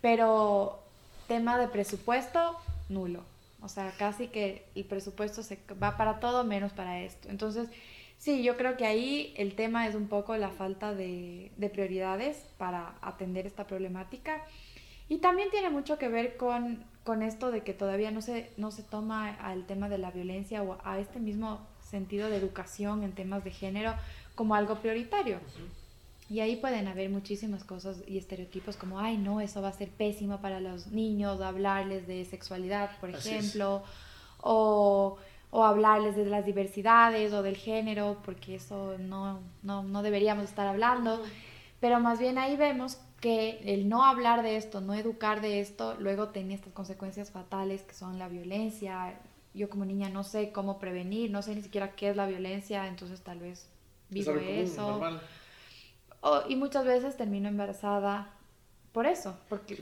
Pero 0.00 0.82
tema 1.26 1.58
de 1.58 1.68
presupuesto, 1.68 2.56
nulo. 2.88 3.22
O 3.60 3.68
sea, 3.68 3.92
casi 3.98 4.28
que 4.28 4.66
el 4.74 4.84
presupuesto 4.84 5.42
se 5.42 5.58
va 5.82 5.96
para 5.96 6.20
todo 6.20 6.44
menos 6.44 6.72
para 6.72 7.00
esto. 7.00 7.28
Entonces, 7.28 7.68
Sí, 8.24 8.42
yo 8.42 8.56
creo 8.56 8.76
que 8.78 8.86
ahí 8.86 9.34
el 9.36 9.54
tema 9.54 9.86
es 9.86 9.94
un 9.94 10.08
poco 10.08 10.34
la 10.38 10.48
falta 10.48 10.94
de, 10.94 11.50
prioridades 11.72 12.38
para 12.56 12.94
atender 13.02 13.46
esta 13.46 13.66
problemática. 13.66 14.42
Y 15.10 15.18
también 15.18 15.50
tiene 15.50 15.68
mucho 15.68 15.98
que 15.98 16.08
ver 16.08 16.38
con, 16.38 16.84
con 17.04 17.22
esto 17.22 17.50
de 17.50 17.62
que 17.62 17.74
todavía 17.74 18.10
no 18.10 18.20
se, 18.20 18.50
no 18.56 18.70
se 18.70 18.82
toma 18.82 19.34
al 19.34 19.66
tema 19.66 19.88
de 19.88 19.98
la 19.98 20.10
violencia 20.10 20.62
o 20.62 20.78
a 20.84 20.98
este 20.98 21.20
mismo 21.20 21.60
sentido 21.88 22.28
de 22.28 22.36
educación 22.36 23.02
en 23.02 23.12
temas 23.12 23.44
de 23.44 23.50
género 23.50 23.94
como 24.34 24.54
algo 24.54 24.76
prioritario. 24.76 25.38
Y 26.30 26.40
ahí 26.40 26.56
pueden 26.56 26.88
haber 26.88 27.10
muchísimas 27.10 27.62
cosas 27.64 27.98
y 28.06 28.16
estereotipos 28.16 28.76
como, 28.76 28.98
ay, 28.98 29.18
no, 29.18 29.42
eso 29.42 29.60
va 29.60 29.68
a 29.68 29.72
ser 29.72 29.90
pésimo 29.90 30.40
para 30.40 30.58
los 30.58 30.86
niños, 30.86 31.40
hablarles 31.42 32.06
de 32.06 32.24
sexualidad, 32.24 32.90
por 32.98 33.10
ejemplo, 33.10 33.82
o 34.40 35.18
o 35.56 35.62
hablarles 35.62 36.16
de 36.16 36.26
las 36.26 36.44
diversidades 36.44 37.32
o 37.32 37.44
del 37.44 37.56
género, 37.56 38.16
porque 38.24 38.56
eso 38.56 38.96
no, 38.98 39.38
no, 39.62 39.84
no 39.84 40.02
deberíamos 40.02 40.46
estar 40.46 40.66
hablando, 40.66 41.22
pero 41.78 42.00
más 42.00 42.18
bien 42.18 42.38
ahí 42.38 42.56
vemos 42.56 42.98
que 43.24 43.62
el 43.64 43.88
no 43.88 44.04
hablar 44.04 44.42
de 44.42 44.58
esto, 44.58 44.82
no 44.82 44.92
educar 44.92 45.40
de 45.40 45.60
esto, 45.60 45.96
luego 45.98 46.28
tiene 46.28 46.52
estas 46.52 46.74
consecuencias 46.74 47.30
fatales 47.30 47.80
que 47.80 47.94
son 47.94 48.18
la 48.18 48.28
violencia. 48.28 49.18
Yo 49.54 49.70
como 49.70 49.86
niña 49.86 50.10
no 50.10 50.24
sé 50.24 50.52
cómo 50.52 50.78
prevenir, 50.78 51.30
no 51.30 51.40
sé 51.40 51.54
ni 51.54 51.62
siquiera 51.62 51.92
qué 51.92 52.10
es 52.10 52.16
la 52.16 52.26
violencia, 52.26 52.86
entonces 52.86 53.22
tal 53.22 53.38
vez 53.38 53.66
vivo 54.10 54.34
eso. 54.34 55.00
y 56.50 56.56
muchas 56.56 56.84
veces 56.84 57.16
termino 57.16 57.48
embarazada 57.48 58.30
por 58.92 59.06
eso, 59.06 59.38
porque 59.48 59.74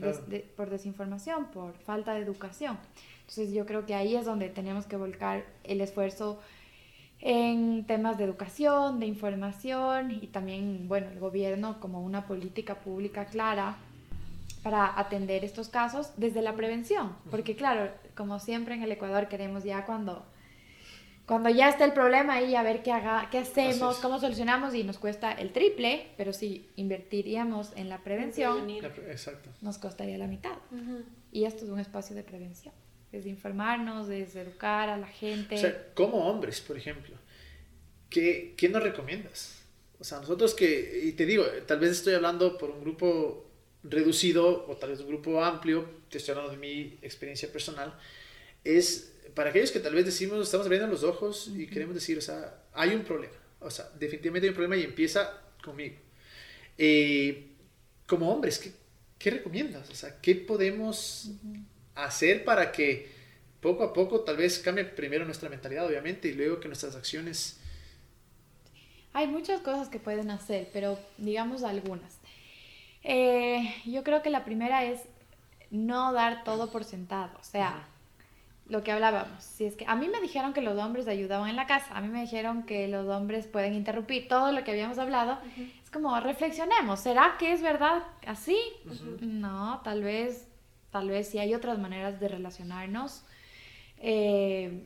por 0.55 0.69
desinformación, 0.69 1.47
por 1.47 1.73
falta 1.79 2.13
de 2.13 2.21
educación. 2.21 2.79
Entonces 3.19 3.51
yo 3.51 3.65
creo 3.65 3.85
que 3.85 3.93
ahí 3.93 4.15
es 4.15 4.23
donde 4.23 4.47
tenemos 4.47 4.85
que 4.85 4.95
volcar 4.95 5.43
el 5.65 5.81
esfuerzo 5.81 6.39
en 7.25 7.85
temas 7.85 8.17
de 8.17 8.25
educación, 8.25 8.99
de 8.99 9.05
información 9.05 10.11
y 10.11 10.27
también, 10.27 10.89
bueno, 10.89 11.09
el 11.09 11.19
gobierno 11.19 11.79
como 11.79 12.03
una 12.03 12.27
política 12.27 12.75
pública 12.75 13.25
clara 13.25 13.77
para 14.61 14.99
atender 14.99 15.45
estos 15.45 15.69
casos 15.69 16.11
desde 16.17 16.41
la 16.41 16.53
prevención. 16.53 17.15
Porque 17.31 17.55
claro, 17.55 17.89
como 18.13 18.39
siempre 18.39 18.75
en 18.75 18.83
el 18.83 18.91
Ecuador 18.91 19.29
queremos 19.29 19.63
ya 19.63 19.85
cuando, 19.85 20.25
cuando 21.25 21.47
ya 21.47 21.69
está 21.69 21.85
el 21.85 21.93
problema 21.93 22.33
ahí 22.33 22.55
a 22.57 22.63
ver 22.63 22.83
qué, 22.83 22.91
haga, 22.91 23.29
qué 23.31 23.37
hacemos, 23.37 23.99
cómo 23.99 24.19
solucionamos 24.19 24.75
y 24.75 24.83
nos 24.83 24.99
cuesta 24.99 25.31
el 25.31 25.53
triple, 25.53 26.11
pero 26.17 26.33
si 26.33 26.69
invertiríamos 26.75 27.71
en 27.77 27.87
la 27.87 27.99
prevención, 27.99 28.67
nos 29.61 29.77
costaría 29.77 30.17
la 30.17 30.27
mitad. 30.27 30.57
Y 31.31 31.45
esto 31.45 31.63
es 31.63 31.71
un 31.71 31.79
espacio 31.79 32.17
de 32.17 32.23
prevención 32.23 32.73
es 33.13 33.27
informarnos, 33.27 34.09
es 34.09 34.35
educar 34.35 34.89
a 34.89 34.97
la 34.97 35.07
gente. 35.07 35.55
O 35.55 35.57
sea, 35.57 35.93
como 35.93 36.27
hombres, 36.27 36.59
por 36.61 36.77
ejemplo, 36.77 37.15
¿qué, 38.09 38.55
¿qué, 38.57 38.69
nos 38.69 38.81
recomiendas? 38.81 39.61
O 39.99 40.03
sea, 40.03 40.19
nosotros 40.19 40.55
que, 40.55 41.01
y 41.03 41.11
te 41.13 41.25
digo, 41.25 41.45
tal 41.67 41.79
vez 41.79 41.91
estoy 41.91 42.15
hablando 42.15 42.57
por 42.57 42.71
un 42.71 42.81
grupo 42.81 43.49
reducido 43.83 44.65
o 44.67 44.75
tal 44.77 44.89
vez 44.89 44.99
un 45.01 45.07
grupo 45.07 45.43
amplio, 45.43 45.87
te 46.09 46.17
estoy 46.17 46.31
hablando 46.33 46.51
de 46.53 46.57
mi 46.57 46.97
experiencia 47.03 47.51
personal, 47.51 47.93
es 48.63 49.13
para 49.35 49.51
aquellos 49.51 49.71
que 49.71 49.79
tal 49.79 49.93
vez 49.93 50.05
decimos, 50.05 50.43
estamos 50.43 50.65
abriendo 50.65 50.87
los 50.87 51.03
ojos 51.03 51.51
y 51.55 51.67
queremos 51.67 51.93
decir, 51.93 52.17
o 52.17 52.21
sea, 52.21 52.63
hay 52.73 52.95
un 52.95 53.03
problema, 53.03 53.35
o 53.59 53.69
sea, 53.69 53.89
definitivamente 53.99 54.47
hay 54.47 54.49
un 54.49 54.55
problema 54.55 54.75
y 54.75 54.83
empieza 54.83 55.41
conmigo. 55.63 55.95
Eh, 56.77 57.49
como 58.07 58.31
hombres, 58.31 58.57
¿qué, 58.57 58.71
¿qué, 59.19 59.29
recomiendas? 59.29 59.89
O 59.89 59.95
sea, 59.95 60.19
¿qué 60.19 60.35
podemos 60.35 61.31
hacer 61.95 62.43
para 62.43 62.71
que 62.71 63.11
poco 63.61 63.83
a 63.83 63.93
poco 63.93 64.21
tal 64.21 64.37
vez 64.37 64.59
cambie 64.59 64.83
primero 64.83 65.25
nuestra 65.25 65.49
mentalidad, 65.49 65.85
obviamente, 65.85 66.27
y 66.27 66.33
luego 66.33 66.59
que 66.59 66.67
nuestras 66.67 66.95
acciones... 66.95 67.59
Hay 69.13 69.27
muchas 69.27 69.61
cosas 69.61 69.89
que 69.89 69.99
pueden 69.99 70.31
hacer, 70.31 70.69
pero 70.73 70.99
digamos 71.17 71.63
algunas. 71.63 72.17
Eh, 73.03 73.73
yo 73.85 74.03
creo 74.03 74.21
que 74.21 74.29
la 74.29 74.43
primera 74.43 74.85
es 74.85 75.01
no 75.71 76.13
dar 76.13 76.43
todo 76.43 76.71
por 76.71 76.83
sentado, 76.83 77.31
o 77.39 77.43
sea, 77.43 77.87
lo 78.67 78.83
que 78.83 78.91
hablábamos, 78.91 79.43
si 79.43 79.65
es 79.65 79.75
que 79.75 79.85
a 79.87 79.95
mí 79.95 80.07
me 80.07 80.21
dijeron 80.21 80.53
que 80.53 80.61
los 80.61 80.77
hombres 80.77 81.07
ayudaban 81.07 81.49
en 81.49 81.55
la 81.55 81.67
casa, 81.67 81.97
a 81.97 82.01
mí 82.01 82.07
me 82.07 82.21
dijeron 82.21 82.63
que 82.63 82.87
los 82.87 83.07
hombres 83.07 83.47
pueden 83.47 83.73
interrumpir 83.73 84.27
todo 84.27 84.51
lo 84.51 84.63
que 84.63 84.71
habíamos 84.71 84.99
hablado, 84.99 85.39
es 85.83 85.89
como 85.89 86.17
reflexionemos, 86.19 87.01
¿será 87.01 87.35
que 87.39 87.51
es 87.51 87.61
verdad 87.61 88.03
así? 88.25 88.57
No, 89.21 89.81
tal 89.83 90.03
vez 90.03 90.47
tal 90.93 91.09
vez 91.09 91.27
si 91.27 91.39
hay 91.39 91.55
otras 91.55 91.79
maneras 91.79 92.19
de 92.19 92.29
relacionarnos. 92.29 93.23
Eh, 93.97 94.85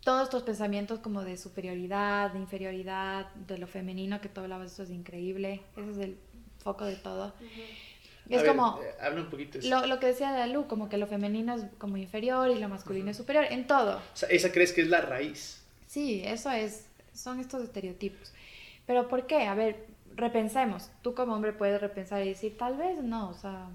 todos 0.00 0.24
estos 0.24 0.42
pensamientos 0.42 0.98
como 0.98 1.22
de 1.22 1.36
superioridad, 1.36 2.32
de 2.32 2.38
inferioridad, 2.38 3.32
de 3.34 3.58
lo 3.58 3.66
femenino 3.66 4.20
que 4.20 4.28
tú 4.28 4.40
hablabas, 4.40 4.72
eso 4.72 4.82
es 4.82 4.90
increíble, 4.90 5.60
ese 5.76 5.90
es 5.90 5.98
el 5.98 6.18
foco 6.58 6.86
de 6.86 6.96
todo. 6.96 7.34
Es 8.28 8.42
como... 8.42 8.80
Eh, 8.82 8.94
habla 9.00 9.20
un 9.20 9.30
poquito. 9.30 9.58
Lo, 9.64 9.86
lo, 9.86 10.00
que 10.00 10.06
decía 10.06 10.32
Dalu, 10.32 10.66
como 10.66 10.88
que 10.88 10.96
lo 10.96 11.06
femenino 11.06 11.54
es 11.54 11.64
como 11.76 11.98
inferior 11.98 12.50
y 12.50 12.58
lo 12.58 12.68
masculino 12.70 13.10
es 13.10 13.16
superior, 13.18 13.44
en 13.50 13.66
todo. 13.66 13.98
O 13.98 14.16
sea, 14.16 14.30
¿esa 14.30 14.50
crees 14.50 14.72
que 14.72 14.80
es 14.80 14.88
la 14.88 15.02
raíz? 15.02 15.62
Sí, 15.86 16.22
eso 16.24 16.50
es, 16.50 16.86
son 17.12 17.38
estos 17.38 17.62
estereotipos. 17.62 18.32
Pero 18.86 19.08
¿por 19.08 19.26
qué? 19.26 19.46
A 19.46 19.54
ver, 19.54 19.86
repensemos. 20.14 20.90
Tú 21.02 21.14
como 21.14 21.34
hombre 21.34 21.52
puedes 21.52 21.80
repensar 21.80 22.22
y 22.22 22.30
decir, 22.30 22.56
tal 22.56 22.78
vez 22.78 23.02
no, 23.02 23.28
o 23.28 23.34
sea, 23.34 23.68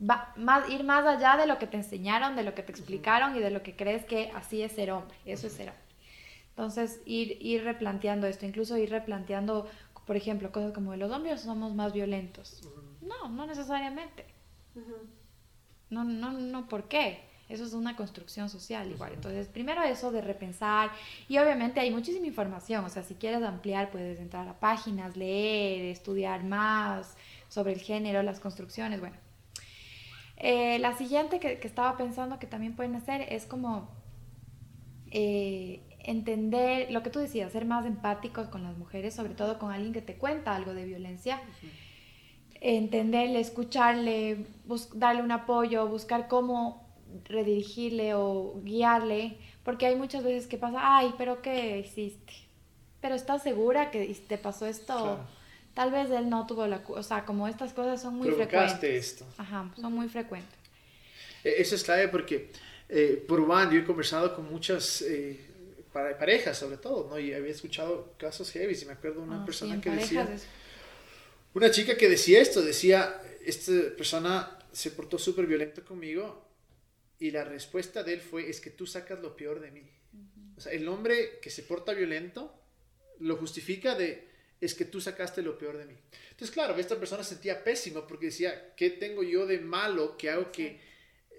va, 0.00 0.32
más, 0.36 0.68
ir 0.70 0.84
más 0.84 1.04
allá 1.06 1.36
de 1.36 1.46
lo 1.46 1.58
que 1.58 1.66
te 1.66 1.76
enseñaron, 1.76 2.36
de 2.36 2.42
lo 2.42 2.54
que 2.54 2.62
te 2.62 2.72
explicaron 2.72 3.36
y 3.36 3.40
de 3.40 3.50
lo 3.50 3.62
que 3.62 3.76
crees 3.76 4.04
que 4.04 4.30
así 4.34 4.62
es 4.62 4.72
ser 4.72 4.90
hombre, 4.92 5.16
eso 5.24 5.46
es 5.46 5.52
ser 5.52 5.68
hombre. 5.70 5.84
Entonces, 6.50 7.00
ir, 7.06 7.38
ir 7.40 7.64
replanteando 7.64 8.26
esto, 8.26 8.46
incluso 8.46 8.76
ir 8.76 8.90
replanteando, 8.90 9.68
por 10.06 10.16
ejemplo, 10.16 10.52
cosas 10.52 10.72
como 10.72 10.94
los 10.96 11.10
hombres 11.10 11.40
somos 11.40 11.74
más 11.74 11.92
violentos. 11.92 12.62
No, 13.00 13.28
no 13.28 13.46
necesariamente. 13.46 14.26
No, 15.88 16.04
no, 16.04 16.32
no, 16.32 16.68
¿por 16.68 16.88
qué? 16.88 17.28
Eso 17.48 17.64
es 17.64 17.72
una 17.72 17.96
construcción 17.96 18.48
social 18.48 18.90
igual. 18.90 19.12
Entonces, 19.14 19.48
primero 19.48 19.82
eso 19.82 20.12
de 20.12 20.20
repensar 20.20 20.90
y 21.28 21.38
obviamente 21.38 21.80
hay 21.80 21.90
muchísima 21.90 22.26
información. 22.26 22.84
O 22.84 22.88
sea, 22.88 23.02
si 23.02 23.14
quieres 23.14 23.42
ampliar, 23.42 23.90
puedes 23.90 24.20
entrar 24.20 24.46
a 24.46 24.60
páginas, 24.60 25.16
leer, 25.16 25.86
estudiar 25.86 26.44
más 26.44 27.16
sobre 27.48 27.72
el 27.72 27.80
género, 27.80 28.22
las 28.22 28.38
construcciones, 28.38 29.00
bueno. 29.00 29.16
Eh, 30.40 30.78
la 30.78 30.96
siguiente 30.96 31.38
que, 31.38 31.60
que, 31.60 31.68
estaba 31.68 31.98
pensando 31.98 32.38
que 32.38 32.46
también 32.46 32.74
pueden 32.74 32.94
hacer 32.94 33.26
es 33.28 33.44
como 33.44 33.90
eh, 35.10 35.82
entender 35.98 36.90
lo 36.90 37.02
que 37.02 37.10
tú 37.10 37.18
decías, 37.18 37.52
ser 37.52 37.66
más 37.66 37.84
empáticos 37.84 38.48
con 38.48 38.62
las 38.62 38.76
mujeres, 38.78 39.14
sobre 39.14 39.34
todo 39.34 39.58
con 39.58 39.70
alguien 39.70 39.92
que 39.92 40.00
te 40.00 40.16
cuenta 40.16 40.56
algo 40.56 40.72
de 40.72 40.84
violencia. 40.86 41.40
Entenderle, 42.62 43.40
escucharle, 43.40 44.46
darle 44.94 45.22
un 45.22 45.30
apoyo, 45.30 45.86
buscar 45.88 46.26
cómo 46.26 46.88
redirigirle 47.24 48.14
o 48.14 48.60
guiarle, 48.62 49.36
porque 49.62 49.86
hay 49.86 49.96
muchas 49.96 50.24
veces 50.24 50.46
que 50.46 50.56
pasa, 50.56 50.78
ay, 50.80 51.12
pero 51.18 51.42
¿qué 51.42 51.80
hiciste? 51.80 52.32
Pero 53.00 53.14
¿estás 53.14 53.42
segura 53.42 53.90
que 53.90 54.06
te 54.26 54.38
pasó 54.38 54.66
esto? 54.66 55.18
Tal 55.74 55.90
vez 55.90 56.10
él 56.10 56.28
no 56.28 56.46
tuvo 56.46 56.66
la... 56.66 56.82
O 56.88 57.02
sea, 57.02 57.24
como 57.24 57.48
estas 57.48 57.72
cosas 57.72 58.02
son 58.02 58.14
muy 58.14 58.30
frecuentes. 58.30 58.82
esto. 58.82 59.26
Ajá, 59.38 59.70
son 59.80 59.92
muy 59.92 60.08
frecuentes. 60.08 60.58
E, 61.44 61.60
eso 61.62 61.74
es 61.74 61.84
clave 61.84 62.08
porque 62.08 62.50
eh, 62.88 63.24
por 63.26 63.44
Juan, 63.44 63.70
yo 63.70 63.78
he 63.80 63.84
conversado 63.84 64.34
con 64.34 64.50
muchas 64.50 65.02
eh, 65.02 65.40
parejas, 65.92 66.58
sobre 66.58 66.76
todo, 66.76 67.08
¿no? 67.08 67.18
Y 67.18 67.32
había 67.32 67.52
escuchado 67.52 68.14
casos 68.18 68.50
heavy. 68.50 68.76
Y 68.80 68.84
me 68.84 68.92
acuerdo 68.92 69.22
una 69.22 69.42
ah, 69.42 69.44
persona 69.44 69.80
que 69.80 69.90
decía... 69.90 70.28
Una 71.52 71.70
chica 71.70 71.96
que 71.96 72.08
decía 72.08 72.40
esto, 72.40 72.62
decía, 72.62 73.20
esta 73.44 73.72
persona 73.96 74.56
se 74.70 74.92
portó 74.92 75.18
súper 75.18 75.46
violento 75.46 75.84
conmigo 75.84 76.46
y 77.18 77.30
la 77.32 77.44
respuesta 77.44 78.02
de 78.02 78.14
él 78.14 78.20
fue, 78.20 78.48
es 78.48 78.60
que 78.60 78.70
tú 78.70 78.86
sacas 78.86 79.20
lo 79.20 79.36
peor 79.36 79.60
de 79.60 79.70
mí. 79.70 79.82
O 80.56 80.60
sea, 80.60 80.72
el 80.72 80.88
hombre 80.88 81.38
que 81.40 81.50
se 81.50 81.62
porta 81.62 81.92
violento 81.92 82.54
lo 83.18 83.36
justifica 83.36 83.94
de, 83.94 84.29
es 84.60 84.74
que 84.74 84.84
tú 84.84 85.00
sacaste 85.00 85.42
lo 85.42 85.56
peor 85.56 85.78
de 85.78 85.86
mí. 85.86 85.94
Entonces, 86.30 86.50
claro, 86.50 86.76
esta 86.76 86.98
persona 86.98 87.24
sentía 87.24 87.64
pésimo 87.64 88.06
porque 88.06 88.26
decía, 88.26 88.74
¿qué 88.76 88.90
tengo 88.90 89.22
yo 89.22 89.46
de 89.46 89.58
malo 89.58 90.16
que 90.16 90.30
hago 90.30 90.52
que, 90.52 90.80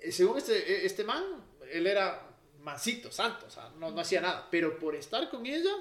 eh, 0.02 0.12
según 0.12 0.38
este, 0.38 0.58
eh, 0.58 0.86
este 0.86 1.04
man, 1.04 1.24
él 1.72 1.86
era 1.86 2.28
mansito, 2.60 3.12
santo, 3.12 3.46
o 3.48 3.50
sea, 3.50 3.70
no, 3.78 3.92
no 3.92 4.02
hacía 4.02 4.22
nada, 4.22 4.48
pero 4.50 4.78
por 4.80 4.96
estar 4.96 5.30
con 5.30 5.46
ella, 5.46 5.72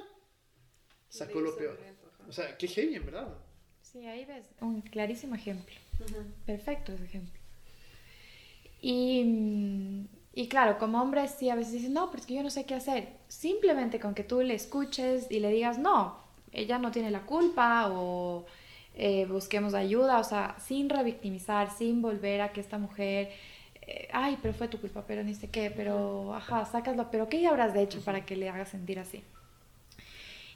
sacó 1.08 1.40
lo 1.40 1.56
peor. 1.56 1.78
O 2.28 2.32
sea, 2.32 2.56
qué 2.56 2.68
genio, 2.68 3.02
verdad. 3.04 3.36
Sí, 3.82 4.06
ahí 4.06 4.24
ves 4.24 4.46
un 4.60 4.82
clarísimo 4.82 5.34
ejemplo. 5.34 5.74
Perfecto 6.46 6.92
ese 6.92 7.04
ejemplo. 7.04 7.38
Y, 8.80 10.06
y 10.32 10.48
claro, 10.48 10.78
como 10.78 11.02
hombre 11.02 11.26
sí 11.28 11.50
a 11.50 11.54
veces 11.54 11.72
dicen, 11.72 11.92
no, 11.92 12.10
pero 12.10 12.20
es 12.20 12.26
que 12.26 12.34
yo 12.34 12.42
no 12.42 12.50
sé 12.50 12.64
qué 12.64 12.74
hacer. 12.74 13.08
Simplemente 13.28 13.98
con 13.98 14.14
que 14.14 14.24
tú 14.24 14.40
le 14.40 14.54
escuches 14.54 15.26
y 15.30 15.40
le 15.40 15.50
digas, 15.50 15.78
no, 15.78 16.29
ella 16.52 16.78
no 16.78 16.90
tiene 16.90 17.10
la 17.10 17.20
culpa 17.20 17.88
o 17.90 18.46
eh, 18.94 19.26
busquemos 19.26 19.74
ayuda, 19.74 20.18
o 20.18 20.24
sea, 20.24 20.56
sin 20.58 20.88
revictimizar, 20.88 21.70
sin 21.70 22.02
volver 22.02 22.40
a 22.40 22.52
que 22.52 22.60
esta 22.60 22.78
mujer, 22.78 23.30
eh, 23.82 24.08
ay, 24.12 24.38
pero 24.42 24.54
fue 24.54 24.68
tu 24.68 24.78
culpa, 24.80 25.04
pero 25.06 25.22
ni 25.22 25.34
sé 25.34 25.48
qué, 25.48 25.70
pero, 25.70 26.34
ajá, 26.34 26.64
sácaslo, 26.64 27.10
pero 27.10 27.28
¿qué 27.28 27.46
habrás 27.46 27.74
hecho 27.76 28.00
para 28.00 28.24
que 28.24 28.36
le 28.36 28.48
haga 28.48 28.66
sentir 28.66 28.98
así? 28.98 29.22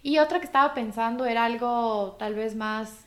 Y 0.02 0.18
otra 0.18 0.38
que 0.38 0.46
estaba 0.46 0.74
pensando 0.74 1.24
era 1.24 1.44
algo 1.44 2.16
tal 2.18 2.34
vez 2.34 2.54
más 2.54 3.04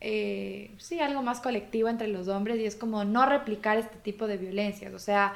eh, 0.00 0.70
sí, 0.78 0.98
algo 1.00 1.22
más 1.22 1.40
colectivo 1.40 1.88
entre 1.88 2.08
los 2.08 2.28
hombres 2.28 2.58
y 2.58 2.64
es 2.64 2.74
como 2.74 3.04
no 3.04 3.26
replicar 3.26 3.78
este 3.78 3.96
tipo 3.98 4.26
de 4.26 4.38
violencias. 4.38 4.94
O 4.94 4.98
sea, 4.98 5.34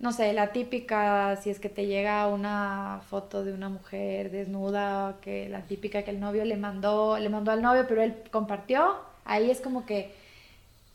no 0.00 0.12
sé, 0.12 0.32
la 0.32 0.52
típica, 0.52 1.36
si 1.36 1.50
es 1.50 1.58
que 1.58 1.68
te 1.68 1.86
llega 1.86 2.28
una 2.28 3.00
foto 3.08 3.44
de 3.44 3.52
una 3.52 3.68
mujer 3.68 4.30
desnuda, 4.30 5.16
que 5.20 5.48
la 5.48 5.62
típica 5.62 6.02
que 6.02 6.12
el 6.12 6.20
novio 6.20 6.44
le 6.44 6.56
mandó, 6.56 7.18
le 7.18 7.28
mandó 7.28 7.50
al 7.50 7.62
novio, 7.62 7.84
pero 7.88 8.02
él 8.02 8.14
compartió, 8.30 8.96
ahí 9.24 9.50
es 9.50 9.60
como 9.60 9.86
que 9.86 10.14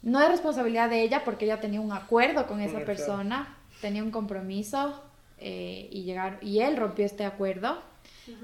no 0.03 0.21
es 0.21 0.29
responsabilidad 0.29 0.89
de 0.89 1.01
ella 1.01 1.23
porque 1.25 1.45
ella 1.45 1.59
tenía 1.59 1.81
un 1.81 1.91
acuerdo 1.91 2.47
con 2.47 2.61
esa 2.61 2.79
persona, 2.79 3.57
tenía 3.81 4.03
un 4.03 4.11
compromiso 4.11 5.01
eh, 5.39 5.89
y, 5.91 6.03
llegar, 6.03 6.39
y 6.41 6.59
él 6.59 6.77
rompió 6.77 7.05
este 7.05 7.25
acuerdo 7.25 7.77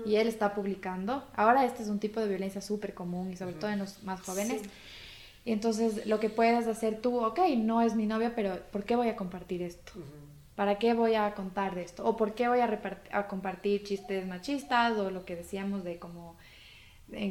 y 0.06 0.16
él 0.16 0.28
está 0.28 0.54
publicando. 0.54 1.24
Ahora 1.36 1.64
este 1.64 1.84
es 1.84 1.90
un 1.90 2.00
tipo 2.00 2.20
de 2.20 2.28
violencia 2.28 2.60
súper 2.62 2.94
común 2.94 3.32
y 3.32 3.38
sobre 3.38 3.54
todo 3.54 3.72
en 3.72 3.80
los 3.80 4.04
más 4.04 4.22
jóvenes. 4.22 4.62
Y 5.46 5.54
entonces 5.54 6.06
lo 6.06 6.20
que 6.20 6.30
puedes 6.30 6.68
hacer 6.68 7.00
tú, 7.00 7.24
ok, 7.24 7.40
no 7.58 7.82
es 7.82 7.96
mi 7.96 8.06
novia, 8.06 8.34
pero 8.36 8.60
¿por 8.72 8.84
qué 8.84 8.98
voy 8.98 9.08
a 9.08 9.16
compartir 9.16 9.62
esto? 9.62 9.94
¿Para 10.60 10.78
qué 10.78 10.94
voy 10.94 11.16
a 11.16 11.34
contar 11.36 11.74
de 11.74 11.84
esto? 11.84 12.04
¿O 12.04 12.18
por 12.18 12.36
qué 12.36 12.50
voy 12.50 12.60
a, 12.60 12.82
a 13.14 13.28
compartir 13.30 13.82
chistes 13.86 14.28
machistas 14.28 14.98
o 14.98 15.10
lo 15.10 15.24
que 15.24 15.38
decíamos 15.38 15.86
de 15.86 16.00
como 16.00 16.36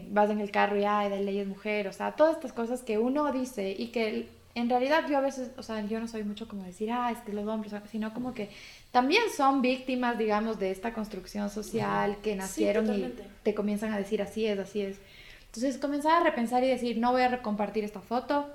vas 0.09 0.31
en 0.31 0.41
el 0.41 0.51
carro 0.51 0.79
y 0.79 0.87
ay, 0.87 1.11
de 1.11 1.21
ley 1.21 1.41
es 1.41 1.47
mujer? 1.47 1.89
O 1.89 1.93
sea, 1.93 2.13
todas 2.13 2.37
estas 2.37 2.55
cosas 2.55 2.81
que 2.83 2.97
uno 2.97 3.31
dice 3.31 3.77
y 3.79 3.89
que 3.89 4.31
en 4.55 4.71
realidad 4.71 5.05
yo 5.11 5.19
a 5.19 5.21
veces, 5.21 5.51
o 5.59 5.63
sea, 5.63 5.85
yo 5.85 6.01
no 6.01 6.09
soy 6.09 6.25
mucho 6.25 6.49
como 6.49 6.63
decir, 6.63 6.91
ah, 6.91 7.11
es 7.13 7.19
que 7.19 7.35
los 7.35 7.47
hombres, 7.47 7.75
sino 7.91 8.15
como 8.15 8.33
que 8.33 8.49
también 8.93 9.25
son 9.37 9.61
víctimas, 9.61 10.17
digamos, 10.17 10.59
de 10.59 10.71
esta 10.71 10.95
construcción 10.95 11.51
social 11.51 12.17
que 12.23 12.35
nacieron 12.35 12.91
y 12.95 13.13
te 13.43 13.55
comienzan 13.55 13.93
a 13.93 13.99
decir 13.99 14.23
así 14.23 14.47
es, 14.47 14.59
así 14.59 14.81
es. 14.81 14.97
Entonces 15.45 15.77
comenzar 15.77 16.23
a 16.23 16.25
repensar 16.25 16.65
y 16.65 16.69
decir, 16.69 16.97
no 16.97 17.13
voy 17.13 17.21
a 17.21 17.43
compartir 17.43 17.85
esta 17.85 18.01
foto, 18.01 18.49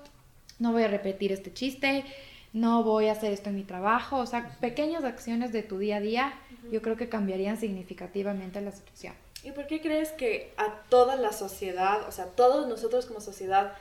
no 0.58 0.72
voy 0.72 0.82
a 0.82 0.88
repetir 0.88 1.32
este 1.32 1.54
chiste, 1.54 2.04
no 2.54 2.84
voy 2.84 3.08
a 3.08 3.14
hacer 3.14 3.34
esto 3.34 3.50
en 3.50 3.56
mi 3.56 3.64
trabajo, 3.64 4.18
o 4.18 4.26
sea, 4.28 4.56
pequeñas 4.62 5.04
acciones 5.04 5.52
de 5.52 5.64
tu 5.64 5.80
día 5.80 5.98
a 5.98 6.02
día, 6.02 6.34
yo 6.72 6.82
creo 6.82 6.96
que 6.96 7.10
cambiarían 7.10 7.58
significativamente 7.58 8.62
la 8.62 8.72
situación. 8.72 9.16
¿Y 9.44 9.52
por 9.52 9.68
qué 9.68 9.82
crees 9.82 10.12
que 10.12 10.54
a 10.56 10.84
toda 10.90 11.16
la 11.16 11.34
sociedad, 11.34 12.08
o 12.08 12.12
sea, 12.12 12.28
todos 12.28 12.68
nosotros 12.68 13.08
como 13.08 13.20
sociedad, 13.20 13.74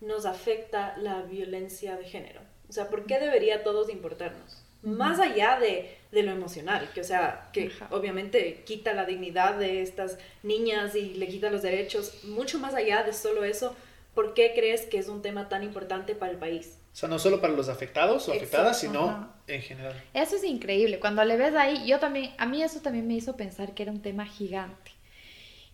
nos 0.00 0.26
afecta 0.26 0.96
la 0.98 1.22
violencia 1.22 1.96
de 1.96 2.04
género? 2.04 2.40
O 2.68 2.72
sea, 2.72 2.88
¿por 2.88 3.06
qué 3.06 3.18
debería 3.18 3.56
a 3.56 3.62
todos 3.64 3.90
importarnos? 3.90 4.62
Más 4.82 5.18
allá 5.18 5.58
de, 5.58 5.96
de, 6.12 6.22
lo 6.22 6.30
emocional, 6.30 6.88
que 6.94 7.00
o 7.00 7.04
sea, 7.04 7.48
que 7.52 7.72
obviamente 7.90 8.62
quita 8.64 8.92
la 8.94 9.06
dignidad 9.06 9.58
de 9.58 9.82
estas 9.82 10.18
niñas 10.44 10.94
y 10.94 11.14
le 11.14 11.26
quita 11.26 11.50
los 11.50 11.62
derechos, 11.62 12.22
mucho 12.24 12.60
más 12.60 12.74
allá 12.74 13.02
de 13.02 13.12
solo 13.12 13.42
eso, 13.42 13.74
¿por 14.14 14.34
qué 14.34 14.52
crees 14.54 14.82
que 14.82 14.98
es 14.98 15.08
un 15.08 15.20
tema 15.20 15.48
tan 15.48 15.64
importante 15.64 16.14
para 16.14 16.30
el 16.30 16.38
país? 16.38 16.77
O 16.98 17.00
sea, 17.00 17.08
no 17.08 17.20
solo 17.20 17.40
para 17.40 17.52
los 17.52 17.68
afectados 17.68 18.28
o 18.28 18.32
afectadas, 18.32 18.80
sino 18.80 19.32
en 19.46 19.62
general. 19.62 19.94
Eso 20.14 20.34
es 20.34 20.42
increíble. 20.42 20.98
Cuando 20.98 21.24
le 21.24 21.36
ves 21.36 21.54
ahí, 21.54 21.86
yo 21.86 22.00
también, 22.00 22.32
a 22.38 22.46
mí 22.46 22.60
eso 22.60 22.80
también 22.80 23.06
me 23.06 23.14
hizo 23.14 23.36
pensar 23.36 23.72
que 23.72 23.84
era 23.84 23.92
un 23.92 24.02
tema 24.02 24.26
gigante. 24.26 24.90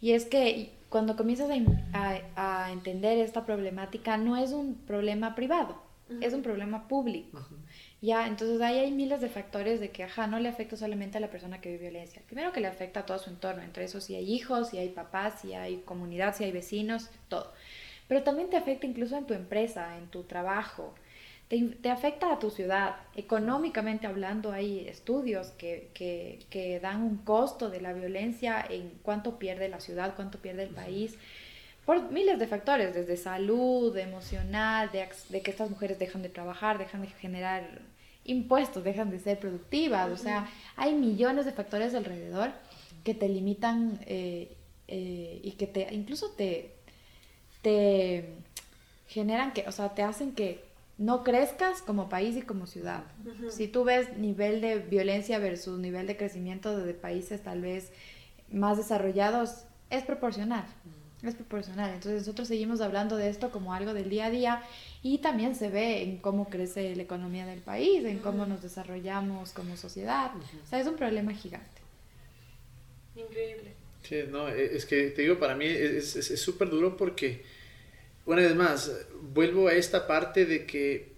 Y 0.02 0.12
es 0.12 0.26
que 0.26 0.72
cuando 0.90 1.16
comienzas 1.16 1.48
a, 1.94 2.20
a, 2.37 2.72
entender 2.72 3.16
esta 3.16 3.46
problemática, 3.46 4.18
no 4.18 4.37
es 4.37 4.52
un 4.52 4.74
problema 4.74 5.34
privado, 5.34 5.80
es 6.20 6.34
un 6.34 6.42
problema 6.42 6.88
público. 6.88 7.40
Ya, 8.02 8.26
entonces 8.26 8.60
ahí 8.60 8.80
hay 8.80 8.90
miles 8.90 9.22
de 9.22 9.30
factores 9.30 9.80
de 9.80 9.88
que, 9.92 10.04
ajá, 10.04 10.26
no 10.26 10.38
le 10.38 10.50
afecta 10.50 10.76
solamente 10.76 11.16
a 11.16 11.22
la 11.22 11.30
persona 11.30 11.58
que 11.62 11.70
vive 11.70 11.88
violencia. 11.88 12.20
Primero 12.26 12.52
que 12.52 12.60
le 12.60 12.66
afecta 12.66 13.00
a 13.00 13.06
todo 13.06 13.18
su 13.18 13.30
entorno, 13.30 13.62
entre 13.62 13.84
eso 13.84 14.02
si 14.02 14.14
hay 14.14 14.30
hijos, 14.30 14.68
si 14.68 14.76
hay 14.76 14.90
papás, 14.90 15.40
si 15.40 15.54
hay 15.54 15.78
comunidad, 15.87 16.37
si 16.37 16.44
hay 16.44 16.52
vecinos, 16.52 17.08
todo. 17.30 17.50
Pero 18.08 18.22
también 18.24 18.50
te 18.50 18.58
afecta 18.58 18.87
incluso 18.87 19.16
en 19.16 19.24
tu 19.24 19.32
empresa, 19.32 19.96
en 19.96 20.08
tu 20.08 20.24
trabajo, 20.24 20.94
te, 21.48 21.61
te 21.61 21.90
afecta 21.90 22.33
a 22.33 22.38
tu 22.38 22.50
ciudad. 22.50 22.96
Económicamente 23.16 24.07
hablando, 24.07 24.52
hay 24.52 24.88
estudios 24.88 25.48
que, 25.52 25.90
que, 25.94 26.40
que, 26.50 26.80
dan 26.80 27.02
un 27.02 27.18
costo 27.18 27.70
de 27.70 27.80
la 27.80 27.92
violencia 27.92 28.64
en 28.68 28.92
cuánto 29.02 29.38
pierde 29.38 29.68
la 29.68 29.80
ciudad, 29.80 30.14
cuánto 30.16 30.38
pierde 30.38 30.64
el 30.64 30.70
país, 30.70 31.16
por 31.85 32.11
miles 32.11 32.38
de 32.38 32.46
factores, 32.46 32.94
desde 32.94 33.16
salud, 33.16 33.96
emocional, 33.96 34.90
de, 34.90 35.07
de 35.28 35.42
que 35.42 35.50
estas 35.50 35.68
mujeres 35.68 35.98
dejan 35.98 36.22
de 36.22 36.30
trabajar, 36.30 36.78
dejan 36.78 37.02
de 37.02 37.09
generar 37.09 37.83
impuestos, 38.24 38.83
dejan 38.85 39.11
de 39.11 39.18
ser 39.18 39.38
productivas, 39.38 40.11
o 40.11 40.16
sea, 40.16 40.48
hay 40.76 40.94
millones 40.94 41.44
de 41.44 41.52
factores 41.52 41.94
alrededor 41.94 42.52
que 43.04 43.12
te 43.12 43.28
limitan 43.28 44.00
eh, 44.07 44.57
eh, 44.88 45.40
y 45.42 45.52
que 45.52 45.66
te 45.66 45.92
incluso 45.92 46.30
te, 46.30 46.72
te 47.61 48.30
generan 49.09 49.52
que, 49.52 49.68
o 49.68 49.72
sea, 49.72 49.90
te 49.90 50.02
hacen 50.02 50.33
que 50.33 50.64
no 50.98 51.24
crezcas 51.24 51.83
como 51.83 52.09
país 52.09 52.37
y 52.37 52.42
como 52.42 52.66
ciudad. 52.66 53.04
Si 53.50 53.66
tú 53.66 53.85
ves 53.85 54.16
nivel 54.16 54.61
de 54.61 54.78
violencia 54.78 55.38
versus 55.38 55.78
nivel 55.78 56.07
de 56.07 56.16
crecimiento 56.16 56.76
de 56.76 56.94
países 56.94 57.42
tal 57.42 57.61
vez 57.62 57.90
más 58.52 58.76
desarrollados, 58.76 59.64
es 59.90 60.04
proporcional. 60.04 60.64
Es 61.23 61.35
proporcional. 61.35 61.94
Entonces 61.94 62.21
nosotros 62.21 62.48
seguimos 62.48 62.81
hablando 62.81 63.16
de 63.16 63.29
esto 63.29 63.50
como 63.50 63.75
algo 63.75 63.94
del 63.94 64.10
día 64.10 64.27
a 64.27 64.31
día 64.31 64.62
y 65.02 65.18
también 65.18 65.56
se 65.56 65.68
ve 65.68 66.02
en 66.02 66.18
cómo 66.18 66.48
crece 66.48 66.94
la 66.94 67.02
economía 67.02 67.46
del 67.46 67.60
país, 67.60 68.04
en 68.04 68.18
cómo 68.18 68.46
nos 68.46 68.62
desarrollamos 68.62 69.50
como 69.52 69.77
sociedad. 69.77 70.31
O 70.62 70.66
sea, 70.66 70.79
es 70.79 70.87
un 70.87 70.96
problema 70.96 71.33
gigante. 71.33 71.83
Increíble. 73.16 73.73
Sí, 74.02 74.16
no, 74.31 74.48
e, 74.48 74.77
es 74.77 74.85
que 74.85 75.10
te 75.10 75.23
digo, 75.23 75.38
para 75.38 75.56
mí 75.56 75.64
es 75.66 76.40
súper 76.40 76.68
duro 76.68 76.96
porque 76.96 77.42
una 78.27 78.42
vez 78.42 78.54
más, 78.54 78.90
vuelvo 79.20 79.68
a 79.68 79.75
esta 79.75 80.06
parte 80.06 80.46
de 80.46 80.66
que 80.66 81.14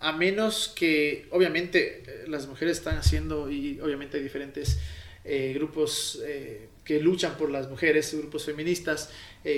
a 0.00 0.12
menos 0.12 0.72
que, 0.74 1.26
obviamente, 1.30 2.02
eh, 2.06 2.24
las 2.28 2.46
mujeres 2.46 2.78
están 2.78 2.96
haciendo, 2.96 3.50
y 3.50 3.80
obviamente 3.80 4.18
hay 4.18 4.22
diferentes 4.22 4.78
eh, 5.24 5.52
grupos 5.54 6.22
eh, 6.24 6.68
que 6.84 7.00
luchan 7.00 7.36
por 7.36 7.50
las 7.50 7.68
mujeres, 7.68 8.14
grupos 8.14 8.44
feministas, 8.44 9.10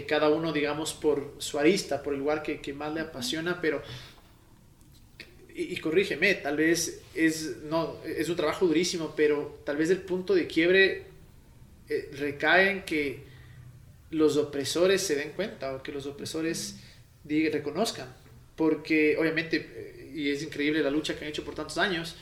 cada 0.06 0.28
uno, 0.28 0.52
digamos, 0.52 0.94
por 0.94 1.34
su 1.38 1.58
arista, 1.58 2.02
por 2.02 2.12
el 2.12 2.20
lugar 2.20 2.42
que, 2.42 2.72
más 2.72 2.94
le 2.94 3.00
apasiona, 3.00 3.60
pero, 3.60 3.82
y, 5.54 5.74
y, 5.74 5.76
corrígeme, 5.78 6.34
tal 6.34 6.56
vez 6.56 7.02
es, 7.14 7.56
no, 7.64 7.96
es 8.04 8.28
un 8.28 8.36
trabajo 8.36 8.66
durísimo, 8.66 9.14
pero 9.16 9.60
tal 9.64 9.76
vez 9.76 9.90
el 9.90 9.98
punto 9.98 10.34
de 10.34 10.46
quiebre 10.46 11.06
recae 12.12 12.70
en 12.70 12.82
que 12.82 13.29
los 14.10 14.36
opresores 14.36 15.02
se 15.02 15.14
den 15.14 15.32
cuenta 15.32 15.74
o 15.74 15.82
que 15.82 15.92
los 15.92 16.06
opresores 16.06 16.76
reconozcan, 17.24 18.14
porque 18.56 19.16
obviamente 19.18 20.10
y 20.14 20.30
es 20.30 20.42
increíble 20.42 20.82
la 20.82 20.90
lucha 20.90 21.16
que 21.16 21.24
han 21.24 21.30
hecho 21.30 21.44
por 21.44 21.54
tantos 21.54 21.78
años, 21.78 22.16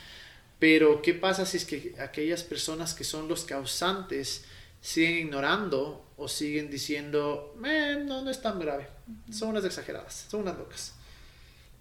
pero 0.59 1.03
¿qué 1.03 1.14
pasa 1.14 1.47
si 1.47 1.57
es 1.57 1.64
que 1.64 1.95
aquellas 1.99 2.43
personas 2.43 2.95
que 2.95 3.05
son 3.05 3.28
los 3.28 3.45
causantes 3.45 4.45
siguen 4.80 5.26
ignorando 5.26 6.07
o 6.16 6.28
siguen 6.28 6.70
diciendo, 6.70 7.55
no, 7.59 8.22
no 8.22 8.30
es 8.30 8.43
tan 8.43 8.59
grave, 8.59 8.89
son 9.32 9.51
unas 9.51 9.64
exageradas, 9.64 10.26
son 10.28 10.43
unas 10.43 10.59
locas? 10.59 10.95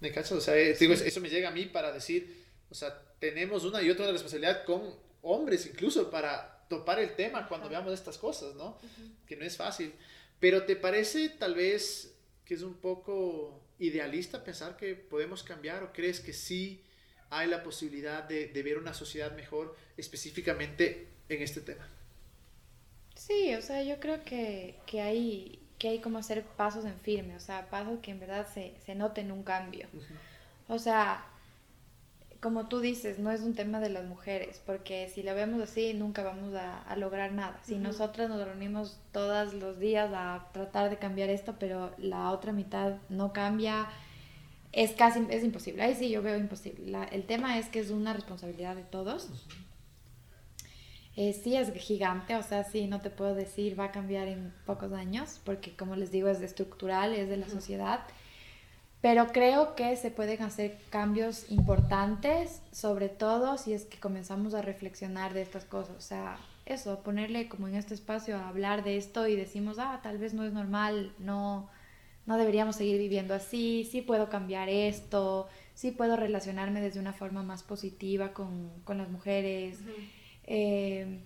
¿Me 0.00 0.12
cachas? 0.12 0.32
O 0.32 0.40
sea, 0.40 0.56
eh, 0.56 0.76
digo, 0.78 0.94
eso 0.94 1.20
me 1.20 1.28
llega 1.28 1.48
a 1.48 1.52
mí 1.52 1.66
para 1.66 1.92
decir, 1.92 2.44
o 2.70 2.74
sea, 2.74 3.02
tenemos 3.18 3.64
una 3.64 3.82
y 3.82 3.90
otra 3.90 4.10
responsabilidad 4.10 4.64
con 4.64 4.82
hombres 5.22 5.66
incluso 5.66 6.10
para 6.10 6.57
topar 6.68 7.00
el 7.00 7.16
tema 7.16 7.48
cuando 7.48 7.68
veamos 7.68 7.92
estas 7.92 8.18
cosas, 8.18 8.54
¿no? 8.54 8.78
Que 9.26 9.36
no 9.36 9.44
es 9.44 9.56
fácil. 9.56 9.92
Pero 10.40 10.64
¿te 10.64 10.76
parece 10.76 11.30
tal 11.30 11.54
vez 11.54 12.14
que 12.44 12.54
es 12.54 12.62
un 12.62 12.74
poco 12.74 13.60
idealista 13.78 14.44
pensar 14.44 14.76
que 14.76 14.94
podemos 14.94 15.42
cambiar 15.42 15.82
o 15.82 15.92
crees 15.92 16.20
que 16.20 16.32
sí 16.32 16.82
hay 17.30 17.48
la 17.48 17.62
posibilidad 17.62 18.24
de, 18.24 18.48
de, 18.48 18.62
ver 18.62 18.78
una 18.78 18.94
sociedad 18.94 19.34
mejor 19.34 19.76
específicamente 19.96 21.08
en 21.28 21.42
este 21.42 21.60
tema? 21.60 21.86
Sí, 23.14 23.54
o 23.54 23.62
sea, 23.62 23.82
yo 23.82 24.00
creo 24.00 24.24
que, 24.24 24.78
que 24.86 25.00
hay, 25.00 25.60
que 25.78 25.88
hay 25.88 26.00
como 26.00 26.18
hacer 26.18 26.44
pasos 26.44 26.84
en 26.84 26.98
firme, 27.00 27.36
o 27.36 27.40
sea, 27.40 27.68
pasos 27.68 27.98
que 28.00 28.12
en 28.12 28.20
verdad 28.20 28.46
se, 28.52 28.74
se 28.84 28.94
noten 28.94 29.32
un 29.32 29.42
cambio. 29.42 29.88
O 30.68 30.78
sea, 30.78 31.26
como 32.40 32.68
tú 32.68 32.80
dices, 32.80 33.18
no 33.18 33.32
es 33.32 33.40
un 33.40 33.54
tema 33.54 33.80
de 33.80 33.90
las 33.90 34.04
mujeres, 34.04 34.62
porque 34.64 35.10
si 35.12 35.22
lo 35.22 35.34
vemos 35.34 35.60
así, 35.60 35.92
nunca 35.94 36.22
vamos 36.22 36.54
a, 36.54 36.94
lograr 36.96 37.32
nada. 37.32 37.60
Si 37.64 37.76
nosotras 37.76 38.28
nos 38.28 38.44
reunimos 38.44 39.00
todos 39.12 39.54
los 39.54 39.78
días 39.80 40.10
a 40.14 40.46
tratar 40.52 40.88
de 40.90 40.98
cambiar 40.98 41.30
esto, 41.30 41.56
pero 41.58 41.92
la 41.98 42.30
otra 42.30 42.52
mitad 42.52 42.96
no 43.08 43.32
cambia, 43.32 43.88
es 44.72 44.92
casi, 44.92 45.26
es 45.30 45.42
imposible. 45.42 45.82
Ahí 45.82 45.94
sí 45.94 46.10
yo 46.10 46.22
veo 46.22 46.36
imposible. 46.36 46.96
el 47.10 47.24
tema 47.24 47.58
es 47.58 47.68
que 47.68 47.80
es 47.80 47.90
una 47.90 48.12
responsabilidad 48.12 48.76
de 48.76 48.84
todos. 48.84 49.30
Eh, 51.16 51.32
sí 51.32 51.56
es 51.56 51.72
gigante, 51.72 52.36
o 52.36 52.44
sea, 52.44 52.62
sí, 52.62 52.86
no 52.86 53.00
te 53.00 53.10
puedo 53.10 53.34
decir 53.34 53.78
va 53.78 53.86
a 53.86 53.90
cambiar 53.90 54.28
en 54.28 54.54
pocos 54.64 54.92
años, 54.92 55.40
porque 55.42 55.74
como 55.74 55.96
les 55.96 56.12
digo, 56.12 56.28
es 56.28 56.40
estructural, 56.40 57.12
es 57.14 57.28
de 57.28 57.36
la 57.36 57.48
sociedad 57.48 58.06
pero 59.00 59.28
creo 59.28 59.76
que 59.76 59.94
se 59.96 60.10
pueden 60.10 60.42
hacer 60.42 60.76
cambios 60.90 61.50
importantes, 61.50 62.62
sobre 62.72 63.08
todo 63.08 63.56
si 63.56 63.72
es 63.72 63.84
que 63.84 63.98
comenzamos 63.98 64.54
a 64.54 64.62
reflexionar 64.62 65.34
de 65.34 65.42
estas 65.42 65.64
cosas. 65.64 65.96
O 65.96 66.00
sea, 66.00 66.36
eso, 66.66 67.00
ponerle 67.02 67.48
como 67.48 67.68
en 67.68 67.76
este 67.76 67.94
espacio 67.94 68.36
a 68.36 68.48
hablar 68.48 68.82
de 68.82 68.96
esto 68.96 69.28
y 69.28 69.36
decimos, 69.36 69.78
ah, 69.78 70.00
tal 70.02 70.18
vez 70.18 70.34
no 70.34 70.44
es 70.44 70.52
normal, 70.52 71.12
no, 71.18 71.68
no 72.26 72.36
deberíamos 72.38 72.74
seguir 72.74 72.98
viviendo 72.98 73.34
así, 73.34 73.88
sí 73.88 74.02
puedo 74.02 74.28
cambiar 74.28 74.68
esto, 74.68 75.48
sí 75.74 75.92
puedo 75.92 76.16
relacionarme 76.16 76.80
desde 76.80 76.98
una 76.98 77.12
forma 77.12 77.44
más 77.44 77.62
positiva 77.62 78.32
con, 78.32 78.68
con 78.82 78.98
las 78.98 79.10
mujeres. 79.10 79.78
Eh, 80.42 81.20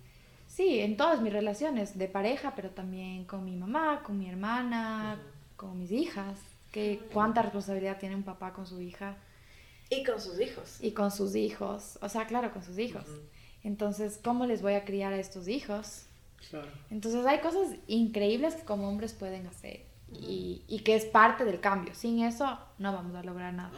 sí, 0.45 0.79
en 0.79 0.95
todas 0.95 1.21
mis 1.21 1.33
relaciones 1.33 1.97
de 1.97 2.07
pareja, 2.07 2.53
pero 2.55 2.69
también 2.69 3.25
con 3.25 3.43
mi 3.43 3.55
mamá, 3.55 4.03
con 4.05 4.19
mi 4.19 4.29
hermana, 4.29 5.19
con 5.55 5.79
mis 5.79 5.91
hijas 5.91 6.52
que 6.73 6.99
cuánta 7.13 7.43
responsabilidad 7.43 7.99
tiene 7.99 8.15
un 8.15 8.23
papá 8.23 8.51
con 8.51 8.65
su 8.65 8.81
hija. 8.81 9.15
Y 9.89 10.03
con 10.03 10.19
sus 10.19 10.39
hijos. 10.41 10.77
Y 10.81 10.91
con 10.91 11.11
sus 11.11 11.35
hijos. 11.35 11.99
O 12.01 12.09
sea, 12.09 12.25
claro, 12.25 12.51
con 12.51 12.63
sus 12.63 12.79
hijos. 12.79 13.05
Entonces, 13.63 14.19
¿cómo 14.21 14.47
les 14.47 14.63
voy 14.63 14.73
a 14.73 14.83
criar 14.83 15.13
a 15.13 15.19
estos 15.19 15.47
hijos? 15.47 16.07
Claro. 16.49 16.71
Entonces, 16.89 17.25
hay 17.27 17.39
cosas 17.39 17.77
increíbles 17.87 18.55
que 18.55 18.63
como 18.63 18.89
hombres 18.89 19.13
pueden 19.13 19.45
hacer. 19.45 19.85
y, 20.11 20.63
y, 20.67 20.79
que 20.79 20.95
es 20.95 21.05
parte 21.05 21.45
del 21.45 21.59
cambio. 21.59 21.93
Sin 21.95 22.23
eso, 22.23 22.59
no 22.79 22.91
vamos 22.91 23.15
a 23.15 23.23
lograr 23.23 23.53
nada. 23.53 23.71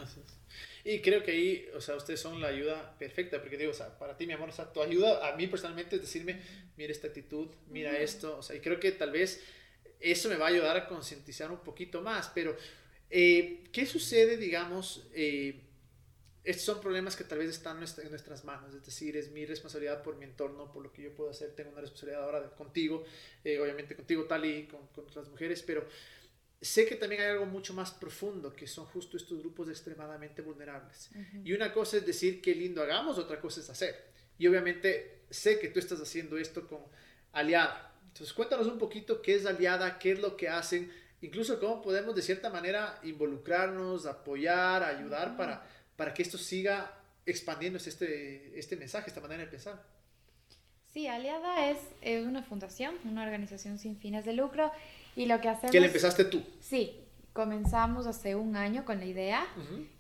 Y 0.86 1.02
creo 1.02 1.24
que 1.24 1.32
ahí, 1.32 1.68
o 1.76 1.82
sea, 1.82 1.96
ustedes 1.96 2.22
son 2.22 2.40
la 2.40 2.48
ayuda 2.48 2.96
perfecta, 2.98 3.42
porque 3.42 3.58
digo, 3.58 3.72
o 3.72 3.74
sea, 3.74 3.98
para 3.98 4.16
ti, 4.16 4.26
mi 4.26 4.34
amor, 4.34 4.50
o 4.50 4.52
sea, 4.52 4.72
tu 4.72 4.82
ayuda 4.82 5.28
a 5.28 5.36
mí 5.36 5.48
personalmente 5.48 5.96
es 5.96 6.02
decirme, 6.02 6.42
mira 6.78 6.92
esta 6.92 7.08
actitud, 7.08 7.48
mira 7.68 7.98
esto, 7.98 8.38
o 8.38 8.44
sea, 8.44 8.56
y 8.56 8.60
creo 8.60 8.80
que 8.80 8.92
tal 8.92 9.12
vez 9.12 9.42
eso 10.00 10.30
me 10.30 10.36
va 10.36 10.46
a 10.46 10.50
ayudar 10.50 10.78
a 10.78 10.88
concientizar 10.88 11.52
un 11.52 11.60
poquito 11.60 12.02
más, 12.02 12.32
pero 12.36 12.56
eh, 13.18 13.64
¿Qué 13.72 13.86
sucede, 13.86 14.36
digamos? 14.36 15.08
Eh, 15.14 15.62
estos 16.44 16.66
son 16.66 16.82
problemas 16.82 17.16
que 17.16 17.24
tal 17.24 17.38
vez 17.38 17.50
están 17.50 17.78
en 17.78 18.10
nuestras 18.10 18.44
manos, 18.44 18.76
es 18.76 18.86
decir, 18.86 19.16
es 19.16 19.32
mi 19.32 19.46
responsabilidad 19.46 20.04
por 20.04 20.18
mi 20.18 20.26
entorno, 20.26 20.70
por 20.70 20.84
lo 20.84 20.92
que 20.92 21.04
yo 21.04 21.16
puedo 21.16 21.30
hacer, 21.30 21.56
tengo 21.56 21.72
una 21.72 21.80
responsabilidad 21.80 22.26
ahora 22.26 22.50
contigo, 22.56 23.06
eh, 23.46 23.58
obviamente 23.58 23.96
contigo 23.96 24.26
tal 24.26 24.44
y 24.44 24.68
con, 24.68 24.86
con 24.88 25.06
otras 25.06 25.30
mujeres, 25.30 25.64
pero 25.64 25.88
sé 26.62 26.86
que 26.86 26.96
también 26.96 27.22
hay 27.22 27.28
algo 27.30 27.46
mucho 27.46 27.74
más 27.74 27.92
profundo, 27.92 28.54
que 28.54 28.68
son 28.68 28.86
justo 28.88 29.16
estos 29.16 29.40
grupos 29.40 29.70
extremadamente 29.70 30.42
vulnerables. 30.42 31.10
Y 31.44 31.54
una 31.54 31.72
cosa 31.72 31.96
es 31.96 32.06
decir 32.06 32.42
qué 32.42 32.54
lindo 32.54 32.84
hagamos, 32.84 33.18
otra 33.18 33.40
cosa 33.40 33.62
es 33.62 33.70
hacer. 33.70 33.96
Y 34.38 34.46
obviamente 34.48 35.22
sé 35.30 35.58
que 35.58 35.70
tú 35.70 35.80
estás 35.80 36.02
haciendo 36.02 36.38
esto 36.38 36.68
con 36.68 36.82
Aliada. 37.32 37.96
Entonces 38.08 38.34
cuéntanos 38.34 38.68
un 38.68 38.78
poquito 38.78 39.22
qué 39.22 39.36
es 39.36 39.46
Aliada, 39.46 40.00
qué 40.00 40.12
es 40.12 40.20
lo 40.20 40.36
que 40.36 40.50
hacen, 40.50 40.92
incluso 41.22 41.60
cómo 41.60 41.82
podemos 41.82 42.16
de 42.16 42.22
cierta 42.22 42.50
manera 42.50 43.00
involucrarnos, 43.04 44.06
apoyar, 44.06 44.84
ayudar 44.84 45.38
para, 45.38 45.66
para 45.96 46.14
que 46.14 46.22
esto 46.22 46.38
siga 46.38 46.92
expandiéndose 47.26 47.90
este, 47.90 48.58
este 48.60 48.76
mensaje, 48.76 49.10
esta 49.10 49.22
manera 49.22 49.44
de 49.44 49.50
pensar. 49.50 49.82
Sí, 50.96 51.08
Aliada 51.08 51.70
es, 51.70 51.78
una 52.26 52.42
fundación, 52.42 52.96
una 53.04 53.24
organización 53.24 53.78
sin 53.78 53.98
fines 53.98 54.24
de 54.24 54.34
lucro 54.34 54.72
y 55.16 55.26
lo 55.26 55.42
que 55.42 55.50
hacemos... 55.50 55.72
¿Que 55.72 55.82
le 55.82 55.88
empezaste 55.88 56.24
tú? 56.24 56.42
Sí, 56.62 57.02
comenzamos 57.34 58.08
hace 58.08 58.36
un 58.36 58.56
año 58.56 58.86
con 58.86 59.00
la 59.00 59.06
idea. 59.06 59.46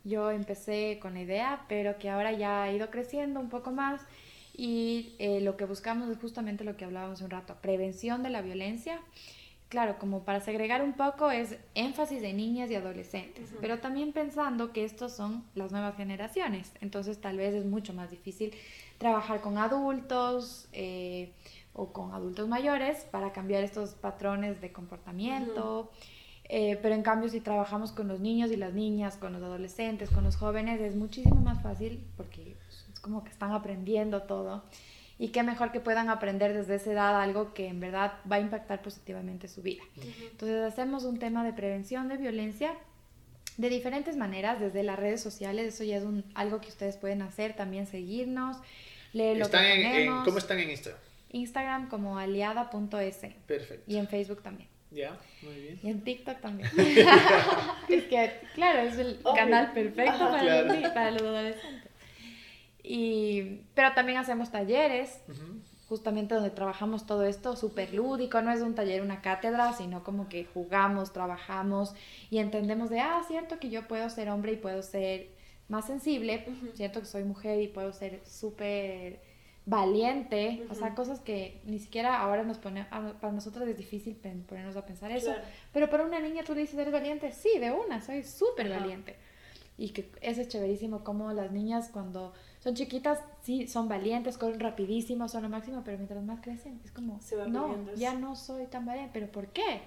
Yo 0.05 0.31
empecé 0.31 0.99
con 1.01 1.15
la 1.15 1.21
idea, 1.21 1.65
pero 1.67 1.97
que 1.97 2.09
ahora 2.09 2.31
ya 2.31 2.63
ha 2.63 2.71
ido 2.71 2.91
creciendo 2.91 3.41
un 3.41 3.49
poco 3.49 3.71
más 3.71 3.99
y 4.53 5.15
eh, 5.19 5.41
lo 5.41 5.57
que 5.57 5.65
buscamos 5.65 6.09
es 6.09 6.17
justamente 6.17 6.63
lo 6.63 6.77
que 6.77 6.85
hablábamos 6.85 7.19
un 7.19 7.29
rato, 7.29 7.57
prevención 7.61 8.23
de 8.23 8.29
la 8.29 8.41
violencia 8.41 9.01
claro, 9.75 9.97
como 9.99 10.23
para 10.23 10.39
segregar 10.39 10.81
un 10.81 10.93
poco, 10.93 11.31
es 11.31 11.57
énfasis 11.73 12.21
de 12.21 12.31
niñas 12.31 12.71
y 12.71 12.75
adolescentes, 12.75 13.53
pero 13.59 13.79
también 13.79 14.13
pensando 14.13 14.71
que 14.71 14.85
estos 14.85 15.11
son 15.11 15.43
las 15.53 15.73
nuevas 15.73 15.97
generaciones, 15.97 16.71
entonces 16.79 17.19
tal 17.19 17.35
vez 17.35 17.53
es 17.53 17.65
mucho 17.65 17.91
más 17.91 18.09
difícil 18.09 18.53
trabajar 18.99 19.41
con 19.41 19.57
adultos 19.57 20.69
eh, 20.71 21.33
o 21.73 21.91
con 21.91 22.13
adultos 22.13 22.47
mayores 22.47 23.03
para 23.11 23.33
cambiar 23.33 23.65
estos 23.65 23.95
patrones 23.95 24.61
de 24.61 24.71
comportamiento. 24.71 25.91
Eh, 26.47 26.79
pero 26.81 26.95
en 26.95 27.01
cambio 27.01 27.27
si 27.27 27.41
trabajamos 27.41 27.91
con 27.91 28.07
los 28.07 28.21
niños 28.21 28.51
y 28.51 28.55
las 28.55 28.73
niñas, 28.73 29.17
con 29.17 29.33
los 29.33 29.43
adolescentes, 29.43 30.09
con 30.09 30.23
los 30.23 30.37
jóvenes, 30.37 30.79
es 30.79 30.95
muchísimo 30.95 31.41
más 31.41 31.61
fácil 31.61 32.01
porque 32.15 32.55
es 32.93 32.99
como 33.01 33.25
que 33.25 33.31
están 33.31 33.51
aprendiendo 33.51 34.21
todo 34.21 34.63
y 35.17 35.29
qué 35.29 35.43
mejor 35.43 35.71
que 35.71 35.79
puedan 35.79 36.09
aprender 36.09 36.53
desde 36.53 36.75
esa 36.75 36.91
edad 36.91 37.21
algo 37.21 37.53
que 37.53 37.67
en 37.67 37.79
verdad 37.79 38.13
va 38.29 38.37
a 38.37 38.39
impactar 38.39 38.81
positivamente 38.81 39.47
su 39.47 39.61
vida. 39.61 39.83
Entonces 40.31 40.63
hacemos 40.63 41.03
un 41.03 41.19
tema 41.19 41.43
de 41.43 41.53
prevención 41.53 42.07
de 42.07 42.17
violencia 42.17 42.75
de 43.57 43.69
diferentes 43.69 44.17
maneras, 44.17 44.59
desde 44.59 44.83
las 44.83 44.99
redes 44.99 45.21
sociales, 45.21 45.73
eso 45.73 45.83
ya 45.83 45.97
es 45.97 46.03
un, 46.03 46.25
algo 46.35 46.59
que 46.59 46.67
ustedes 46.67 46.97
pueden 46.97 47.21
hacer, 47.21 47.55
también 47.55 47.87
seguirnos, 47.87 48.57
leer 49.13 49.37
lo 49.37 49.45
que 49.45 49.57
tenemos. 49.57 50.25
¿Cómo 50.25 50.37
están 50.37 50.59
en 50.59 50.71
Instagram? 50.71 51.01
Instagram 51.31 51.89
como 51.89 52.17
aliada.es. 52.17 53.17
Perfecto. 53.47 53.83
Y 53.87 53.95
en 53.97 54.07
Facebook 54.07 54.41
también. 54.41 54.67
Ya, 54.91 55.17
muy 55.41 55.55
bien. 55.55 55.79
Y 55.83 55.89
en 55.89 56.01
TikTok 56.01 56.39
también. 56.39 56.69
es 57.89 58.03
que, 58.03 58.39
claro, 58.53 58.79
es 58.79 58.97
el 58.97 59.19
canal 59.35 59.73
perfecto 59.73 60.19
para, 60.19 60.93
para 60.93 61.11
los 61.11 61.21
adolescentes. 61.21 61.91
Y, 62.87 63.61
pero 63.73 63.93
también 63.93 64.17
hacemos 64.19 64.51
talleres, 64.51 65.19
justamente 65.89 66.35
donde 66.35 66.49
trabajamos 66.51 67.05
todo 67.05 67.23
esto 67.23 67.55
súper 67.55 67.93
lúdico, 67.93 68.41
no 68.41 68.51
es 68.51 68.61
un 68.61 68.75
taller, 68.75 69.01
una 69.01 69.21
cátedra, 69.21 69.73
sino 69.73 70.03
como 70.03 70.29
que 70.29 70.45
jugamos, 70.45 71.13
trabajamos 71.13 71.93
y 72.29 72.37
entendemos 72.37 72.89
de, 72.89 72.99
ah, 72.99 73.21
cierto 73.27 73.59
que 73.59 73.69
yo 73.69 73.87
puedo 73.87 74.09
ser 74.09 74.29
hombre 74.29 74.53
y 74.53 74.57
puedo 74.57 74.81
ser 74.81 75.29
más 75.67 75.85
sensible, 75.85 76.45
cierto 76.75 76.99
que 76.99 77.07
soy 77.07 77.23
mujer 77.23 77.59
y 77.61 77.67
puedo 77.67 77.91
ser 77.91 78.21
súper 78.25 79.19
valiente, 79.65 80.63
o 80.69 80.75
sea, 80.75 80.93
cosas 80.93 81.19
que 81.21 81.59
ni 81.65 81.79
siquiera 81.79 82.19
ahora 82.19 82.43
nos 82.43 82.59
pone, 82.59 82.85
para 82.85 83.33
nosotros 83.33 83.67
es 83.67 83.75
difícil 83.75 84.15
ponernos 84.15 84.75
a 84.75 84.85
pensar 84.85 85.11
eso, 85.11 85.33
pero 85.73 85.89
para 85.89 86.05
una 86.05 86.19
niña 86.19 86.43
tú 86.43 86.53
le 86.53 86.61
dices, 86.61 86.77
¿eres 86.77 86.93
valiente? 86.93 87.31
Sí, 87.31 87.57
de 87.59 87.71
una, 87.71 88.01
soy 88.01 88.23
súper 88.23 88.69
valiente. 88.69 89.15
Y 89.77 89.89
que 89.89 90.09
eso 90.21 90.41
es 90.41 90.47
chéverísimo, 90.47 91.03
como 91.03 91.33
las 91.33 91.51
niñas 91.51 91.89
cuando 91.91 92.31
son 92.65 92.73
chiquitas, 92.73 93.19
sí, 93.43 93.67
son 93.67 93.87
valientes, 93.87 94.39
corren 94.39 94.59
rapidísimo, 94.59 95.29
son 95.29 95.43
lo 95.43 95.49
máximo, 95.49 95.83
pero 95.85 95.97
mientras 95.97 96.23
más 96.23 96.41
crecen, 96.41 96.81
es 96.83 96.89
como, 96.89 97.19
no, 97.47 97.93
ya 97.93 98.15
no 98.15 98.35
soy 98.35 98.65
tan 98.65 98.87
valiente, 98.87 99.11
pero 99.13 99.31
¿por 99.31 99.49
qué? 99.49 99.81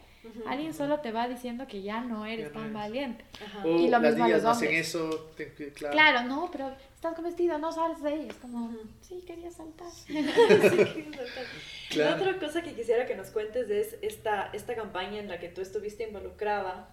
Alguien 0.47 0.73
solo 0.73 1.01
te 1.01 1.11
va 1.11 1.27
diciendo 1.27 1.67
que 1.67 1.83
ya 1.83 2.03
no 2.03 2.25
eres 2.25 2.53
tan 2.53 2.73
valiente. 2.73 3.25
y 3.65 3.89
lo 3.89 3.99
mismo 3.99 4.25
a 4.25 4.29
los 4.29 4.45
hombres. 4.45 4.71
eso, 4.89 5.33
claro. 5.75 5.93
claro. 5.93 6.29
no, 6.29 6.51
pero 6.53 6.73
estás 6.95 7.17
con 7.17 7.25
vestido, 7.25 7.59
no 7.59 7.73
sales 7.73 8.01
de 8.01 8.11
ahí. 8.11 8.29
Es 8.29 8.37
como, 8.37 8.73
sí, 9.01 9.25
quería 9.27 9.51
saltar. 9.51 9.91
Sí, 9.91 10.15
La 11.97 12.15
otra 12.15 12.39
cosa 12.39 12.63
que 12.63 12.75
quisiera 12.75 13.07
que 13.07 13.17
nos 13.17 13.31
cuentes 13.31 13.69
es 13.71 13.97
esta, 14.03 14.51
esta 14.53 14.77
campaña 14.77 15.19
en 15.19 15.27
la 15.27 15.41
que 15.41 15.49
tú 15.49 15.63
estuviste 15.63 16.07
involucrada. 16.07 16.91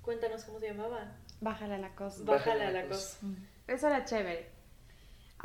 Cuéntanos 0.00 0.44
cómo 0.44 0.60
se 0.60 0.68
llamaba. 0.68 1.12
Bájale 1.42 1.74
a 1.74 1.78
la 1.78 1.94
cosa. 1.94 2.22
Bájale 2.24 2.64
a 2.64 2.70
la 2.70 2.86
cosa. 2.86 3.18
Eso 3.66 3.86
era 3.88 4.06
chévere. 4.06 4.53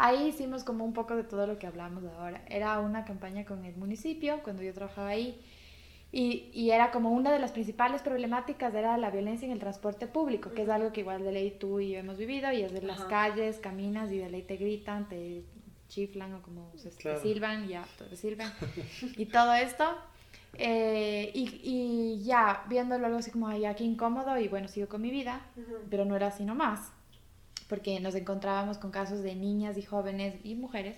Ahí 0.02 0.30
hicimos 0.30 0.64
como 0.64 0.86
un 0.86 0.94
poco 0.94 1.16
de 1.16 1.24
todo 1.24 1.46
lo 1.46 1.60
que 1.60 1.68
hablamos 1.68 2.04
ahora. 2.06 2.42
Era 2.48 2.80
una 2.80 3.06
campaña 3.06 3.46
con 3.46 3.66
el 3.66 3.76
municipio, 3.76 4.42
cuando 4.44 4.64
yo 4.64 4.74
trabajaba 4.74 5.10
ahí 5.10 5.40
y, 6.12 6.50
y, 6.54 6.72
era 6.72 6.90
como 6.90 7.12
una 7.12 7.32
de 7.32 7.38
las 7.38 7.52
principales 7.52 8.02
problemáticas 8.02 8.74
era 8.74 8.98
la 8.98 9.12
violencia 9.12 9.46
en 9.46 9.52
el 9.52 9.60
transporte 9.60 10.08
público, 10.08 10.52
que 10.52 10.64
es 10.64 10.70
algo 10.70 10.92
que 10.92 11.02
igual 11.02 11.24
de 11.24 11.32
ley 11.32 11.52
tú 11.52 11.80
y 11.80 11.92
yo 11.92 12.00
hemos 12.00 12.18
vivido, 12.18 12.52
y 12.52 12.64
es 12.64 12.74
de 12.74 12.82
las 12.82 13.02
calles, 13.02 13.60
caminas 13.60 14.12
y 14.12 14.18
de 14.18 14.30
ley 14.30 14.42
te 14.42 14.58
gritan, 14.58 15.08
te 15.08 15.44
chiflan 15.88 16.34
o 16.34 16.42
como 16.42 16.72
se 16.76 16.90
te 16.90 17.20
silban, 17.20 17.68
ya, 17.68 17.86
te 18.10 18.16
silban, 18.16 18.52
y 19.18 19.26
todo 19.28 19.54
esto. 19.54 19.86
Eh, 20.56 21.30
y, 21.36 21.62
y, 21.64 22.24
ya, 22.24 22.64
viéndolo 22.68 23.06
algo 23.06 23.20
así 23.20 23.30
como, 23.30 23.48
ay, 23.48 23.66
aquí 23.66 23.84
incómodo, 23.84 24.36
y 24.40 24.48
bueno, 24.48 24.68
sigo 24.68 24.88
con 24.88 25.02
mi 25.02 25.12
vida, 25.12 25.42
pero 25.92 26.06
no 26.06 26.16
era 26.16 26.28
así 26.28 26.44
nomás, 26.44 26.92
porque 27.70 28.00
nos 28.00 28.16
encontrábamos 28.16 28.80
con 28.80 28.92
casos 28.92 29.22
de 29.22 29.36
niñas 29.36 29.78
y 29.78 29.84
jóvenes 29.84 30.36
y 30.44 30.56
mujeres 30.56 30.98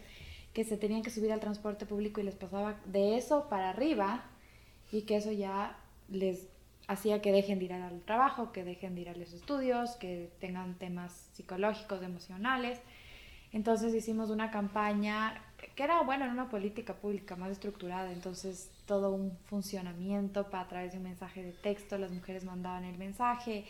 que 0.53 0.63
se 0.63 0.77
tenían 0.77 1.03
que 1.03 1.11
subir 1.11 1.31
al 1.31 1.39
transporte 1.39 1.85
público 1.85 2.21
y 2.21 2.23
les 2.23 2.35
pasaba 2.35 2.79
de 2.85 3.17
eso 3.17 3.47
para 3.49 3.69
arriba 3.69 4.23
y 4.91 5.03
que 5.03 5.17
eso 5.17 5.31
ya 5.31 5.77
les 6.09 6.47
hacía 6.87 7.21
que 7.21 7.31
dejen 7.31 7.59
de 7.59 7.65
ir 7.65 7.73
al 7.73 8.01
trabajo, 8.01 8.51
que 8.51 8.63
dejen 8.63 8.95
de 8.95 9.01
ir 9.01 9.09
a 9.09 9.15
los 9.15 9.33
estudios, 9.33 9.91
que 9.91 10.31
tengan 10.39 10.75
temas 10.75 11.29
psicológicos, 11.33 12.01
emocionales. 12.01 12.79
Entonces 13.53 13.93
hicimos 13.93 14.29
una 14.29 14.49
campaña 14.49 15.41
que 15.75 15.83
era, 15.83 16.01
bueno, 16.03 16.25
en 16.25 16.31
una 16.31 16.49
política 16.49 16.95
pública 16.95 17.35
más 17.35 17.51
estructurada, 17.51 18.11
entonces 18.11 18.71
todo 18.85 19.11
un 19.11 19.37
funcionamiento 19.45 20.49
para 20.49 20.63
a 20.63 20.67
través 20.67 20.91
de 20.91 20.97
un 20.97 21.03
mensaje 21.03 21.43
de 21.43 21.51
texto, 21.51 21.97
las 21.97 22.11
mujeres 22.11 22.43
mandaban 22.43 22.83
el 22.83 22.97
mensaje 22.97 23.65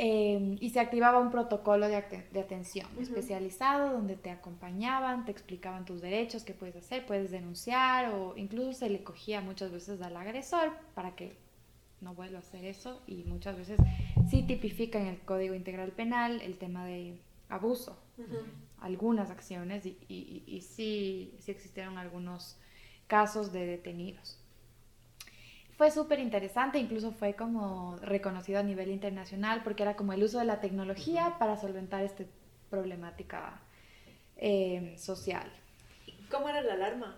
eh, 0.00 0.56
y 0.60 0.70
se 0.70 0.78
activaba 0.78 1.18
un 1.18 1.32
protocolo 1.32 1.88
de, 1.88 1.96
atención 1.96 2.86
especializado 3.00 3.92
donde 3.92 4.14
te 4.14 4.30
acompañaban, 4.30 5.24
te 5.24 5.32
explicaban 5.32 5.84
tus 5.84 6.00
derechos, 6.00 6.44
qué 6.44 6.54
puedes 6.54 6.76
hacer, 6.76 7.04
puedes 7.04 7.32
denunciar 7.32 8.14
o 8.14 8.36
incluso 8.36 8.72
se 8.74 8.90
le 8.90 9.02
cogía 9.02 9.40
muchas 9.40 9.72
veces 9.72 10.00
al 10.00 10.16
agresor 10.16 10.70
para 10.94 11.16
que 11.16 11.36
no 12.00 12.14
vuelva 12.14 12.36
a 12.36 12.42
hacer 12.42 12.64
eso 12.64 13.02
y 13.08 13.24
muchas 13.24 13.56
veces 13.56 13.76
sí 14.30 14.44
tipifica 14.44 15.00
en 15.00 15.08
el 15.08 15.18
Código 15.18 15.56
Integral 15.56 15.90
Penal 15.90 16.42
el 16.42 16.58
tema 16.58 16.86
de 16.86 17.18
abuso, 17.48 17.98
algunas 18.80 19.30
acciones 19.30 19.84
y, 19.84 19.98
y, 20.08 20.44
y 20.46 20.60
sí, 20.60 21.34
sí 21.40 21.50
existieron 21.50 21.98
algunos 21.98 22.56
casos 23.08 23.50
de 23.50 23.66
detenidos 23.66 24.38
fue 25.78 25.92
súper 25.92 26.18
interesante, 26.18 26.80
incluso 26.80 27.12
fue 27.12 27.34
como 27.34 27.96
reconocido 28.02 28.58
a 28.58 28.64
nivel 28.64 28.90
internacional 28.90 29.62
porque 29.62 29.84
era 29.84 29.94
como 29.94 30.12
el 30.12 30.24
uso 30.24 30.40
de 30.40 30.44
la 30.44 30.60
tecnología 30.60 31.36
para 31.38 31.56
solventar 31.56 32.02
esta 32.02 32.24
problemática 32.68 33.60
eh, 34.36 34.96
social. 34.98 35.48
¿Cómo 36.32 36.48
era 36.48 36.62
la 36.62 36.74
alarma? 36.74 37.16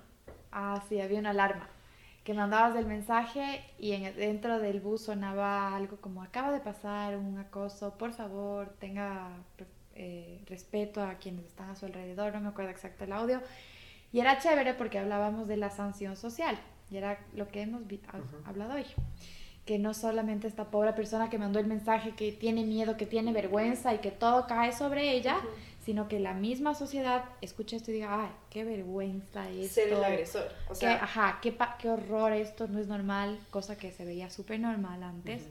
Ah, 0.52 0.84
sí, 0.90 1.00
había 1.00 1.20
una 1.20 1.30
alarma 1.30 1.70
que 2.22 2.34
mandabas 2.34 2.76
el 2.76 2.84
mensaje 2.84 3.64
y 3.78 3.92
en, 3.92 4.14
dentro 4.14 4.58
del 4.58 4.80
bus 4.80 5.04
sonaba 5.04 5.74
algo 5.74 5.96
como 5.96 6.22
acaba 6.22 6.52
de 6.52 6.60
pasar 6.60 7.16
un 7.16 7.38
acoso, 7.38 7.96
por 7.96 8.12
favor 8.12 8.74
tenga 8.78 9.38
eh, 9.94 10.44
respeto 10.46 11.02
a 11.02 11.14
quienes 11.14 11.46
están 11.46 11.70
a 11.70 11.76
su 11.76 11.86
alrededor, 11.86 12.34
no 12.34 12.42
me 12.42 12.48
acuerdo 12.48 12.72
exacto 12.72 13.04
el 13.04 13.12
audio. 13.14 13.40
Y 14.12 14.20
era 14.20 14.38
chévere 14.38 14.74
porque 14.74 14.98
hablábamos 14.98 15.48
de 15.48 15.56
la 15.56 15.70
sanción 15.70 16.14
social. 16.14 16.58
Y 16.90 16.96
era 16.96 17.18
lo 17.34 17.48
que 17.48 17.62
hemos 17.62 17.82
hablado 18.44 18.74
hoy. 18.74 18.84
Que 19.64 19.78
no 19.78 19.94
solamente 19.94 20.48
esta 20.48 20.70
pobre 20.70 20.92
persona 20.92 21.30
que 21.30 21.38
mandó 21.38 21.58
el 21.58 21.66
mensaje 21.66 22.12
que 22.16 22.32
tiene 22.32 22.64
miedo, 22.64 22.96
que 22.96 23.06
tiene 23.06 23.32
vergüenza 23.32 23.94
y 23.94 23.98
que 23.98 24.10
todo 24.10 24.46
cae 24.46 24.72
sobre 24.72 25.12
ella, 25.14 25.36
sino 25.84 26.08
que 26.08 26.18
la 26.18 26.34
misma 26.34 26.74
sociedad 26.74 27.24
escuche 27.40 27.76
esto 27.76 27.90
y 27.90 27.94
diga, 27.94 28.24
ay, 28.24 28.30
qué 28.50 28.64
vergüenza 28.64 29.48
esto. 29.50 29.74
Ser 29.74 29.92
el 29.92 30.04
agresor. 30.04 30.48
O 30.68 30.74
sea, 30.74 31.02
ajá, 31.02 31.38
qué, 31.40 31.56
qué, 31.78 31.88
horror, 31.88 32.32
esto 32.32 32.68
no 32.68 32.78
es 32.78 32.88
normal, 32.88 33.38
cosa 33.50 33.76
que 33.76 33.92
se 33.92 34.04
veía 34.04 34.30
súper 34.30 34.60
normal 34.60 35.02
antes. 35.02 35.42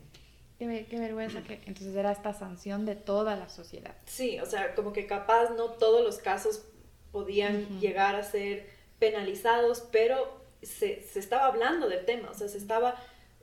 Qué, 0.58 0.88
qué, 0.90 1.00
vergüenza 1.00 1.42
que 1.42 1.62
entonces 1.66 1.96
era 1.96 2.12
esta 2.12 2.34
sanción 2.34 2.86
de 2.86 2.96
toda 2.96 3.38
la 3.38 3.48
sociedad. 3.48 3.96
Sí, 4.06 4.40
o 4.40 4.46
sea, 4.46 4.76
como 4.76 4.92
que 4.92 5.08
capaz 5.08 5.52
no 5.56 5.72
todos 5.72 6.04
los 6.04 6.18
casos 6.18 6.64
podían 7.12 7.80
llegar 7.80 8.16
a 8.16 8.24
ser 8.24 8.68
penalizados, 9.00 9.88
pero 9.92 10.39
se, 10.62 11.02
se, 11.02 11.20
estaba 11.20 11.46
hablando 11.46 11.88
del 11.88 12.06
tema, 12.06 12.32
o 12.32 12.34
sea, 12.34 12.48
se 12.48 12.58
estaba 12.58 12.96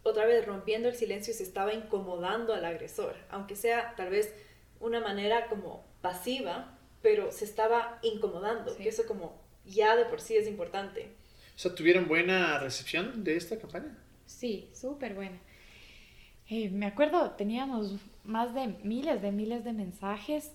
otra 0.03 0.25
vez 0.27 0.47
rompiendo 0.47 0.89
el 0.89 0.95
silencio 0.95 1.33
y 1.33 1.37
se 1.37 1.43
estaba 1.43 1.75
incomodando 1.75 2.55
al 2.55 2.65
agresor, 2.65 3.17
aunque 3.29 3.57
sea 3.57 3.95
tal 3.97 4.11
vez 4.11 4.33
una 4.81 5.01
manera 5.01 5.49
como 5.49 5.85
pasiva, 6.01 6.79
pero 7.03 7.33
se 7.33 7.45
estaba 7.45 7.99
incomodando, 8.03 8.77
que 8.77 8.89
eso 8.89 9.07
como 9.07 9.41
ya 9.65 9.97
de 9.97 10.05
por 10.05 10.21
sí 10.21 10.37
es 10.37 10.47
importante. 10.47 11.13
O 11.55 11.59
sea, 11.59 11.75
¿tuvieron 11.75 12.07
buena 12.07 12.59
recepción 12.59 13.25
de 13.25 13.37
esta 13.37 13.59
campaña? 13.59 13.97
Sí, 14.27 14.71
súper 14.75 15.15
buena. 15.15 15.39
Eh, 16.49 16.71
me 16.71 16.87
acuerdo, 16.87 17.33
teníamos 17.33 17.97
más 18.25 18.55
de 18.55 18.69
miles 18.83 19.23
de 19.23 19.33
miles 19.33 19.65
de 19.65 19.73
mensajes 19.73 20.53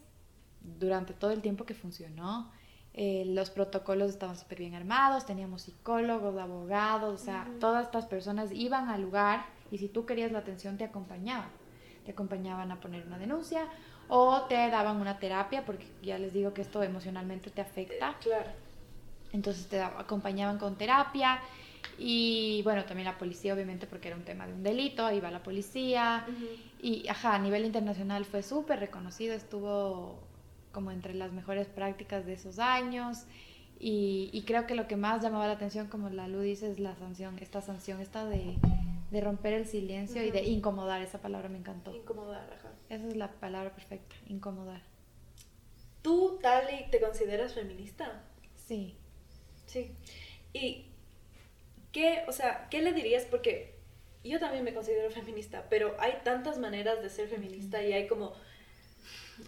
durante 0.62 1.14
todo 1.14 1.32
el 1.32 1.42
tiempo 1.42 1.66
que 1.66 1.74
funcionó. 1.74 2.52
Eh, 2.94 3.24
los 3.28 3.50
protocolos 3.50 4.10
estaban 4.10 4.38
súper 4.38 4.60
bien 4.60 4.76
armados, 4.76 5.26
teníamos 5.26 5.62
psicólogos, 5.62 6.38
abogados, 6.38 7.22
o 7.22 7.24
sea, 7.24 7.48
todas 7.60 7.86
estas 7.86 8.06
personas 8.06 8.52
iban 8.52 8.90
al 8.90 9.02
lugar 9.02 9.46
y 9.72 9.78
si 9.78 9.88
tú 9.88 10.06
querías 10.06 10.32
la 10.32 10.40
atención 10.40 10.78
te 10.78 10.84
acompañaban. 10.84 11.50
Te 12.06 12.12
acompañaban 12.12 12.72
a 12.72 12.82
poner 12.82 13.06
una 13.08 13.18
denuncia 13.18 13.66
o 14.10 14.42
te 14.42 14.56
daban 14.56 14.98
una 14.98 15.20
terapia, 15.20 15.66
porque 15.66 15.86
ya 16.04 16.18
les 16.18 16.34
digo 16.34 16.54
que 16.54 16.62
esto 16.62 16.84
emocionalmente 16.84 17.50
te 17.50 17.62
afecta. 17.62 18.18
Claro. 18.20 18.50
Entonces 19.32 19.68
te 19.68 19.82
acompañaban 19.82 20.58
con 20.58 20.76
terapia 20.76 21.40
y 21.98 22.62
bueno, 22.64 22.84
también 22.84 23.06
la 23.06 23.18
policía 23.18 23.54
obviamente 23.54 23.88
porque 23.88 24.10
era 24.10 24.18
un 24.18 24.24
tema 24.24 24.48
de 24.48 24.54
un 24.54 24.64
delito, 24.64 25.06
ahí 25.06 25.22
va 25.22 25.32
la 25.32 25.44
policía. 25.44 26.26
Y 26.82 27.08
ajá, 27.08 27.36
a 27.36 27.40
nivel 27.40 27.64
internacional 27.64 28.26
fue 28.26 28.44
súper 28.44 28.80
reconocido, 28.80 29.34
estuvo 29.34 30.20
como 30.72 30.92
entre 30.92 31.14
las 31.14 31.32
mejores 31.32 31.68
prácticas 31.68 32.26
de 32.26 32.34
esos 32.34 32.60
años. 32.60 33.26
Y, 33.80 34.30
y, 34.32 34.44
creo 34.44 34.68
que 34.68 34.76
lo 34.76 34.88
que 34.88 34.96
más 34.96 35.24
llamaba 35.24 35.48
la 35.48 35.54
atención, 35.54 35.88
como 35.88 36.10
la 36.10 36.28
Lu 36.28 36.42
dice, 36.42 36.72
es 36.72 36.80
la 36.80 36.96
sanción, 36.96 37.40
esta 37.40 37.62
sanción, 37.62 38.00
esta 38.00 38.26
de, 38.26 38.58
de 39.10 39.22
romper 39.22 39.54
el 39.54 39.66
silencio 39.66 40.24
y 40.24 40.30
de 40.30 40.44
incomodar, 40.44 41.02
esa 41.02 41.20
palabra 41.20 41.50
me 41.50 41.58
encantó. 41.58 41.96
Incomodar, 41.96 42.54
ajá. 42.54 42.74
Esa 42.90 43.08
es 43.08 43.16
la 43.16 43.32
palabra 43.32 43.74
perfecta, 43.74 44.16
incomodar. 44.28 44.84
¿Tú, 46.04 46.38
Tali, 46.42 46.92
te 46.92 47.00
consideras 47.02 47.56
feminista? 47.56 48.24
Sí. 48.56 48.96
Sí. 49.66 49.96
¿Y 50.54 50.86
qué, 51.92 52.24
o 52.28 52.32
sea, 52.32 52.68
qué 52.70 52.84
le 52.84 52.94
dirías? 52.94 53.26
Porque 53.26 53.80
yo 54.24 54.40
también 54.40 54.64
me 54.64 54.76
considero 54.76 55.10
feminista, 55.10 55.66
pero 55.72 55.96
hay 56.00 56.20
tantas 56.24 56.60
maneras 56.60 57.02
de 57.02 57.10
ser 57.10 57.30
feminista 57.30 57.82
y 57.82 57.94
hay 57.94 58.08
como 58.08 58.34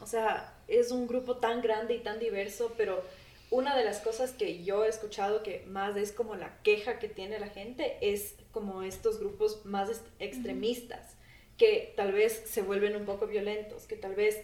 o 0.02 0.08
sea, 0.08 0.53
es 0.68 0.92
un 0.92 1.08
grupo 1.08 1.38
tan 1.38 1.62
grande 1.62 1.96
y 1.96 2.00
tan 2.00 2.20
diverso, 2.20 2.74
pero 2.78 3.04
una 3.52 3.78
de 3.78 3.86
las 3.86 4.00
cosas 4.00 4.32
que 4.32 4.64
yo 4.64 4.84
he 4.84 4.90
escuchado 4.90 5.44
que 5.44 5.64
más 5.68 5.96
es 5.96 6.12
como 6.12 6.36
la 6.36 6.58
queja 6.64 6.98
que 6.98 7.08
tiene 7.08 7.40
la 7.40 7.50
gente 7.50 7.98
es 8.02 8.36
como 8.52 8.84
estos 8.84 9.20
grupos 9.20 9.66
más 9.66 10.02
extremistas, 10.20 11.16
que 11.58 11.94
tal 11.96 12.14
vez 12.14 12.44
se 12.48 12.62
vuelven 12.62 12.96
un 12.96 13.06
poco 13.06 13.28
violentos, 13.28 13.84
que 13.86 13.96
tal 13.96 14.16
vez 14.16 14.44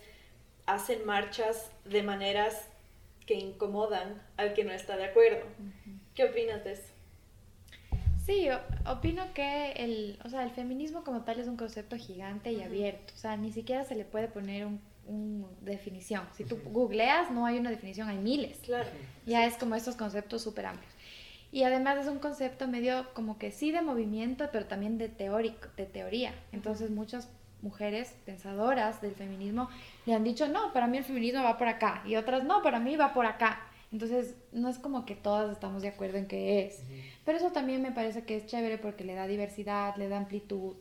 hacen 0.66 1.06
marchas 1.06 1.72
de 1.86 2.04
maneras 2.04 2.68
que 3.26 3.34
incomodan 3.34 4.22
al 4.38 4.54
que 4.54 4.64
no 4.64 4.72
está 4.72 4.96
de 4.98 5.06
acuerdo. 5.06 5.46
¿Qué 6.14 6.26
opinas 6.26 6.64
de 6.64 6.74
eso? 6.74 6.94
Sí, 8.26 8.48
opino 8.88 9.34
que 9.34 9.72
el, 9.72 10.20
o 10.24 10.30
sea, 10.30 10.44
el 10.44 10.52
feminismo 10.52 11.04
como 11.04 11.24
tal 11.24 11.40
es 11.40 11.48
un 11.48 11.58
concepto 11.58 11.98
gigante 11.98 12.52
y 12.52 12.62
abierto. 12.62 13.12
O 13.16 13.18
sea, 13.18 13.38
ni 13.38 13.52
siquiera 13.52 13.86
se 13.86 13.96
le 13.96 14.06
puede 14.06 14.28
poner 14.28 14.68
un 14.68 14.80
una 15.10 15.48
definición. 15.62 16.24
Si 16.36 16.44
tú 16.44 16.60
googleas, 16.66 17.32
no 17.32 17.46
hay 17.46 17.58
una 17.58 17.70
definición, 17.70 18.08
hay 18.08 18.18
miles. 18.18 18.60
Claro. 18.60 18.90
Ya 19.26 19.46
es 19.46 19.56
como 19.56 19.76
estos 19.76 19.96
conceptos 19.96 20.42
súper 20.42 20.68
amplios. 20.68 20.94
Y 21.52 21.64
además 21.64 21.98
es 21.98 22.08
un 22.08 22.20
concepto 22.20 22.68
medio 22.68 23.12
como 23.14 23.38
que 23.38 23.52
sí 23.52 23.72
de 23.72 23.82
movimiento, 23.82 24.50
pero 24.52 24.66
también 24.66 24.98
de, 24.98 25.10
teórico, 25.10 25.68
de 25.76 25.86
teoría. 25.86 26.34
Entonces 26.52 26.92
muchas 26.92 27.28
mujeres 27.62 28.16
pensadoras 28.26 29.02
del 29.02 29.16
feminismo 29.16 29.70
le 30.06 30.14
han 30.14 30.24
dicho, 30.24 30.48
no, 30.48 30.72
para 30.74 30.88
mí 30.88 30.98
el 30.98 31.04
feminismo 31.04 31.44
va 31.44 31.58
por 31.58 31.68
acá, 31.68 32.04
y 32.06 32.16
otras, 32.16 32.44
no, 32.44 32.62
para 32.62 32.80
mí 32.80 32.96
va 32.96 33.14
por 33.14 33.26
acá. 33.26 33.60
Entonces, 33.92 34.36
no 34.52 34.70
es 34.70 34.78
como 34.78 35.04
que 35.06 35.16
todas 35.16 35.52
estamos 35.52 35.82
de 35.82 35.88
acuerdo 35.88 36.20
en 36.20 36.28
qué 36.28 36.66
es. 36.66 36.84
Pero 37.26 37.40
eso 37.40 37.52
también 37.52 37.82
me 37.82 37.92
parece 37.92 38.24
que 38.24 38.38
es 38.38 38.46
chévere 38.46 38.78
porque 38.78 39.04
le 39.04 39.16
da 39.16 39.26
diversidad, 39.26 39.96
le 39.96 40.08
da 40.10 40.18
amplitud. 40.18 40.76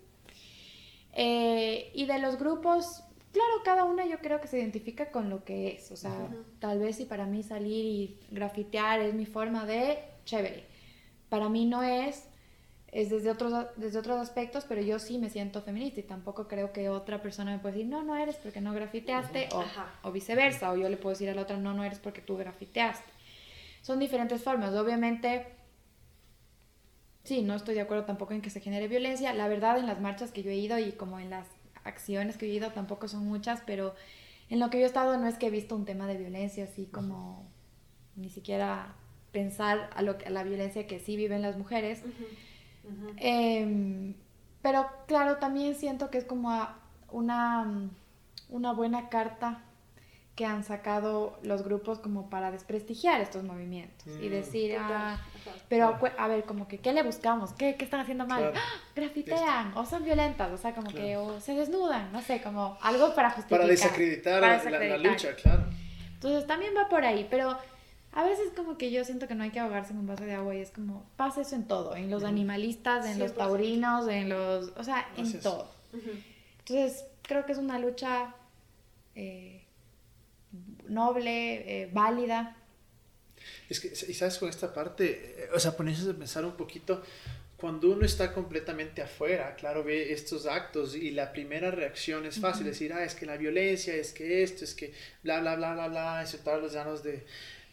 Eh, 1.15 1.91
y 1.95 2.05
de 2.05 2.19
los 2.19 2.39
grupos, 2.39 3.03
claro, 3.33 3.53
cada 3.65 3.85
una 3.85 4.07
yo 4.07 4.19
creo 4.19 4.41
que 4.41 4.49
se 4.49 4.59
identifica 4.59 5.11
con 5.11 5.31
lo 5.31 5.45
que 5.45 5.69
es. 5.69 5.91
O 5.91 5.97
sea, 5.97 6.29
tal 6.59 6.79
vez 6.79 6.97
si 6.97 7.05
para 7.05 7.27
mí 7.27 7.43
salir 7.43 7.85
y 7.85 8.21
grafitear 8.31 9.01
es 9.01 9.15
mi 9.15 9.27
forma 9.27 9.67
de 9.67 9.99
chévere. 10.25 10.65
Para 11.29 11.49
mí 11.49 11.67
no 11.67 11.83
es, 11.83 12.25
es 12.91 13.11
desde 13.11 13.31
otros, 13.31 13.67
desde 13.77 13.99
otros 13.99 14.19
aspectos, 14.19 14.65
pero 14.67 14.81
yo 14.81 14.99
sí 14.99 15.19
me 15.19 15.31
siento 15.31 15.63
feminista 15.63 16.01
y 16.01 16.05
tampoco 16.05 16.49
creo 16.49 16.73
que 16.73 16.89
otra 16.89 17.21
persona 17.21 17.53
me 17.53 17.59
pueda 17.59 17.75
decir, 17.75 17.89
no, 17.89 18.03
no 18.03 18.17
eres 18.17 18.37
porque 18.37 18.61
no 18.61 18.73
grafiteaste, 18.73 19.49
o, 19.53 19.65
o, 20.03 20.13
viceversa, 20.13 20.71
o 20.73 20.77
yo 20.77 20.89
le 20.89 20.97
puedo 20.97 21.11
decir 21.11 21.29
a 21.29 21.35
la 21.35 21.43
otra, 21.43 21.57
no, 21.57 21.75
no 21.75 21.85
eres 21.85 21.99
porque 21.99 22.23
tú 22.23 22.37
grafiteaste. 22.37 23.11
Son 23.83 23.99
diferentes 23.99 24.43
formas, 24.43 24.75
obviamente, 24.75 25.47
sí, 27.25 27.43
no 27.43 27.55
estoy 27.55 27.75
de 27.75 27.83
acuerdo 27.83 28.05
tampoco 28.05 28.33
en 28.33 28.41
que 28.41 28.51
se 28.51 28.61
genere 28.61 28.89
violencia, 28.89 29.35
la 29.35 29.49
verdad 29.49 29.79
en 29.79 29.87
las 29.87 30.01
marchas 30.01 30.33
que 30.33 30.43
yo 30.43 30.51
he 30.51 30.57
ido 30.57 30.79
y 30.79 30.93
como 30.93 31.21
en 31.21 31.31
las 31.31 31.47
acciones 31.89 32.37
que 32.37 32.47
he 32.47 32.49
ido 32.49 32.71
tampoco 32.71 33.09
son 33.09 33.27
muchas, 33.27 33.63
pero 33.67 33.95
en 34.51 34.61
lo 34.61 34.71
que 34.71 34.79
yo 34.79 34.85
he 34.85 34.87
estado 34.87 35.17
no 35.19 35.27
es 35.27 35.37
que 35.37 35.47
he 35.47 35.51
visto 35.51 35.75
un 35.75 35.85
tema 35.85 36.07
de 36.07 36.17
violencia 36.17 36.65
así 36.65 36.87
como 36.87 37.47
ni 38.17 38.31
siquiera 38.31 38.95
pensar 39.33 39.91
a, 39.95 40.03
lo, 40.03 40.17
a 40.25 40.31
la 40.31 40.43
violencia 40.43 40.87
que 40.87 41.01
sí 41.01 41.17
viven 41.17 41.43
las 41.43 41.57
mujeres. 41.57 42.03
Em, 43.17 44.15
pero 44.63 44.87
claro, 45.07 45.37
también 45.37 45.75
siento 45.75 46.11
que 46.11 46.19
es 46.19 46.25
como 46.25 46.51
una, 47.11 47.91
una 48.49 48.73
buena 48.73 49.09
carta 49.09 49.63
que 50.39 50.47
han 50.47 50.63
sacado 50.63 51.37
los 51.43 51.65
grupos 51.65 51.99
como 51.99 52.31
para 52.31 52.53
desprestigiar 52.53 53.21
estos 53.21 53.43
movimientos 53.43 54.07
y 54.23 54.29
mm. 54.29 54.31
decir, 54.31 54.77
ah, 54.79 55.21
pero 55.69 55.99
a 56.17 56.29
ver, 56.29 56.45
como 56.45 56.69
que, 56.69 56.79
¿qué 56.79 56.93
le 56.93 57.03
buscamos? 57.03 57.53
¿Qué, 57.55 57.75
qué 57.75 57.85
están 57.85 57.99
haciendo 57.99 58.25
mal? 58.25 58.53
¡Ah! 58.55 58.81
Grafitean, 58.95 59.77
o 59.77 59.85
son 59.85 60.05
violentas, 60.05 60.53
o 60.53 60.57
sea, 60.57 60.77
como 60.77 60.93
que, 60.93 61.17
o 61.17 61.41
se 61.41 61.55
desnudan, 61.55 62.13
no 62.13 62.23
sé, 62.23 62.41
como 62.41 62.79
algo 62.83 63.17
para 63.17 63.31
justificar. 63.31 63.59
Para 63.59 63.69
desacreditar, 63.69 64.41
La, 64.41 64.97
lucha, 64.99 65.35
claro. 65.35 65.65
Entonces 66.15 66.47
también 66.47 66.73
va 66.77 66.89
por 66.89 67.05
ahí, 67.05 67.27
pero 67.29 67.59
a 68.13 68.23
veces 68.23 68.53
como 68.55 68.79
que 68.79 68.93
yo 68.93 69.05
siento 69.05 69.27
que 69.27 69.35
no 69.35 69.43
hay 69.43 69.51
que 69.51 69.59
ahogarse 69.59 69.93
en 69.93 69.99
un 69.99 70.07
vaso 70.07 70.23
de 70.23 70.35
agua 70.35 70.55
y 70.55 70.61
es 70.61 70.71
como, 70.71 71.05
pasa 71.17 71.41
eso 71.41 71.57
en 71.57 71.67
todo, 71.67 71.97
en 71.97 72.13
los 72.13 72.23
animalistas, 72.23 73.07
en 73.07 73.19
los 73.19 73.35
taurinos, 73.35 74.07
en 74.07 74.29
los, 74.29 74.73
o 74.77 74.85
sea, 74.85 75.09
en 75.17 75.41
todo. 75.41 75.69
Entonces, 76.61 77.07
creo 77.23 77.45
que 77.45 77.51
es 77.51 77.59
una 77.59 77.81
lucha 77.81 78.37
eh, 79.17 79.58
noble, 80.89 81.83
eh, 81.83 81.91
válida. 81.93 82.57
Es 83.69 83.81
que, 83.81 83.89
y 83.89 84.15
sabes, 84.15 84.39
con 84.39 84.49
esta 84.49 84.73
parte, 84.73 85.45
eh, 85.45 85.49
o 85.55 85.61
sea, 85.61 85.77
ponerse 85.77 86.11
a 86.11 86.15
pensar 86.15 86.45
un 86.45 86.57
poquito, 86.57 87.03
cuando 87.57 87.91
uno 87.91 88.05
está 88.05 88.33
completamente 88.33 89.03
afuera, 89.03 89.57
claro, 89.57 89.83
ve 89.83 90.13
estos 90.13 90.47
actos 90.47 90.95
y 90.95 91.11
la 91.11 91.33
primera 91.33 91.71
reacción 91.71 92.25
es 92.25 92.39
fácil, 92.39 92.67
decir, 92.67 92.93
ah, 92.93 93.05
es 93.05 93.15
que 93.15 93.27
la 93.27 93.37
violencia, 93.37 93.95
es 93.95 94.13
que 94.13 94.43
esto, 94.45 94.65
es 94.65 94.75
que 94.75 94.93
bla, 95.25 95.41
bla, 95.41 95.57
bla, 95.57 95.75
bla, 95.75 95.89
bla, 95.89 96.23
insultar 96.23 96.61
los 96.61 96.73
llanos 96.73 97.03
de 97.03 97.25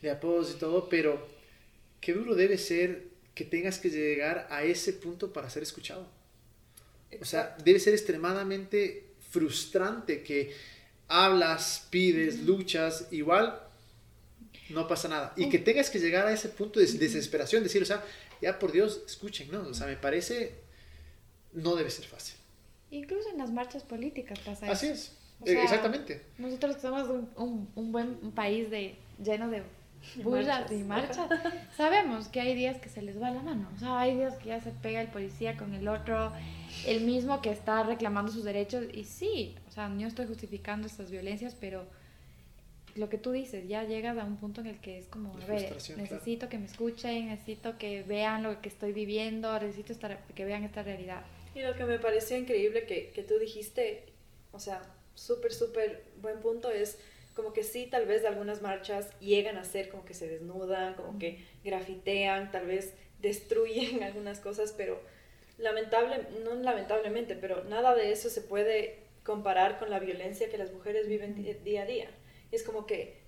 de 0.05 0.11
apodos 0.11 0.51
y 0.51 0.59
todo, 0.59 0.88
pero 0.88 1.28
qué 1.99 2.13
duro 2.13 2.36
debe 2.36 2.57
ser 2.57 3.07
que 3.34 3.43
tengas 3.43 3.80
que 3.80 3.89
llegar 3.89 4.47
a 4.49 4.63
ese 4.63 4.93
punto 4.93 5.34
para 5.34 5.49
ser 5.49 5.63
escuchado. 5.63 6.07
O 7.20 7.26
sea, 7.26 7.55
debe 7.63 7.80
ser 7.80 7.93
extremadamente 7.93 9.05
frustrante 9.32 10.22
que 10.22 10.53
hablas, 11.08 11.88
pides, 11.89 12.39
luchas, 12.43 13.08
igual 13.12 13.62
no 14.70 14.88
pasa 14.88 15.08
nada. 15.08 15.34
Y 15.36 15.49
que 15.49 15.60
tengas 15.60 15.89
que 15.89 15.99
llegar 15.99 16.26
a 16.28 16.32
ese 16.32 16.49
punto 16.49 16.80
de 16.80 16.88
desesperación, 16.88 17.64
decir, 17.64 17.82
o 17.82 17.86
sea, 17.86 18.03
ya 18.41 18.58
por 18.60 18.72
Dios, 18.72 19.01
escuchen, 19.06 19.51
¿no? 19.51 19.62
O 19.62 19.74
sea, 19.74 19.88
me 19.88 19.95
parece, 19.95 20.56
no 21.53 21.76
debe 21.76 21.89
ser 21.89 22.06
fácil. 22.06 22.36
Incluso 22.91 23.30
en 23.30 23.38
las 23.38 23.51
marchas 23.51 23.84
políticas 23.84 24.39
pasa 24.39 24.72
Así 24.72 24.88
es, 24.88 25.12
exactamente. 25.45 26.22
Nosotros 26.38 26.78
somos 26.82 27.10
un, 27.10 27.70
un, 27.76 27.91
buen 27.91 28.32
país 28.32 28.70
de, 28.70 28.95
lleno 29.24 29.49
de 29.49 29.64
burlas 30.24 30.72
y 30.72 30.84
marchas, 30.84 31.30
sabemos 31.78 32.28
que 32.28 32.39
hay 32.39 32.56
días 32.56 32.80
que 32.80 32.89
se 32.89 33.01
les 33.01 33.22
va 33.22 33.32
la 33.32 33.41
mano. 33.41 33.70
O 33.76 33.80
sea, 33.80 33.99
hay 33.99 34.16
días 34.16 34.36
que 34.38 34.49
ya 34.49 34.62
se 34.62 34.72
pega 34.72 35.01
el 35.01 35.08
policía 35.08 35.58
con 35.58 35.74
el 35.74 35.88
otro, 35.88 36.32
el 36.86 37.01
mismo 37.01 37.41
que 37.41 37.51
está 37.51 37.84
reclamando 37.84 38.32
sus 38.32 38.43
derechos. 38.43 38.86
Y 38.93 39.03
sí, 39.03 39.55
o 39.67 39.71
sea, 39.71 39.89
no 39.89 40.07
estoy 40.07 40.28
justificando 40.28 40.88
estas 40.88 41.11
violencias, 41.11 41.55
pero 41.59 41.86
lo 42.95 43.09
que 43.09 43.17
tú 43.17 43.32
dices, 43.32 43.67
ya 43.67 43.84
llegas 43.84 44.17
a 44.17 44.23
un 44.23 44.38
punto 44.38 44.61
en 44.61 44.67
el 44.67 44.80
que 44.80 44.97
es 44.97 45.07
como, 45.07 45.36
a 45.36 45.45
ver, 45.45 45.76
necesito 45.97 46.47
que 46.47 46.57
me 46.57 46.65
escuchen, 46.65 47.28
necesito 47.28 47.78
que 47.78 48.03
vean 48.03 48.43
lo 48.43 48.61
que 48.61 48.69
estoy 48.69 48.93
viviendo, 48.93 49.59
necesito 49.59 49.91
estar, 49.91 50.26
que 50.34 50.45
vean 50.45 50.63
esta 50.63 50.82
realidad. 50.82 51.23
Y 51.53 51.61
lo 51.61 51.76
que 51.76 51.84
me 51.86 51.99
pareció 51.99 52.38
increíble 52.38 52.86
que, 52.86 53.11
que 53.11 53.23
tú 53.23 53.38
dijiste, 53.38 54.05
o 54.51 54.59
sea, 54.59 54.82
súper, 55.13 55.53
súper 55.53 56.03
buen 56.21 56.39
punto 56.39 56.69
es 56.69 56.97
como 57.36 57.51
que 57.51 57.63
sí, 57.63 57.88
tal 57.88 58.05
vez 58.05 58.23
algunas 58.23 58.61
marchas 58.61 59.09
llegan 59.19 59.57
a 59.57 59.65
ser 59.65 59.89
como 59.89 60.05
que 60.05 60.13
se 60.13 60.28
desnudan, 60.28 60.93
como 60.93 61.19
que 61.19 61.43
grafitean, 61.65 62.51
tal 62.51 62.65
vez 62.65 62.93
destruyen 63.19 64.03
algunas 64.03 64.39
cosas, 64.39 64.73
pero 64.76 65.01
lamentable, 65.58 66.28
no 66.43 66.56
lamentablemente, 66.56 67.36
pero 67.36 67.64
nada 67.64 67.95
de 67.95 68.12
eso 68.12 68.30
se 68.30 68.41
puede 68.41 69.03
comparar 69.24 69.80
con 69.80 69.89
la 69.89 69.99
violencia 69.99 70.49
que 70.49 70.58
las 70.58 70.72
mujeres 70.72 71.08
viven 71.08 71.36
día 71.64 71.84
a 71.84 71.86
día. 71.86 72.10
Es 72.51 72.64
como 72.64 72.86
que 72.86 73.24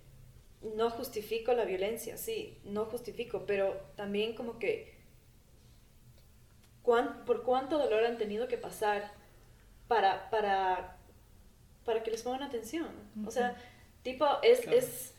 no 0.62 0.90
justifico 0.90 1.54
la 1.54 1.66
violencia, 1.66 2.18
sí, 2.18 2.60
no 2.64 2.86
justifico, 2.86 3.46
pero 3.46 3.80
también 3.96 4.36
como 4.36 4.60
que 4.60 4.96
por 7.26 7.44
cuánto 7.44 7.78
dolor 7.78 8.06
han 8.06 8.18
tenido 8.18 8.48
que 8.48 8.58
pasar 8.58 9.12
para, 9.90 10.30
para, 10.30 10.98
para 11.84 12.02
que 12.02 12.12
les 12.12 12.24
pongan 12.24 12.44
atención. 12.44 12.88
O 13.26 13.32
sea, 13.32 13.58
Tipo, 14.08 14.26
es, 14.42 14.66
es, 14.68 15.14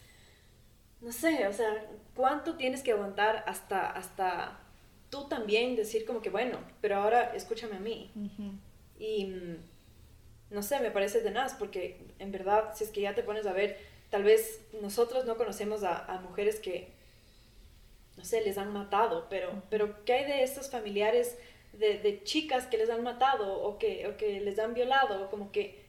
no 1.03 1.13
sé, 1.13 1.47
o 1.47 1.53
sea, 1.53 1.87
¿cuánto 2.15 2.57
tienes 2.57 2.83
que 2.83 2.93
aguantar 2.93 3.45
hasta, 3.47 3.91
hasta 3.91 4.61
tú 5.11 5.29
también 5.29 5.77
decir 5.77 6.05
como 6.05 6.21
que, 6.21 6.31
bueno, 6.31 6.59
pero 6.81 6.97
ahora 6.97 7.35
escúchame 7.35 7.77
a 7.77 7.81
mí? 7.81 8.11
Y, 8.99 9.27
mm, 9.27 9.57
no 10.51 10.63
sé, 10.63 10.81
me 10.81 10.91
parece 10.91 11.21
de 11.21 11.31
nada, 11.31 11.55
porque 11.59 12.01
en 12.19 12.33
verdad, 12.33 12.73
si 12.75 12.85
es 12.85 12.91
que 12.91 13.03
ya 13.03 13.15
te 13.15 13.23
pones 13.23 13.47
a 13.47 13.53
ver, 13.53 13.79
tal 14.11 14.23
vez 14.23 14.61
nosotros 14.81 15.25
no 15.25 15.37
conocemos 15.37 15.83
a, 15.85 16.21
mujeres 16.23 16.59
que, 16.61 16.93
no 18.17 18.25
sé, 18.25 18.41
les 18.41 18.59
han 18.59 18.73
matado, 18.73 19.27
pero, 19.29 19.63
pero 19.71 20.05
¿qué 20.05 20.15
hay 20.15 20.25
de 20.25 20.43
estos 20.43 20.71
familiares 20.71 21.39
de, 21.73 21.99
de, 21.99 22.23
chicas 22.25 22.67
que 22.67 22.79
les 22.79 22.91
han 22.91 23.03
matado 23.03 23.63
o 23.63 23.79
que, 23.79 24.07
o 24.09 24.17
que 24.17 24.41
les 24.41 24.59
han 24.59 24.75
violado? 24.75 25.31
Como 25.31 25.53
que 25.53 25.85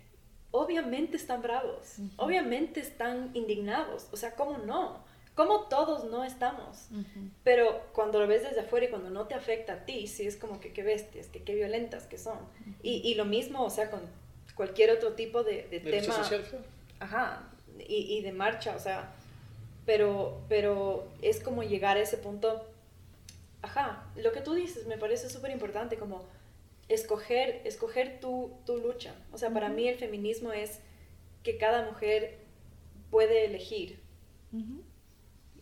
obviamente 0.52 1.18
están 1.18 1.42
bravos, 1.42 1.98
obviamente 2.18 2.80
están 2.80 3.32
indignados, 3.34 4.08
o 4.12 4.18
sea, 4.18 4.36
¿cómo 4.36 4.58
no? 4.58 5.04
Como 5.40 5.62
todos 5.70 6.04
no 6.04 6.26
estamos, 6.26 6.90
pero 7.46 7.82
cuando 7.94 8.20
lo 8.20 8.28
ves 8.28 8.44
desde 8.44 8.60
afuera 8.60 8.88
y 8.88 8.90
cuando 8.90 9.10
no 9.10 9.26
te 9.26 9.36
afecta 9.36 9.72
a 9.72 9.86
ti, 9.86 10.06
sí 10.06 10.28
es 10.28 10.36
como 10.36 10.60
que 10.60 10.74
qué 10.74 10.84
bestias, 10.84 11.28
que 11.28 11.44
qué 11.44 11.56
violentas 11.56 12.08
que 12.08 12.18
son. 12.18 12.40
y, 12.84 12.96
y, 13.10 13.16
lo 13.16 13.24
mismo, 13.24 13.64
o 13.64 13.70
sea, 13.70 13.90
con 13.90 14.02
cualquier 14.54 14.92
otro 14.92 15.14
tipo 15.14 15.46
de, 15.46 15.66
de, 15.70 15.80
tema. 15.80 16.14
Social, 16.14 16.44
Ajá, 17.00 17.48
y, 17.88 18.18
y, 18.18 18.22
de 18.22 18.34
marcha, 18.34 18.76
o 18.76 18.80
sea, 18.82 19.14
pero, 19.86 20.42
pero 20.50 21.08
es 21.22 21.40
como 21.40 21.64
llegar 21.64 21.96
a 21.96 22.02
ese 22.02 22.18
punto, 22.18 22.68
ajá, 23.62 24.12
lo 24.18 24.34
que 24.34 24.42
tú 24.42 24.54
dices 24.54 24.88
me 24.88 24.98
parece 24.98 25.30
súper 25.30 25.52
importante, 25.52 25.96
como 25.96 26.26
escoger, 26.90 27.62
escoger 27.64 28.20
tu, 28.20 28.52
tu 28.66 28.76
lucha. 28.76 29.16
O 29.32 29.38
sea, 29.38 29.52
para 29.52 29.70
mí 29.70 29.88
el 29.88 29.98
feminismo 29.98 30.52
es 30.52 30.82
que 31.44 31.58
cada 31.58 31.90
mujer 31.90 32.40
puede 33.10 33.46
elegir. 33.46 34.02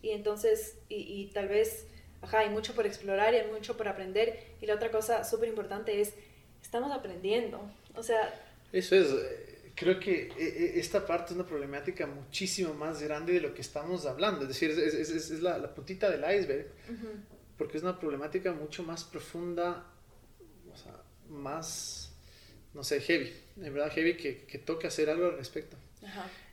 Y 0.01 0.11
entonces, 0.11 0.77
y, 0.89 0.95
y, 0.95 1.31
tal 1.33 1.47
vez, 1.47 1.87
ajá, 2.21 2.39
hay 2.39 2.49
mucho 2.49 2.73
por 2.73 2.85
explorar 2.85 3.33
y 3.33 3.37
hay 3.37 3.51
mucho 3.51 3.77
por 3.77 3.87
aprender. 3.87 4.39
Y 4.61 4.65
la 4.65 4.75
otra 4.75 4.91
cosa 4.91 5.23
súper 5.23 5.49
importante 5.49 6.01
es, 6.01 6.13
estamos 6.61 6.91
aprendiendo. 6.91 7.61
O 7.95 8.03
sea... 8.03 8.33
Eso 8.71 8.95
es, 8.95 9.07
eh, 9.11 9.71
creo 9.75 9.99
que 9.99 10.23
eh, 10.23 10.33
eh, 10.37 10.71
esta 10.75 11.05
parte 11.05 11.31
es 11.31 11.35
una 11.35 11.47
problemática 11.47 12.05
muchísimo 12.05 12.73
más 12.73 13.01
grande 13.01 13.33
de 13.33 13.41
lo 13.41 13.53
que 13.53 13.61
estamos 13.61 14.05
hablando. 14.05 14.41
Es 14.43 14.49
decir, 14.49 14.71
es, 14.71 14.93
es, 14.93 15.09
es 15.09 15.41
la, 15.41 15.57
la, 15.57 15.73
puntita 15.73 16.09
del 16.09 16.21
iceberg, 16.21 16.67
porque 17.57 17.77
es 17.77 17.83
una 17.83 17.99
problemática 17.99 18.51
mucho 18.53 18.83
más 18.83 19.03
profunda 19.03 19.85
más, 21.29 22.13
no 22.73 22.83
sé, 22.83 23.01
heavy, 23.01 23.33
en 23.57 23.73
verdad 23.73 23.91
heavy, 23.91 24.15
que, 24.17 24.45
que 24.45 24.57
toque 24.57 24.87
hacer 24.87 25.09
algo 25.09 25.27
al 25.27 25.37
respecto. 25.37 25.77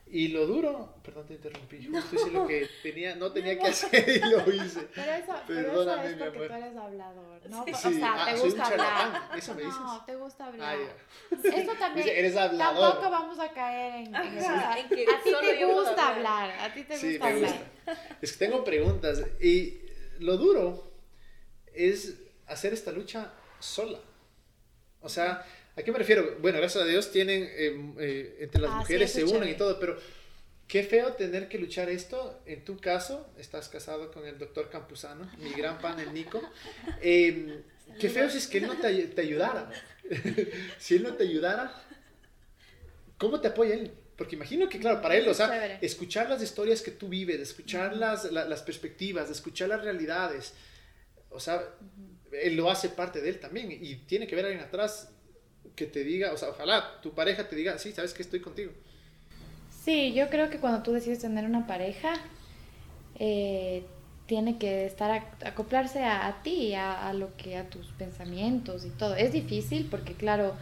Y 0.07 0.27
lo 0.27 0.45
duro, 0.45 0.93
perdón, 1.03 1.25
te 1.25 1.33
interrumpí, 1.33 1.83
justo 1.87 2.15
hice 2.15 2.31
lo 2.31 2.45
que 2.45 2.69
tenía, 2.83 3.15
no 3.15 3.31
tenía 3.33 3.57
que 3.57 3.67
hacer 3.67 4.07
y 4.07 4.19
lo 4.19 4.53
hice. 4.53 4.81
Pero 4.95 5.11
eso, 5.13 5.33
Perdóname, 5.47 6.03
pero 6.03 6.15
eso 6.15 6.25
es 6.25 6.31
porque 6.31 6.47
tú 6.47 6.53
eres 6.53 6.77
hablador, 6.77 7.49
¿no? 7.49 7.61
O 7.61 7.65
sea, 7.65 7.91
te 7.91 8.31
ah, 8.31 8.35
gusta 8.39 8.65
hablar. 8.67 9.29
¿Eso 9.35 9.55
me 9.55 9.61
dices? 9.63 9.79
No, 9.79 10.05
te 10.05 10.15
gusta 10.15 10.45
hablar. 10.45 10.77
Ah, 10.77 11.35
Eso 11.43 11.71
también. 11.79 12.07
eres 12.07 12.37
hablador. 12.37 12.91
Tampoco 12.93 13.09
vamos 13.11 13.39
a 13.39 13.51
caer 13.51 14.05
en, 14.05 14.15
en, 14.15 14.37
eso. 14.37 14.51
en 14.77 14.89
que 14.89 15.05
a 15.11 15.23
ti 15.23 15.31
te 15.41 15.65
gusta 15.65 16.07
hablar. 16.07 16.51
A 16.59 16.73
ti 16.73 16.83
te 16.83 16.97
gusta 16.97 17.27
hablar. 17.27 17.71
Es 18.21 18.31
que 18.33 18.45
tengo 18.45 18.63
preguntas 18.63 19.23
y 19.41 19.81
lo 20.19 20.37
duro 20.37 20.91
es 21.73 22.21
hacer 22.47 22.73
esta 22.73 22.91
lucha 22.91 23.33
sola. 23.59 23.99
O 25.01 25.09
sea, 25.09 25.45
¿A 25.77 25.83
qué 25.83 25.91
me 25.91 25.97
refiero? 25.97 26.37
Bueno, 26.39 26.57
gracias 26.59 26.83
a 26.83 26.87
Dios 26.87 27.11
tienen, 27.11 27.43
eh, 27.43 27.93
eh, 27.99 28.37
entre 28.39 28.61
las 28.61 28.71
ah, 28.71 28.77
mujeres 28.77 29.11
se 29.11 29.25
unen 29.25 29.49
y 29.49 29.55
todo, 29.55 29.77
pero 29.77 29.97
qué 30.67 30.83
feo 30.83 31.13
tener 31.13 31.49
que 31.49 31.59
luchar 31.59 31.89
esto. 31.89 32.41
En 32.45 32.63
tu 32.63 32.77
caso, 32.77 33.29
estás 33.37 33.67
casado 33.67 34.09
con 34.11 34.25
el 34.25 34.37
doctor 34.37 34.69
Campuzano, 34.69 35.29
mi 35.37 35.51
gran 35.51 35.79
pan, 35.79 35.99
el 35.99 36.13
Nico. 36.13 36.41
Em, 37.01 37.61
qué 37.99 38.09
feo 38.09 38.29
si 38.29 38.37
es 38.37 38.47
que 38.47 38.59
él 38.59 38.67
no 38.67 38.77
te, 38.77 39.07
te 39.07 39.21
ayudara. 39.21 39.69
si 40.79 40.95
él 40.95 41.03
no 41.03 41.15
te 41.15 41.23
ayudara, 41.23 41.75
¿cómo 43.17 43.41
te 43.41 43.49
apoya 43.49 43.73
él? 43.73 43.91
Porque 44.15 44.37
imagino 44.37 44.69
que, 44.69 44.79
claro, 44.79 45.01
para 45.01 45.17
él, 45.17 45.27
o 45.27 45.33
sea, 45.33 45.77
escuchar 45.81 46.29
las 46.29 46.41
historias 46.41 46.81
que 46.81 46.91
tú 46.91 47.09
vives, 47.09 47.41
escuchar 47.41 47.97
las, 47.97 48.31
las 48.31 48.63
perspectivas, 48.63 49.29
escuchar 49.29 49.67
las 49.67 49.83
realidades, 49.83 50.53
o 51.29 51.39
sea, 51.41 51.75
él 52.31 52.55
lo 52.55 52.71
hace 52.71 52.87
parte 52.87 53.19
de 53.19 53.27
él 53.27 53.39
también 53.41 53.69
y 53.73 53.95
tiene 54.07 54.25
que 54.25 54.37
ver 54.37 54.45
alguien 54.45 54.63
atrás 54.63 55.09
que 55.75 55.85
te 55.85 56.03
diga, 56.03 56.33
o 56.33 56.37
sea, 56.37 56.49
ojalá 56.49 57.01
tu 57.01 57.11
pareja 57.11 57.47
te 57.47 57.55
diga, 57.55 57.77
sí, 57.77 57.91
sabes 57.91 58.13
que 58.13 58.21
estoy 58.23 58.39
contigo. 58.39 58.71
Sí, 59.83 60.13
yo 60.13 60.29
creo 60.29 60.49
que 60.49 60.57
cuando 60.57 60.81
tú 60.81 60.93
decides 60.93 61.19
tener 61.19 61.45
una 61.45 61.67
pareja, 61.67 62.13
eh, 63.19 63.83
tiene 64.25 64.57
que 64.57 64.85
estar 64.85 65.11
a, 65.11 65.47
acoplarse 65.47 66.03
a, 66.03 66.41
ti, 66.43 66.73
a, 66.73 67.07
a, 67.07 67.13
lo 67.13 67.35
que 67.37 67.57
a 67.57 67.69
tus 67.69 67.87
pensamientos 67.91 68.85
y 68.85 68.89
todo. 68.89 69.15
Es 69.15 69.31
difícil 69.31 69.87
porque 69.89 70.13
claro, 70.13 70.55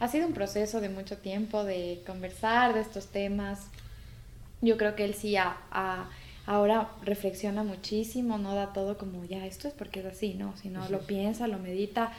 ha 0.00 0.08
sido 0.08 0.26
un 0.26 0.32
proceso 0.32 0.80
de 0.80 0.88
mucho 0.88 1.16
tiempo 1.16 1.64
de 1.64 2.02
conversar 2.06 2.74
de 2.74 2.80
estos 2.80 3.08
temas. 3.08 3.66
Yo 4.60 4.76
creo 4.76 4.94
que 4.94 5.04
él 5.04 5.14
sí 5.14 5.36
ahora 6.46 6.90
reflexiona 7.02 7.64
muchísimo, 7.64 8.38
no 8.38 8.54
da 8.54 8.72
todo 8.72 8.96
como 8.96 9.24
ya 9.24 9.44
esto 9.46 9.68
es 9.68 9.74
porque 9.74 10.00
es 10.00 10.06
así, 10.06 10.34
no, 10.34 10.56
sino 10.56 10.88
lo 10.88 11.00
piensa, 11.00 11.46
lo 11.48 11.58
medita 11.58 12.12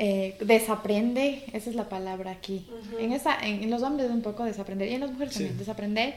eh, 0.00 0.36
desaprende, 0.40 1.42
esa 1.52 1.70
es 1.70 1.74
la 1.74 1.88
palabra 1.88 2.30
aquí. 2.30 2.64
en, 3.00 3.12
esa, 3.12 3.36
en, 3.44 3.68
los 3.68 3.82
hombres 3.82 4.08
un 4.12 4.22
poco 4.22 4.44
desaprender 4.44 4.88
y 4.88 4.94
en 4.94 5.00
las 5.00 5.10
mujeres 5.10 5.34
también 5.34 5.58
desaprender. 5.58 6.14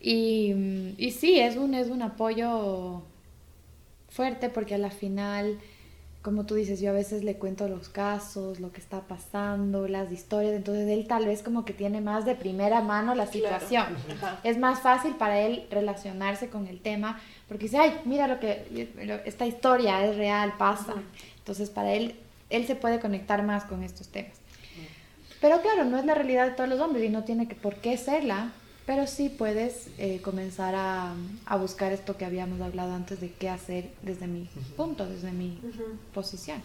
Y, 0.00 0.94
y, 0.96 1.10
sí, 1.10 1.38
es 1.38 1.56
un, 1.56 1.74
es 1.74 1.88
un 1.88 2.00
apoyo 2.00 3.02
fuerte 4.08 4.48
porque 4.48 4.76
a 4.76 4.78
la 4.78 4.90
final, 4.90 5.58
como 6.22 6.46
tú 6.46 6.54
dices, 6.54 6.80
yo 6.80 6.88
a 6.88 6.94
veces 6.94 7.22
le 7.22 7.36
cuento 7.36 7.68
los 7.68 7.90
casos, 7.90 8.60
lo 8.60 8.72
que 8.72 8.80
está 8.80 9.02
pasando, 9.02 9.88
las 9.88 10.10
historias, 10.10 10.54
entonces 10.54 10.88
él 10.88 11.06
tal 11.06 11.26
vez 11.26 11.42
como 11.42 11.66
que 11.66 11.74
tiene 11.74 12.00
más 12.00 12.24
de 12.24 12.34
primera 12.34 12.80
mano 12.80 13.14
la 13.14 13.26
situación. 13.26 13.88
Es 14.42 14.56
más 14.56 14.80
fácil 14.80 15.16
para 15.16 15.38
él 15.38 15.66
relacionarse 15.70 16.48
con 16.48 16.66
el 16.66 16.80
tema 16.80 17.20
porque 17.46 17.64
dice, 17.64 17.76
ay, 17.76 17.92
mira 18.06 18.26
lo 18.26 18.40
que, 18.40 19.20
esta 19.26 19.44
historia 19.44 20.02
es 20.06 20.16
real, 20.16 20.54
pasa. 20.56 20.94
Entonces 21.36 21.68
para 21.68 21.92
él 21.92 22.16
él 22.52 22.66
se 22.66 22.76
puede 22.76 23.00
conectar 23.00 23.42
más 23.42 23.64
con 23.64 23.82
estos 23.82 24.08
temas. 24.08 24.36
Pero 25.40 25.60
claro, 25.60 25.84
no 25.84 25.98
es 25.98 26.04
la 26.04 26.14
realidad 26.14 26.46
de 26.46 26.54
todos 26.54 26.68
los 26.68 26.78
hombres 26.80 27.04
y 27.04 27.08
no 27.08 27.24
tiene 27.24 27.48
que, 27.48 27.56
por 27.56 27.76
qué 27.76 27.96
serla, 27.96 28.52
pero 28.86 29.08
sí 29.08 29.28
puedes 29.28 29.88
eh, 29.98 30.20
comenzar 30.22 30.74
a, 30.76 31.14
a, 31.46 31.56
buscar 31.56 31.92
esto 31.92 32.16
que 32.16 32.24
habíamos 32.24 32.60
hablado 32.60 32.92
antes 32.94 33.20
de 33.20 33.32
qué 33.32 33.48
hacer 33.48 33.90
desde 34.02 34.28
mi 34.28 34.48
punto, 34.76 35.08
desde 35.08 35.32
mi 35.32 35.58
posición. 36.14 36.62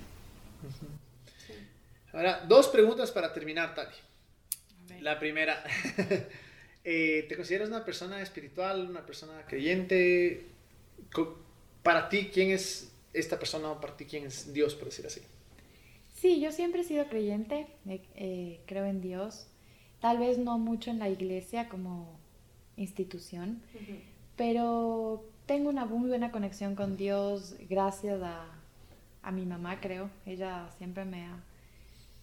Ahora, 2.13 2.43
dos 2.47 2.67
preguntas 2.67 3.11
para 3.11 3.33
terminar, 3.33 3.73
Tati. 3.73 3.95
La 5.01 5.19
primera, 5.19 5.63
eh, 6.83 7.25
¿te 7.27 7.35
consideras 7.35 7.69
una 7.69 7.83
persona 7.83 8.21
espiritual, 8.21 8.87
una 8.89 9.05
persona 9.05 9.43
creyente? 9.47 10.45
Para 11.81 12.09
ti, 12.09 12.29
¿quién 12.33 12.51
es 12.51 12.91
esta 13.13 13.39
persona? 13.39 13.79
Para 13.79 13.97
ti, 13.97 14.05
¿quién 14.05 14.25
es 14.25 14.53
Dios, 14.53 14.75
por 14.75 14.85
decir 14.85 15.05
así? 15.05 15.21
Sí, 16.17 16.39
yo 16.39 16.51
siempre 16.51 16.81
he 16.81 16.83
sido 16.83 17.05
creyente, 17.09 17.67
eh, 17.85 18.59
creo 18.65 18.85
en 18.85 19.01
Dios, 19.01 19.47
tal 19.99 20.17
vez 20.17 20.39
no 20.39 20.57
mucho 20.57 20.89
en 20.89 20.97
la 20.97 21.09
iglesia 21.09 21.69
como 21.69 22.19
institución, 22.75 23.61
pero 24.35 25.23
tengo 25.45 25.69
una 25.69 25.85
muy 25.85 26.09
buena 26.09 26.31
conexión 26.31 26.73
con 26.73 26.97
Dios 26.97 27.55
gracias 27.69 28.23
a, 28.23 28.47
a 29.21 29.31
mi 29.31 29.45
mamá, 29.45 29.79
creo. 29.79 30.09
Ella 30.25 30.69
siempre 30.79 31.05
me, 31.05 31.27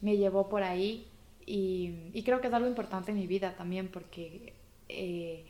me 0.01 0.17
llevó 0.17 0.49
por 0.49 0.65
ahí 0.65 1.07
y, 1.47 2.11
y, 2.13 2.25
creo 2.25 2.41
que 2.41 2.49
es 2.49 2.55
algo 2.55 2.67
importante 2.67 3.13
en 3.13 3.19
mi 3.19 3.29
vida 3.29 3.55
también 3.55 3.89
porque 3.89 4.55
eh, 4.89 5.45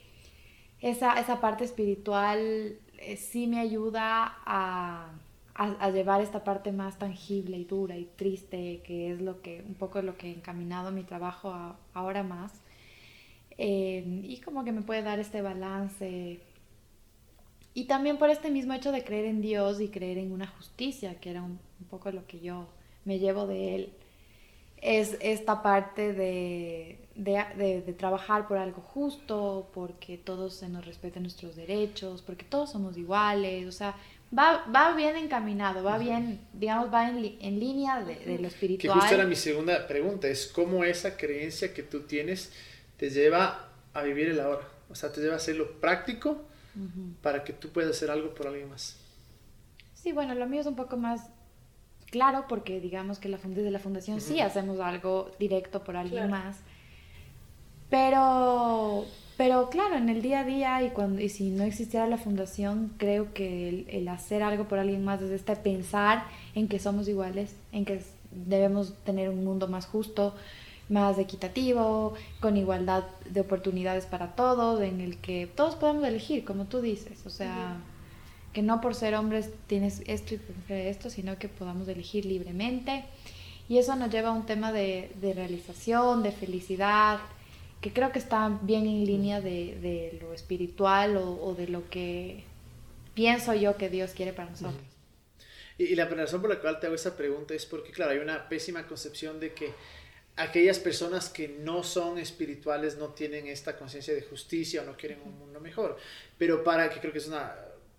esa, 0.80 1.18
esa, 1.18 1.40
parte 1.40 1.64
espiritual 1.64 2.78
eh, 2.98 3.16
sí 3.16 3.46
me 3.46 3.60
ayuda 3.60 4.36
a 4.44 5.12
a, 5.54 5.90
llevar 5.90 6.20
esta 6.20 6.42
parte 6.42 6.72
más 6.72 6.98
tangible 6.98 7.56
y 7.56 7.64
dura 7.64 7.96
y 7.96 8.06
triste, 8.16 8.82
que 8.84 9.12
es 9.12 9.20
lo 9.20 9.40
que 9.40 9.62
un 9.66 9.74
poco 9.74 10.02
lo 10.02 10.16
que 10.16 10.28
he 10.28 10.32
encaminado 10.32 10.90
mi 10.90 11.04
trabajo 11.04 11.76
ahora 11.92 12.22
más. 12.22 12.52
Eh, 13.56 14.22
y 14.24 14.40
como 14.40 14.64
que 14.64 14.72
me 14.72 14.82
puede 14.82 15.02
dar 15.02 15.20
este 15.20 15.42
balance. 15.42 16.40
Y 17.72 17.84
también 17.84 18.18
por 18.18 18.30
este 18.30 18.50
mismo 18.50 18.72
hecho 18.74 18.90
de 18.92 19.04
creer 19.04 19.26
en 19.26 19.40
Dios 19.40 19.80
y 19.80 19.88
creer 19.88 20.18
en 20.18 20.32
una 20.32 20.46
justicia, 20.46 21.20
que 21.20 21.30
era 21.30 21.42
un, 21.42 21.58
poco 21.88 22.10
lo 22.10 22.26
que 22.26 22.40
yo 22.40 22.66
me 23.04 23.18
llevo 23.18 23.46
de 23.46 23.74
Él, 23.76 23.92
es 24.76 25.16
esta 25.20 25.62
parte 25.62 26.12
de, 26.12 26.98
de, 27.14 27.82
de, 27.84 27.92
trabajar 27.94 28.48
por 28.48 28.58
algo 28.58 28.82
justo, 28.82 29.70
porque 29.72 30.18
todos 30.18 30.54
se 30.54 30.68
nos 30.68 30.84
respeten 30.84 31.22
nuestros 31.22 31.56
derechos, 31.56 32.22
porque 32.22 32.44
todos 32.44 32.72
somos 32.72 32.96
iguales, 32.96 33.66
o 33.66 33.72
sea, 33.72 33.96
va, 34.36 34.64
va 34.74 34.94
bien 34.94 35.16
encaminado, 35.16 35.82
va 35.82 35.98
bien, 35.98 36.40
digamos, 36.52 36.92
va 36.92 37.08
en, 37.08 37.36
en 37.40 37.60
línea 37.60 38.02
de, 38.02 38.16
de, 38.16 38.38
lo 38.38 38.48
espiritual. 38.48 38.94
Que 38.94 39.00
justo 39.00 39.14
era 39.14 39.24
mi 39.24 39.36
segunda 39.36 39.86
pregunta, 39.86 40.28
es 40.28 40.46
cómo 40.46 40.84
esa 40.84 41.16
creencia 41.16 41.72
que 41.72 41.82
tú 41.82 42.02
tienes 42.02 42.52
te 42.96 43.10
lleva 43.10 43.68
a 43.92 44.02
vivir 44.02 44.28
el 44.28 44.40
ahora, 44.40 44.68
o 44.90 44.94
sea, 44.94 45.12
te 45.12 45.20
lleva 45.20 45.34
a 45.34 45.36
hacerlo 45.36 45.80
práctico 45.80 46.42
para 47.22 47.44
que 47.44 47.52
tú 47.52 47.68
puedas 47.68 47.90
hacer 47.92 48.10
algo 48.10 48.34
por 48.34 48.48
alguien 48.48 48.68
más. 48.68 48.96
Sí, 49.94 50.12
bueno, 50.12 50.34
lo 50.34 50.46
mío 50.46 50.60
es 50.60 50.66
un 50.66 50.74
poco 50.74 50.96
más 50.96 51.30
claro 52.10 52.46
porque 52.48 52.80
digamos 52.80 53.18
que 53.18 53.28
la, 53.28 53.38
desde 53.38 53.70
la 53.70 53.78
fundación 53.78 54.20
sí 54.20 54.40
hacemos 54.40 54.80
algo 54.80 55.30
directo 55.38 55.84
por 55.84 55.96
alguien 55.96 56.30
más, 56.30 56.58
pero 57.90 59.06
pero 59.36 59.68
claro, 59.68 59.96
en 59.96 60.08
el 60.08 60.22
día 60.22 60.40
a 60.40 60.44
día 60.44 60.82
y, 60.82 60.90
cuando, 60.90 61.20
y 61.20 61.28
si 61.28 61.50
no 61.50 61.64
existiera 61.64 62.06
la 62.06 62.18
fundación, 62.18 62.92
creo 62.98 63.34
que 63.34 63.84
el, 63.88 64.08
hacer 64.08 64.42
algo 64.42 64.68
por 64.68 64.78
alguien 64.78 65.04
más 65.04 65.20
es 65.22 65.30
este 65.30 65.56
pensar 65.56 66.24
en 66.54 66.68
que 66.68 66.78
somos 66.78 67.08
iguales, 67.08 67.56
en 67.72 67.84
que 67.84 68.00
debemos 68.30 68.94
tener 69.04 69.28
un 69.28 69.44
mundo 69.44 69.66
más 69.66 69.86
justo, 69.86 70.34
más 70.88 71.18
equitativo, 71.18 72.14
con 72.40 72.56
igualdad 72.56 73.04
de 73.28 73.40
oportunidades 73.40 74.06
para 74.06 74.36
todos, 74.36 74.80
en 74.80 75.00
el 75.00 75.16
que 75.18 75.48
todos 75.48 75.74
podemos 75.74 76.04
elegir, 76.04 76.44
como 76.44 76.66
tú 76.66 76.80
dices, 76.80 77.26
o 77.26 77.30
sea, 77.30 77.78
que 78.52 78.62
no 78.62 78.80
por 78.80 78.94
ser 78.94 79.16
hombres 79.16 79.50
tienes 79.66 80.02
esto 80.06 80.34
y 80.34 80.40
esto, 80.72 81.10
sino 81.10 81.38
que 81.38 81.48
podamos 81.48 81.88
elegir 81.88 82.24
libremente. 82.24 83.04
Y 83.68 83.78
eso 83.78 83.96
nos 83.96 84.10
lleva 84.10 84.28
a 84.28 84.32
un 84.32 84.46
tema 84.46 84.70
de, 84.70 85.10
de 85.20 85.32
realización, 85.32 86.22
de 86.22 86.30
felicidad, 86.30 87.18
que 87.80 87.92
creo 87.92 88.12
que 88.12 88.18
está 88.18 88.58
bien 88.62 88.86
en 88.86 89.04
línea 89.04 89.40
de, 89.40 89.78
de 89.80 90.18
lo 90.20 90.32
espiritual 90.32 91.16
o, 91.16 91.32
o, 91.42 91.54
de 91.54 91.68
lo 91.68 91.88
que 91.90 92.44
pienso 93.14 93.54
yo 93.54 93.76
que 93.76 93.88
Dios 93.88 94.12
quiere 94.12 94.32
para 94.32 94.50
nosotros. 94.50 94.80
Y, 95.76 95.84
y, 95.84 95.94
la 95.94 96.06
razón 96.06 96.40
por 96.40 96.50
la 96.50 96.60
cual 96.60 96.80
te 96.80 96.86
hago 96.86 96.94
esa 96.94 97.16
pregunta 97.16 97.52
es 97.54 97.66
porque, 97.66 97.90
claro, 97.90 98.12
hay 98.12 98.18
una 98.18 98.48
pésima 98.48 98.86
concepción 98.86 99.40
de 99.40 99.52
que 99.52 99.72
aquellas 100.36 100.78
personas 100.78 101.28
que 101.28 101.48
no 101.48 101.82
son 101.82 102.18
espirituales 102.18 102.96
no 102.96 103.08
tienen 103.08 103.46
esta 103.46 103.76
conciencia 103.76 104.14
de 104.14 104.22
justicia 104.22 104.82
o 104.82 104.84
no 104.84 104.96
quieren 104.96 105.20
un 105.24 105.38
mundo 105.38 105.60
mejor. 105.60 105.96
Pero 106.38 106.64
para 106.64 106.90
que 106.90 107.00
creo 107.00 107.12
que 107.12 107.18
es 107.18 107.28
una 107.28 107.54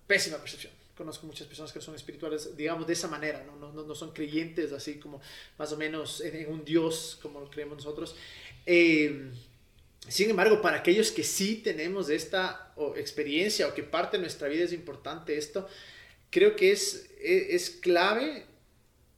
pésima 0.06 0.38
percepción. 0.38 0.72
Conozco 0.96 1.26
muchas 1.26 1.46
personas 1.46 1.72
que 1.72 1.80
son 1.80 1.94
espirituales, 1.94 2.56
digamos, 2.56 2.86
de 2.86 2.94
esa 2.94 3.08
manera, 3.08 3.44
no, 3.44 3.56
no, 3.56 3.82
no 3.82 3.94
son 3.94 4.12
creyentes 4.12 4.72
así 4.72 4.98
como 4.98 5.20
más 5.58 5.70
o 5.72 5.76
menos 5.76 6.22
en, 6.22 6.36
en 6.36 6.50
un 6.50 6.64
Dios 6.64 7.18
como 7.20 7.40
lo 7.40 7.50
creemos 7.50 7.76
nosotros. 7.76 8.16
Eh, 8.64 9.30
sin 10.08 10.30
embargo, 10.30 10.62
para 10.62 10.78
aquellos 10.78 11.10
que 11.10 11.24
sí 11.24 11.56
tenemos 11.56 12.10
esta 12.10 12.74
experiencia 12.96 13.66
o 13.66 13.74
que 13.74 13.82
parte 13.82 14.16
de 14.16 14.22
nuestra 14.22 14.48
vida 14.48 14.64
es 14.64 14.72
importante 14.72 15.36
esto, 15.36 15.68
creo 16.30 16.54
que 16.54 16.72
es, 16.72 17.10
e, 17.20 17.54
es, 17.54 17.70
clave 17.70 18.46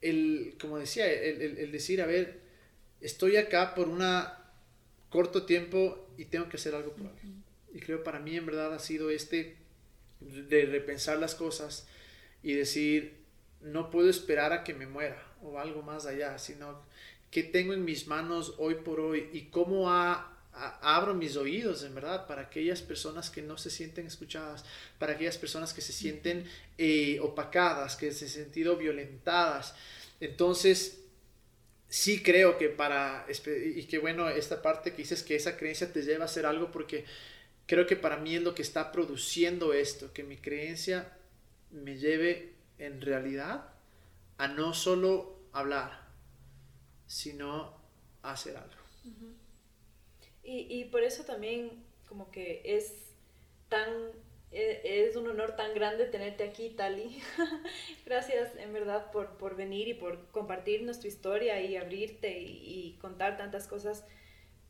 el, 0.00 0.56
como 0.60 0.78
decía, 0.78 1.10
el, 1.10 1.58
el, 1.58 1.72
decir, 1.72 2.00
a 2.00 2.06
ver, 2.06 2.40
estoy 3.00 3.36
acá 3.36 3.74
por 3.74 3.88
un 3.88 4.02
corto 5.10 5.44
tiempo 5.44 6.08
y 6.16 6.26
tengo 6.26 6.48
que 6.48 6.56
hacer 6.56 6.74
algo 6.74 6.92
por 6.92 7.06
algo. 7.06 7.18
Y 7.74 7.80
creo 7.80 8.02
para 8.02 8.18
mí 8.18 8.36
en 8.36 8.46
verdad 8.46 8.72
ha 8.72 8.78
sido 8.78 9.10
este 9.10 9.56
de 10.20 10.66
repensar 10.66 11.18
las 11.18 11.34
cosas 11.34 11.86
y 12.42 12.54
decir, 12.54 13.18
no 13.60 13.90
puedo 13.90 14.08
esperar 14.08 14.52
a 14.52 14.64
que 14.64 14.74
me 14.74 14.86
muera 14.86 15.22
o 15.42 15.58
algo 15.58 15.82
más 15.82 16.06
allá, 16.06 16.38
sino 16.38 16.82
que 17.30 17.42
tengo 17.42 17.74
en 17.74 17.84
mis 17.84 18.06
manos 18.06 18.54
hoy 18.58 18.76
por 18.76 19.00
hoy 19.00 19.28
y 19.32 19.46
cómo 19.50 19.90
abro 20.80 21.14
mis 21.14 21.36
oídos, 21.36 21.82
en 21.84 21.94
verdad, 21.94 22.26
para 22.26 22.42
aquellas 22.42 22.82
personas 22.82 23.30
que 23.30 23.42
no 23.42 23.58
se 23.58 23.70
sienten 23.70 24.06
escuchadas, 24.06 24.64
para 24.98 25.12
aquellas 25.12 25.38
personas 25.38 25.72
que 25.72 25.80
se 25.80 25.92
sienten 25.92 26.44
eh, 26.76 27.18
opacadas, 27.20 27.96
que 27.96 28.12
se 28.12 28.26
han 28.26 28.30
sentido 28.30 28.76
violentadas. 28.76 29.74
Entonces, 30.20 31.00
sí 31.88 32.22
creo 32.22 32.58
que 32.58 32.68
para, 32.68 33.26
y 33.46 33.84
que 33.84 33.98
bueno, 33.98 34.28
esta 34.28 34.60
parte 34.62 34.92
que 34.92 34.98
dices 34.98 35.22
que 35.22 35.36
esa 35.36 35.56
creencia 35.56 35.92
te 35.92 36.02
lleva 36.02 36.24
a 36.24 36.26
hacer 36.26 36.46
algo 36.46 36.70
porque 36.70 37.04
creo 37.66 37.86
que 37.86 37.96
para 37.96 38.16
mí 38.16 38.36
es 38.36 38.42
lo 38.42 38.54
que 38.54 38.62
está 38.62 38.92
produciendo 38.92 39.72
esto, 39.72 40.12
que 40.12 40.22
mi 40.22 40.36
creencia 40.36 41.12
me 41.70 41.98
lleve 41.98 42.54
en 42.78 43.00
realidad 43.00 43.70
a 44.38 44.48
no 44.48 44.74
solo 44.74 45.38
hablar, 45.52 46.08
sino 47.06 47.76
a 48.22 48.32
hacer 48.32 48.56
algo. 48.56 48.74
Y, 50.48 50.66
y 50.68 50.84
por 50.86 51.02
eso 51.02 51.24
también 51.24 51.84
como 52.06 52.30
que 52.30 52.62
es 52.64 53.12
tan 53.68 53.88
e, 54.50 55.06
es 55.06 55.16
un 55.16 55.28
honor 55.28 55.56
tan 55.56 55.74
grande 55.74 56.06
tenerte 56.06 56.44
aquí, 56.44 56.70
Tali. 56.70 57.20
Gracias 58.06 58.56
en 58.56 58.72
verdad 58.72 59.10
por, 59.10 59.36
por, 59.36 59.56
venir 59.56 59.88
y 59.88 59.94
por 59.94 60.26
compartirnos 60.28 61.00
tu 61.00 61.06
historia 61.06 61.60
y 61.60 61.76
abrirte 61.76 62.38
y, 62.40 62.98
contar 63.00 63.36
tantas 63.36 63.66
cosas. 63.66 64.04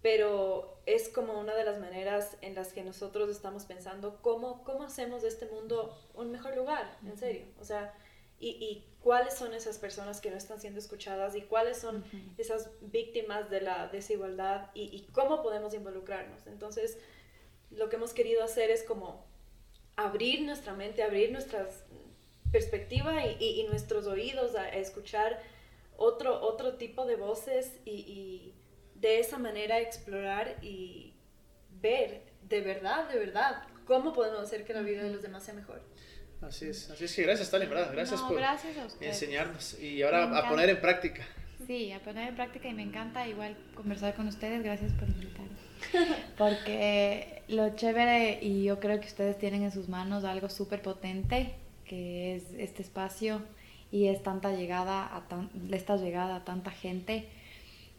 Pero 0.03 0.81
es 0.87 1.09
como 1.09 1.39
una 1.41 1.55
de 1.55 1.65
las 1.65 1.81
maneras 1.81 2.37
en 2.41 2.55
las 2.55 2.73
que 2.73 2.85
nosotros 2.85 3.31
estamos 3.31 3.65
pensando 3.65 4.21
cómo, 4.23 4.63
cómo 4.65 4.85
hacemos 4.85 5.23
de 5.23 5.29
este 5.29 5.47
mundo 5.47 5.97
un 6.15 6.31
mejor 6.31 6.57
lugar, 6.57 6.97
en 7.05 7.17
serio. 7.17 7.47
O 7.61 7.65
sea, 7.65 7.95
y, 8.39 8.51
y 8.51 8.85
cuáles 9.01 9.35
son 9.35 9.55
esas 9.55 9.79
personas 9.79 10.21
que 10.21 10.31
no 10.31 10.37
están 10.37 10.61
siendo 10.61 10.79
escuchadas 10.79 11.35
y 11.35 11.43
cuáles 11.43 11.79
son 11.79 12.05
esas 12.37 12.71
víctimas 12.81 13.51
de 13.51 13.61
la 13.61 13.89
desigualdad 13.89 14.71
y, 14.75 14.85
y 14.95 15.07
cómo 15.13 15.43
podemos 15.43 15.75
involucrarnos. 15.75 16.47
Entonces, 16.47 16.99
lo 17.71 17.89
que 17.89 17.97
hemos 17.97 18.13
querido 18.13 18.43
hacer 18.43 18.71
es 18.71 18.83
como 18.83 19.27
abrir 19.97 20.43
nuestra 20.43 20.75
mente, 20.75 21.03
abrir 21.03 21.33
nuestra 21.33 21.69
perspectiva 22.53 23.27
y, 23.27 23.67
nuestros 23.69 24.07
oídos 24.07 24.55
a, 24.55 24.69
escuchar 24.69 25.41
otro, 25.97 26.41
otro 26.41 26.75
tipo 26.75 27.05
de 27.05 27.17
voces 27.17 27.81
y, 27.85 28.55
de 28.95 29.21
esa 29.21 29.39
manera 29.39 29.79
explorar 29.79 30.57
y 30.61 31.15
ver 31.81 32.23
de 32.43 32.61
verdad, 32.63 33.09
de 33.09 33.19
verdad, 33.19 33.63
cómo 33.85 34.13
podemos 34.13 34.41
hacer 34.41 34.65
que 34.65 34.75
la 34.75 34.81
vida 34.81 35.05
de 35.05 35.11
los 35.11 35.23
demás 35.23 35.45
sea 35.45 35.55
mejor. 35.55 35.83
Así 36.41 36.67
es, 36.67 36.91
así 36.91 37.05
es 37.05 37.15
que 37.15 37.23
gracias, 37.23 37.51
Tali, 37.51 37.67
¿verdad? 37.67 37.91
Gracias 37.93 38.21
por 38.23 38.41
enseñarnos 39.01 39.79
y 39.81 40.03
ahora 40.03 40.39
a 40.39 40.49
poner 40.49 40.71
en 40.71 40.81
práctica. 40.81 41.27
Sí, 41.67 41.93
a 41.93 42.01
poner 42.01 42.29
en 42.29 42.37
práctica 42.37 42.69
y 42.69 42.75
me 42.75 42.83
encanta 42.83 43.27
igual 43.29 43.57
conversar 43.75 44.15
con 44.15 44.29
ustedes. 44.29 44.63
Gracias 44.63 44.93
por 44.93 45.09
invitarme. 45.09 45.49
Porque 46.39 47.43
lo 47.49 47.75
chévere, 47.77 48.39
y 48.41 48.65
yo 48.65 48.81
creo 48.81 49.01
que 49.01 49.07
ustedes 49.07 49.39
tienen 49.39 49.63
en 49.65 49.73
sus 49.73 49.89
manos 49.89 50.25
algo 50.25 50.49
súper 50.49 50.81
potente, 50.81 51.55
que 51.85 52.37
es 52.37 52.45
este 52.57 52.83
espacio 52.83 53.43
y 53.91 54.07
es 54.07 54.23
tanta 54.23 54.53
llegada 54.53 55.05
a 55.05 55.25
esta 55.73 55.97
llegada 55.97 56.37
a 56.37 56.45
tanta 56.45 56.71
gente, 56.71 57.29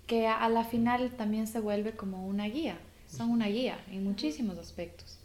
que 0.08 0.28
a, 0.28 0.48
la 0.50 0.64
final 0.64 1.12
también 1.12 1.48
se 1.48 1.60
vuelve 1.60 1.92
como 1.92 2.26
una 2.26 2.46
guía. 2.48 2.80
Son 3.08 3.30
una 3.30 3.48
guía 3.48 3.80
en 3.92 4.04
muchísimos 4.04 4.58
aspectos. 4.58 5.19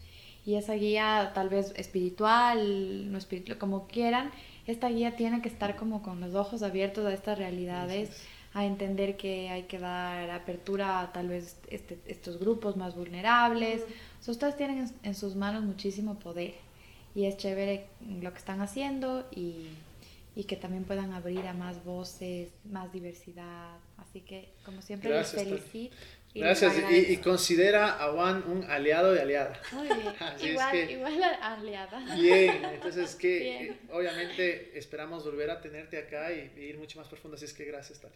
Y 0.47 0.57
esa 0.57 0.75
guía 0.75 1.33
tal 1.35 1.49
vez 1.49 1.73
espiritual, 1.77 3.11
no 3.11 3.19
espiritual, 3.19 3.59
como 3.59 3.87
quieran, 3.87 4.31
esta 4.67 4.89
guía 4.89 5.17
tiene 5.17 5.43
que 5.43 5.49
estar 5.49 5.77
como 5.77 6.03
con 6.03 6.21
los 6.21 6.35
ojos 6.35 6.63
abiertos 6.63 7.07
a 7.07 7.13
estas 7.13 7.39
realidades 7.39 8.11
a 8.55 8.65
entender 8.65 9.17
que 9.17 9.51
hay 9.51 9.65
que 9.65 9.79
dar 9.79 10.31
apertura 10.31 11.01
a 11.01 11.13
tal 11.13 11.29
vez 11.29 11.57
este, 11.69 11.99
estos 12.07 12.39
grupos 12.39 12.77
más 12.77 12.95
vulnerables. 12.95 13.85
ustedes 14.27 14.57
tienen 14.57 14.91
en, 15.03 15.15
sus 15.15 15.35
manos 15.35 15.65
muchísimo 15.65 16.19
poder 16.21 16.55
y 17.17 17.25
es 17.25 17.37
chévere 17.37 17.89
lo 18.23 18.33
que 18.33 18.39
están 18.39 18.61
haciendo 18.61 19.27
y, 19.33 19.67
y, 20.37 20.45
que 20.45 20.57
también 20.57 20.85
puedan 20.85 21.13
abrir 21.13 21.47
a 21.49 21.53
más 21.53 21.85
voces, 21.85 22.51
más 22.71 22.93
diversidad. 22.93 23.77
Así 23.97 24.21
que, 24.21 24.49
como 24.65 24.83
siempre, 24.83 25.11
les 25.11 25.33
felicito. 25.33 25.97
Gracias. 26.35 26.75
Y, 26.91 27.17
considera 27.19 28.05
a 28.05 28.13
Juan 28.13 28.43
un 28.49 28.65
aliado 28.65 29.13
de 29.13 29.21
aliada. 29.21 29.61
Muy 29.73 29.87
bien. 29.87 30.15
igual, 30.51 30.91
igual 30.91 31.23
aliada. 31.41 32.17
Bien, 32.17 32.65
entonces 32.65 33.15
que 33.15 33.77
obviamente 33.91 34.77
esperamos 34.77 35.25
volver 35.25 35.51
a 35.51 35.61
tenerte 35.61 35.97
acá 35.97 36.33
y, 36.33 36.53
ir 36.61 36.79
mucho 36.79 36.99
más 36.99 37.09
profundo. 37.09 37.37
Así 37.37 37.45
es 37.45 37.55
que 37.55 37.65
gracias, 37.65 38.01
Tali. 38.01 38.15